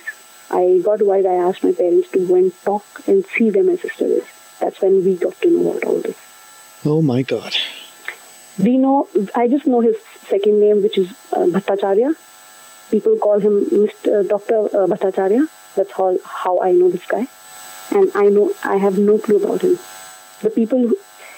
I 0.61 0.63
got 0.87 1.01
worried 1.09 1.25
I 1.35 1.37
asked 1.47 1.63
my 1.69 1.73
parents 1.83 2.09
to 2.15 2.27
go 2.27 2.35
and 2.41 2.51
talk 2.69 2.85
and 3.07 3.25
see 3.35 3.49
where 3.55 3.67
my 3.71 3.77
sister 3.85 4.05
is 4.19 4.25
that's 4.59 4.81
when 4.81 5.03
we 5.05 5.15
got 5.25 5.39
to 5.41 5.49
know 5.55 5.71
about 5.71 5.83
all 5.91 6.01
this 6.09 6.19
Oh 6.85 7.01
my 7.01 7.21
God! 7.21 7.53
we 8.59 8.77
know 8.77 9.07
I 9.35 9.47
just 9.47 9.65
know 9.65 9.79
his 9.81 9.95
second 10.27 10.59
name, 10.59 10.81
which 10.83 10.97
is 10.97 11.11
uh, 11.31 11.45
Bhattacharya. 11.53 12.09
People 12.91 13.17
call 13.17 13.39
him 13.39 13.65
Mr. 13.83 14.27
Doctor 14.27 14.57
uh, 14.65 14.87
Bhattacharya. 14.93 15.47
That's 15.75 15.93
how 15.99 16.17
how 16.25 16.59
I 16.59 16.71
know 16.73 16.89
this 16.89 17.05
guy, 17.05 17.27
and 17.91 18.11
I 18.15 18.25
know 18.35 18.51
I 18.63 18.75
have 18.77 18.99
no 18.99 19.17
clue 19.17 19.37
about 19.43 19.61
him. 19.61 19.79
The 20.41 20.49
people, 20.49 20.91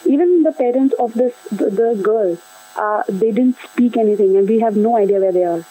even 0.06 0.42
the 0.44 0.52
parents 0.52 0.96
of 1.06 1.14
this 1.14 1.36
the, 1.52 1.70
the 1.70 1.90
girl, 2.10 2.38
uh, 2.76 3.04
they 3.08 3.32
didn't 3.32 3.58
speak 3.70 3.98
anything, 3.98 4.36
and 4.36 4.50
we 4.50 4.60
have 4.62 4.76
no 4.76 4.98
idea 4.98 5.20
where 5.20 5.32
they 5.32 5.46
are 5.54 5.64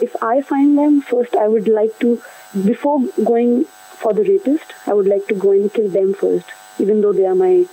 if 0.00 0.14
I 0.22 0.42
find 0.42 0.78
them, 0.78 1.00
first 1.00 1.34
I 1.34 1.48
would 1.48 1.68
like 1.68 1.98
to, 2.00 2.22
before 2.64 3.00
going 3.24 3.64
for 3.64 4.12
the 4.12 4.22
rapist, 4.22 4.72
I 4.86 4.94
would 4.94 5.06
like 5.06 5.26
to 5.28 5.34
go 5.34 5.52
and 5.52 5.72
kill 5.72 5.88
them 5.88 6.14
first, 6.14 6.46
even 6.78 7.00
though 7.00 7.12
they 7.12 7.26
are 7.26 7.34
my 7.34 7.64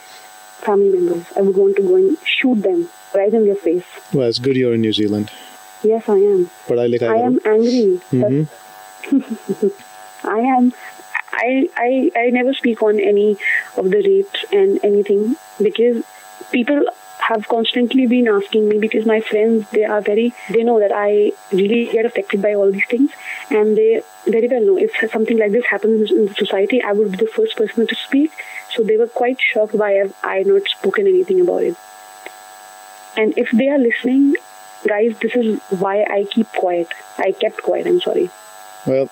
family 0.62 0.90
members. 0.90 1.26
I 1.36 1.42
would 1.42 1.56
want 1.56 1.76
to 1.78 1.84
go 1.84 1.96
and 1.96 2.18
shoot 2.26 2.62
them 2.62 2.90
right 3.14 3.34
in 3.34 3.46
their 3.46 3.56
face. 3.56 3.86
Well, 4.14 4.28
it's 4.28 4.40
good 4.40 4.56
you're 4.56 4.74
in 4.74 4.82
New 4.82 4.94
Zealand. 4.94 5.32
Yes, 5.84 6.10
I 6.10 6.18
am. 6.18 6.50
But 6.68 6.80
I 6.80 6.88
like 6.88 7.02
I, 7.02 7.08
I 7.08 7.18
am 7.18 7.40
angry. 7.46 8.02
Mm-hmm. 8.12 8.44
I 10.28 10.40
am. 10.40 10.74
I, 11.32 11.70
I 11.76 12.12
I 12.16 12.30
never 12.32 12.54
speak 12.54 12.82
on 12.82 13.00
any 13.00 13.38
of 13.76 13.92
the 13.92 14.02
rapes 14.02 14.46
and 14.52 14.84
anything 14.84 15.36
because 15.62 16.04
people 16.52 16.84
have 17.28 17.48
constantly 17.48 18.08
been 18.08 18.28
asking 18.28 18.70
me 18.70 18.80
because 18.80 19.06
my 19.06 19.20
friends 19.30 19.70
they 19.72 19.84
are 19.84 20.02
very 20.02 20.34
they 20.50 20.64
know 20.64 20.80
that 20.80 20.94
I 20.94 21.32
really 21.52 21.86
get 21.92 22.06
affected 22.06 22.42
by 22.42 22.54
all 22.54 22.72
these 22.72 22.88
things 22.88 23.12
and 23.50 23.78
they 23.78 24.02
very 24.26 24.48
well 24.48 24.66
know 24.66 24.78
if 24.78 25.12
something 25.12 25.38
like 25.38 25.52
this 25.52 25.66
happens 25.66 26.12
in 26.12 26.34
society 26.36 26.82
I 26.82 26.94
would 26.94 27.12
be 27.12 27.18
the 27.18 27.32
first 27.38 27.58
person 27.58 27.88
to 27.88 27.96
speak 27.96 28.32
so 28.70 28.84
they 28.84 28.98
were 28.98 29.08
quite 29.08 29.40
shocked 29.42 29.74
why 29.74 29.92
I 30.24 30.44
not 30.44 30.68
spoken 30.68 31.08
anything 31.08 31.42
about 31.42 31.64
it 31.64 31.76
and 33.16 33.38
if 33.38 33.52
they 33.52 33.70
are 33.70 33.80
listening 33.80 34.36
guys 34.88 35.18
this 35.20 35.36
is 35.36 35.60
why 35.86 36.04
I 36.04 36.26
keep 36.36 36.52
quiet 36.54 36.88
I 37.18 37.32
kept 37.32 37.64
quiet 37.64 37.88
I'm 37.88 38.00
sorry 38.00 38.30
Well, 38.86 39.10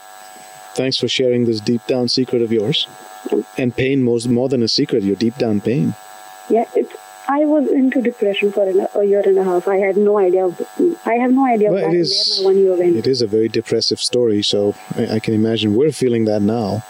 thanks 0.75 0.97
for 0.97 1.07
sharing 1.07 1.45
this 1.45 1.59
deep 1.59 1.85
down 1.85 2.07
secret 2.07 2.41
of 2.41 2.51
yours. 2.51 2.87
And 3.57 3.75
pain 3.75 4.03
most 4.03 4.27
more 4.29 4.47
than 4.47 4.63
a 4.63 4.67
secret, 4.67 5.03
your 5.03 5.15
deep 5.15 5.37
down 5.37 5.59
pain. 5.59 5.95
Yeah, 6.49 6.65
it's. 6.75 6.95
I 7.27 7.45
was 7.45 7.67
into 7.71 8.01
depression 8.01 8.51
for 8.51 8.67
an, 8.69 8.87
a 8.93 9.03
year 9.03 9.21
and 9.25 9.37
a 9.37 9.43
half. 9.43 9.67
I 9.67 9.77
had 9.77 9.97
no 9.97 10.17
idea. 10.19 10.45
I 11.05 11.13
have 11.15 11.31
no 11.31 11.45
idea 11.45 11.71
Well, 11.71 11.91
it 11.91 11.95
is- 11.97 12.41
where 12.43 12.53
my 12.53 12.55
one 12.55 12.63
year 12.63 12.75
went. 12.75 12.95
It 12.97 13.07
is 13.07 13.21
a 13.21 13.27
very 13.27 13.47
depressive 13.49 13.99
story, 13.99 14.43
so 14.43 14.75
I, 14.95 15.15
I 15.15 15.19
can 15.19 15.33
imagine 15.33 15.75
we're 15.75 15.91
feeling 15.91 16.25
that 16.25 16.41
now. 16.41 16.83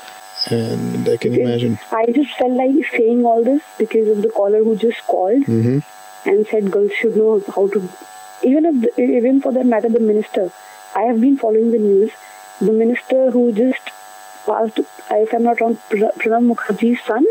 And 0.51 1.07
I 1.09 1.17
can 1.17 1.33
imagine. 1.33 1.79
I 1.91 2.05
just 2.11 2.31
felt 2.37 2.51
like 2.51 2.75
saying 2.91 3.25
all 3.25 3.43
this 3.43 3.61
because 3.77 4.07
of 4.09 4.21
the 4.21 4.29
caller 4.29 4.63
who 4.63 4.75
just 4.75 5.05
called 5.07 5.43
hmm 5.45 5.79
and 6.25 6.45
said 6.47 6.71
girls 6.71 6.91
should 6.91 7.15
know 7.15 7.41
how 7.55 7.67
to. 7.67 7.87
Even 8.43 8.65
if, 8.65 8.99
even 8.99 9.41
for 9.41 9.51
that 9.53 9.65
matter, 9.65 9.89
the 9.89 9.99
minister. 9.99 10.51
I 10.95 11.03
have 11.03 11.21
been 11.21 11.37
following 11.37 11.71
the 11.71 11.77
news. 11.77 12.11
The 12.59 12.71
minister 12.71 13.29
who 13.31 13.51
just 13.51 13.81
passed, 14.45 14.79
if 14.79 15.33
I'm 15.33 15.43
not 15.43 15.61
wrong, 15.61 15.77
Pranab 15.89 16.45
Mukherjee's 16.51 17.01
son. 17.05 17.25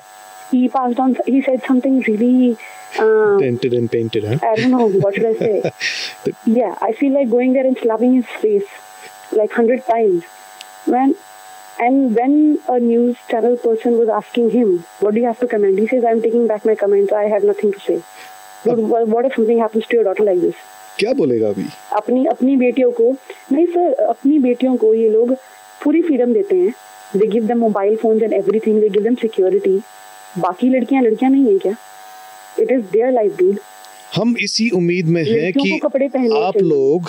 he 0.52 0.68
passed 0.68 1.02
on. 1.06 1.16
He 1.26 1.42
said 1.42 1.62
something 1.66 1.98
really. 2.08 2.56
Um, 2.98 3.38
Dented 3.42 3.74
and 3.74 3.90
painted, 3.90 4.24
huh? 4.24 4.38
I 4.48 4.54
don't 4.56 4.70
know 4.70 4.86
what 5.04 5.14
should 5.14 5.26
I 5.26 5.34
say. 5.34 5.72
yeah, 6.46 6.74
I 6.88 6.92
feel 6.92 7.12
like 7.18 7.30
going 7.30 7.54
there 7.58 7.66
and 7.66 7.78
slapping 7.84 8.14
his 8.14 8.26
face 8.46 8.72
like 9.32 9.52
hundred 9.60 9.86
times. 9.86 10.24
When 10.86 11.14
and 11.80 12.14
when 12.14 12.34
a 12.68 12.78
news 12.80 13.16
channel 13.30 13.56
person 13.56 13.96
was 13.98 14.12
asking 14.20 14.50
him, 14.50 14.74
"What 15.00 15.14
do 15.14 15.20
you 15.20 15.26
have 15.26 15.40
to 15.40 15.48
comment?" 15.54 15.78
He 15.78 15.86
says, 15.94 16.04
"I'm 16.10 16.22
taking 16.26 16.46
back 16.52 16.68
my 16.72 16.76
comments. 16.84 17.16
I 17.22 17.24
have 17.36 17.48
nothing 17.52 17.72
to 17.78 17.80
say." 17.88 17.98
But 18.64 18.84
what 18.92 19.08
what 19.08 19.30
if 19.30 19.40
something 19.40 19.64
happens 19.66 19.86
to 19.92 20.00
your 20.00 20.04
daughter 20.10 20.30
like 20.30 20.44
this? 20.46 20.68
क्या 20.98 21.12
बोलेगा 21.18 21.48
अभी 21.48 21.64
अपनी 21.96 22.24
अपनी 22.30 22.56
बेटियों 22.56 22.90
को 23.00 23.10
नहीं 23.52 23.66
sir 23.66 23.92
अपनी 24.08 24.38
बेटियों 24.38 24.76
को 24.82 24.92
ये 24.94 25.08
लोग 25.10 25.32
पूरी 25.84 26.02
फ्रीडम 26.02 26.32
देते 26.32 26.56
हैं 26.56 26.74
they 27.16 27.26
give 27.26 27.46
them 27.46 27.58
mobile 27.58 27.96
phones 28.02 28.22
and 28.22 28.32
everything 28.32 28.80
they 28.80 28.88
give 28.88 29.02
them 29.02 29.14
security 29.22 29.80
बाकी 30.38 30.68
लड़कियाँ 30.68 31.02
लड़कियाँ 31.02 31.32
नहीं 31.32 31.52
है 31.52 31.58
क्या? 31.58 31.76
It 32.60 32.70
is 32.70 32.80
their 32.80 33.12
life 33.12 33.36
dude 33.38 33.58
हम 34.14 34.36
इसी 34.40 34.70
उम्मीद 34.70 35.06
में 35.06 35.24
हैं 35.24 35.52
कि 35.52 35.80
आप 36.34 36.56
लोग 36.56 37.08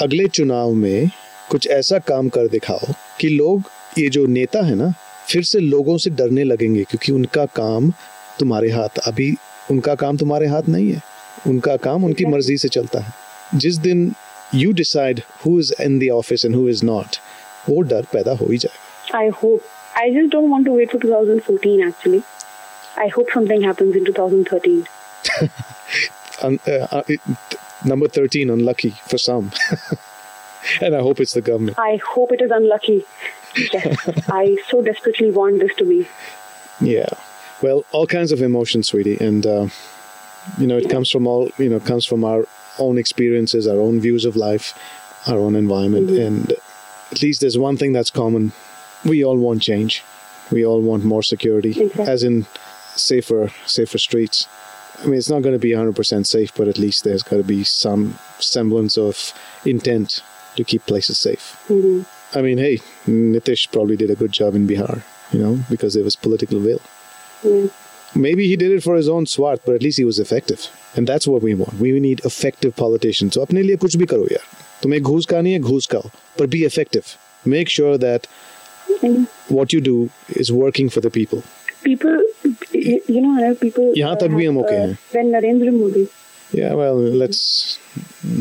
अगले 0.00 0.26
चुनाव 0.26 0.72
में 0.72 1.10
कुछ 1.50 1.68
ऐसा 1.68 1.98
काम 1.98 2.28
कर 2.28 2.46
दिखाओ 2.46 2.92
कि 3.20 3.28
लोग 3.28 3.62
ये 3.98 4.08
जो 4.08 4.26
नेता 4.26 4.62
है 4.62 4.74
ना 4.74 4.94
फिर 5.28 5.42
से 5.42 5.58
लोगों 5.58 5.98
से 5.98 6.10
डरने 6.10 6.44
लगेंगे 6.44 6.82
क्योंकि 6.82 7.12
उनका 7.12 7.44
काम 7.44 7.90
तुम्हारे 8.38 8.70
हाथ 8.70 8.98
अभी 8.98 9.36
उनका 9.70 9.94
काम 9.94 10.16
तुम्हारे 10.16 10.46
हाथ 10.46 10.62
नहीं 10.68 10.92
है। 10.92 11.02
उनका 11.46 11.76
काम 11.76 12.04
उनकी 12.04 12.24
मर्ज़ी 12.24 12.56
से 12.56 12.68
चलता 12.68 13.00
है। 13.00 13.12
जिस 13.54 13.76
दिन 13.76 14.12
you 14.54 14.72
decide 14.72 15.20
who 15.46 15.60
is 15.60 15.82
in 15.82 15.98
the 15.98 16.10
office 16.10 16.44
and 16.44 16.54
who 16.54 16.68
is 16.68 16.84
not 16.84 17.16
वो 17.70 17.80
डर 17.80 18.02
पैदा 18.12 18.32
हो 18.32 18.46
ही 18.46 18.58
जाएगा। 18.58 18.82
I 19.18 19.30
hope. 19.30 19.60
I 19.96 20.10
just 20.14 20.30
don't 20.34 20.50
want 20.52 20.66
to 20.66 20.72
wait 20.78 20.90
for 20.94 21.00
2014 21.02 21.82
actually. 21.88 22.22
I 22.96 23.08
hope 23.08 23.28
something 23.32 23.62
happens 23.62 23.94
in 23.96 24.04
2013. 24.04 24.86
Un- 26.42 26.60
uh, 26.66 26.70
uh, 26.70 27.02
it- 27.08 27.20
number 27.84 28.08
13 28.08 28.48
unlucky 28.50 28.90
for 29.06 29.18
some 29.18 29.50
and 30.80 30.94
i 30.96 31.00
hope 31.00 31.20
it's 31.20 31.34
the 31.34 31.42
government 31.42 31.78
I 31.78 31.96
hope 32.14 32.32
it 32.32 32.40
is 32.40 32.50
unlucky. 32.50 33.04
Yes. 33.72 34.08
I 34.28 34.56
so 34.68 34.82
desperately 34.82 35.30
want 35.30 35.60
this 35.60 35.74
to 35.76 35.84
be. 35.84 36.06
Yeah. 36.80 37.08
Well, 37.62 37.84
all 37.92 38.06
kinds 38.06 38.32
of 38.32 38.42
emotions, 38.42 38.88
sweetie, 38.88 39.16
and 39.18 39.46
uh, 39.46 39.68
you 40.58 40.66
know 40.66 40.76
it 40.76 40.90
comes 40.90 41.10
from 41.10 41.26
all 41.26 41.50
you 41.58 41.68
know 41.70 41.80
comes 41.80 42.04
from 42.04 42.22
our 42.24 42.46
own 42.78 42.98
experiences, 42.98 43.66
our 43.66 43.80
own 43.80 43.98
views 44.00 44.24
of 44.26 44.36
life, 44.36 44.74
our 45.26 45.38
own 45.38 45.56
environment, 45.56 46.10
and 46.10 46.52
at 47.12 47.22
least 47.22 47.40
there's 47.40 47.56
one 47.56 47.76
thing 47.78 47.92
that's 47.94 48.10
common: 48.10 48.52
we 49.06 49.24
all 49.24 49.38
want 49.38 49.62
change. 49.62 50.02
We 50.50 50.66
all 50.66 50.80
want 50.82 51.04
more 51.04 51.22
security, 51.22 51.70
Exactly. 51.70 52.04
as 52.12 52.22
in 52.22 52.46
safer, 52.95 53.51
safer 53.65 53.97
streets. 53.97 54.47
I 54.99 55.05
mean, 55.05 55.15
it's 55.15 55.29
not 55.29 55.41
going 55.41 55.53
to 55.53 55.59
be 55.59 55.71
100% 55.71 56.25
safe, 56.25 56.53
but 56.55 56.67
at 56.67 56.77
least 56.77 57.03
there's 57.03 57.23
got 57.23 57.37
to 57.37 57.43
be 57.43 57.63
some 57.63 58.19
semblance 58.39 58.97
of 58.97 59.33
intent 59.65 60.21
to 60.55 60.63
keep 60.63 60.85
places 60.85 61.17
safe. 61.17 61.57
I 62.33 62.41
mean, 62.41 62.57
hey, 62.57 62.77
Nitish 63.07 63.71
probably 63.71 63.95
did 63.95 64.11
a 64.11 64.15
good 64.15 64.31
job 64.31 64.55
in 64.55 64.67
Bihar, 64.67 65.03
you 65.31 65.39
know, 65.39 65.59
because 65.69 65.93
there 65.93 66.03
was 66.03 66.15
political 66.15 66.59
will. 66.59 66.81
Yeah. 67.43 67.67
Maybe 68.13 68.47
he 68.47 68.57
did 68.57 68.71
it 68.71 68.83
for 68.83 68.95
his 68.95 69.07
own 69.07 69.25
swart, 69.25 69.61
but 69.65 69.73
at 69.73 69.81
least 69.81 69.97
he 69.97 70.03
was 70.03 70.19
effective. 70.19 70.67
And 70.95 71.07
that's 71.07 71.25
what 71.25 71.41
we 71.41 71.53
want. 71.53 71.75
We 71.79 71.97
need 71.99 72.21
effective 72.25 72.75
politicians. 72.75 73.33
So 73.35 73.41
अपने 73.41 73.61
लिए 73.63 73.75
कुछ 73.77 73.95
भी 73.95 74.05
करो 74.05 74.27
यार. 74.31 74.43
तुम्हें 74.83 75.01
घूस 75.01 75.25
खानी 75.25 75.53
है 75.53 75.59
घूस 75.59 75.87
खाओ, 75.87 76.09
but 76.37 76.49
be 76.49 76.63
effective. 76.65 77.17
Make 77.45 77.69
sure 77.69 77.97
that 77.97 78.27
And 79.03 79.27
what 79.47 79.73
you 79.73 79.81
do 79.81 80.09
is 80.29 80.51
working 80.51 80.89
for 80.89 81.01
the 81.01 81.09
people. 81.09 81.43
people, 81.83 82.23
you 82.72 83.20
know, 83.22 83.32
Anil, 83.40 83.58
people. 83.60 83.92
यहाँ 83.98 84.16
तक 84.20 84.36
भी 84.38 84.46
हम 84.46 84.62
okay 84.62 84.78
हैं. 84.80 84.96
When 85.14 85.32
Narendra 85.36 85.72
Modi. 85.80 86.06
Yeah, 86.52 86.74
well, 86.74 86.98
let's 87.20 87.78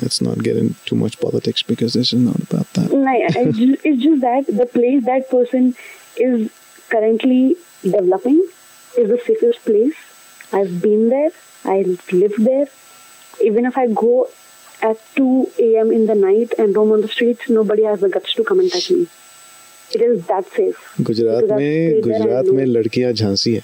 let's 0.02 0.22
not 0.22 0.42
get 0.48 0.58
into 0.58 0.84
too 0.90 0.96
much 0.96 1.16
politics 1.20 1.64
because 1.70 1.96
this 2.00 2.12
is 2.14 2.20
not 2.26 2.44
about 2.48 2.74
that. 2.74 2.92
No, 2.92 3.14
it's 3.14 3.58
ju- 3.58 3.78
it's 3.84 4.02
just 4.04 4.22
that 4.22 4.52
the 4.60 4.68
place 4.76 5.04
that 5.06 5.30
person 5.32 5.72
is 6.28 6.50
currently 6.90 7.56
developing 7.84 8.38
is 9.04 9.10
the 9.10 9.20
safest 9.26 9.66
place. 9.66 10.04
I've 10.54 10.82
been 10.82 11.10
there. 11.10 11.32
I 11.66 11.78
live 12.12 12.36
there. 12.50 12.68
Even 13.42 13.66
if 13.66 13.78
I 13.78 13.88
go 13.88 14.28
at 14.82 14.98
2 15.16 15.52
a.m. 15.60 15.92
in 15.92 16.06
the 16.06 16.16
night 16.16 16.54
and 16.60 16.76
roam 16.76 16.92
on 16.92 17.02
the 17.02 17.08
streets, 17.08 17.50
nobody 17.50 17.84
has 17.84 18.02
the 18.02 18.10
guts 18.10 18.36
to 18.36 18.44
come 18.44 18.60
and 18.60 18.72
touch 18.72 18.92
me. 18.92 19.08
It 19.96 20.02
is 20.02 20.26
that 20.28 20.46
safe. 20.60 20.78
Gujarat 21.02 21.44
में 21.44 21.58
there 21.58 21.96
and 21.96 22.04
Gujarat 22.04 22.46
में 22.60 22.66
लड़कियाँ 22.66 23.12
झांसी 23.14 23.54
हैं 23.56 23.64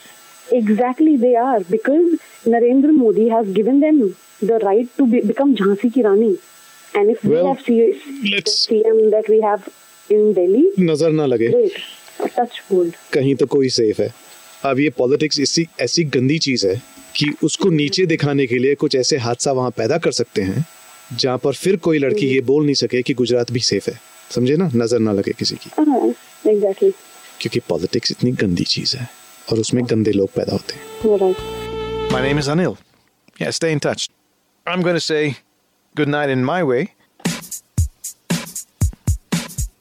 Exactly, 0.52 1.16
they 1.18 1.36
are 1.36 1.60
because 1.62 2.20
Narendra 2.46 2.94
Modi 2.94 3.28
has 3.30 3.48
given 3.52 3.80
them 3.80 4.16
the 4.42 4.58
right 4.60 4.90
to 4.98 5.06
be, 5.08 5.22
become 5.22 5.56
Jhansi 5.56 5.94
ki 5.94 6.02
Rani. 6.04 6.38
And 6.94 7.10
if 7.12 7.24
Well, 7.24 7.44
we 7.44 7.50
have 7.50 7.62
C- 7.62 7.94
the 8.24 8.42
CM 8.46 9.12
that 9.12 9.30
we 9.30 9.40
have 9.42 9.68
in 10.10 10.34
Delhi, 10.34 10.64
नज़र 10.80 11.12
ना 11.12 11.26
लगे 11.26 11.52
great, 11.52 11.78
touch 12.36 12.60
gold. 12.72 12.94
कहीं 13.14 13.36
तो 13.36 13.46
कोई 13.56 13.70
safe 13.70 14.02
है 14.02 14.14
अब 14.66 14.80
ये 14.80 14.90
politics 14.98 15.40
इसी 15.40 15.66
ऐसी 15.82 16.04
गंदी 16.16 16.38
चीज़ 16.48 16.68
है 16.68 16.76
कि 17.16 17.32
उसको 17.44 17.70
नीचे 17.70 18.06
दिखाने 18.06 18.48
के 18.48 18.58
लिए 18.60 18.76
कुछ 18.84 18.96
ऐसे 18.96 19.18
हादसा 19.28 19.52
वहाँ 19.52 19.72
पैदा 19.78 19.98
कर 20.06 20.12
सकते 20.20 20.42
हैं 20.50 20.66
जहाँ 21.22 21.38
पर 21.44 21.54
फिर 21.62 21.78
कोई 21.88 22.00
लड़की 22.00 22.28
ये 22.34 22.42
बोल 22.52 22.66
नहीं 22.66 22.76
सके 22.84 23.02
कि 23.08 23.14
गुजरात 23.22 23.52
भी 23.52 23.60
सेफ़ 23.70 23.90
है 23.90 24.00
समझे 24.36 24.56
ना 24.58 24.70
नज़र 24.76 25.00
ना 25.08 25.12
लगे 25.14 25.32
किसी 25.40 25.56
की 25.64 25.70
Uh, 25.82 26.14
exactly. 26.52 26.92
क्योंकि 27.42 27.60
पॉलिटिक्स 27.70 28.12
इतनी 28.12 28.32
गंदी 28.44 28.64
चीज़ 28.76 28.96
है 28.98 29.10
और 29.53 29.59
उसमें 29.61 29.85
गंदे 29.91 30.13
लोग 30.13 30.33
पैदा 30.37 30.53
होते 30.53 30.75
हैं 30.75 30.85
You're 31.05 31.19
right. 31.23 32.13
My 32.13 32.21
name 32.27 32.39
is 32.43 32.49
Anil. 32.55 32.77
Yeah, 33.41 33.51
stay 33.61 33.71
in 33.77 33.81
touch. 33.87 34.09
I'm 34.73 34.83
going 34.87 34.97
to 34.99 35.07
say 35.07 35.37
good 36.01 36.09
night 36.15 36.31
in 36.37 36.45
my 36.45 36.63
way. 36.71 36.83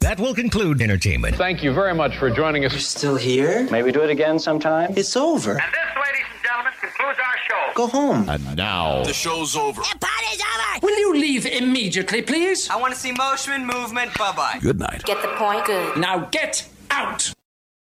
That 0.00 0.20
will 0.20 0.34
conclude 0.34 0.80
entertainment. 0.82 1.34
Thank 1.36 1.62
you 1.64 1.72
very 1.72 1.94
much 2.00 2.16
for 2.16 2.30
joining 2.30 2.64
us. 2.64 2.74
Still 2.86 3.16
here? 3.16 3.66
Maybe 3.70 3.90
do 3.90 4.02
it 4.02 4.10
again 4.10 4.38
sometime. 4.38 4.92
It's 4.96 5.16
over. 5.16 5.52
And 5.52 5.72
this, 5.78 5.90
ladies 6.04 6.26
and 6.32 6.42
gentlemen, 6.44 6.72
concludes 6.80 7.18
our 7.28 7.38
show. 7.48 7.62
Go 7.74 7.86
home. 7.88 8.28
And 8.28 8.54
now, 8.56 9.02
The 9.04 9.12
show's 9.12 9.56
over. 9.56 9.82
Party's 9.82 10.40
over! 10.52 10.86
Will 10.86 10.98
you 11.04 11.14
leave 11.14 11.44
immediately, 11.46 12.22
please? 12.22 12.70
I 12.70 12.76
want 12.76 12.94
to 12.94 13.00
see 13.00 13.10
motion, 13.12 13.66
movement, 13.66 14.16
bye 14.16 14.32
bye. 14.36 14.58
good 14.60 14.78
night. 14.78 15.02
Get 15.04 15.22
the 15.22 15.32
point? 15.42 15.64
Good. 15.66 15.96
Now 15.98 16.16
get 16.38 16.68
out! 16.90 17.32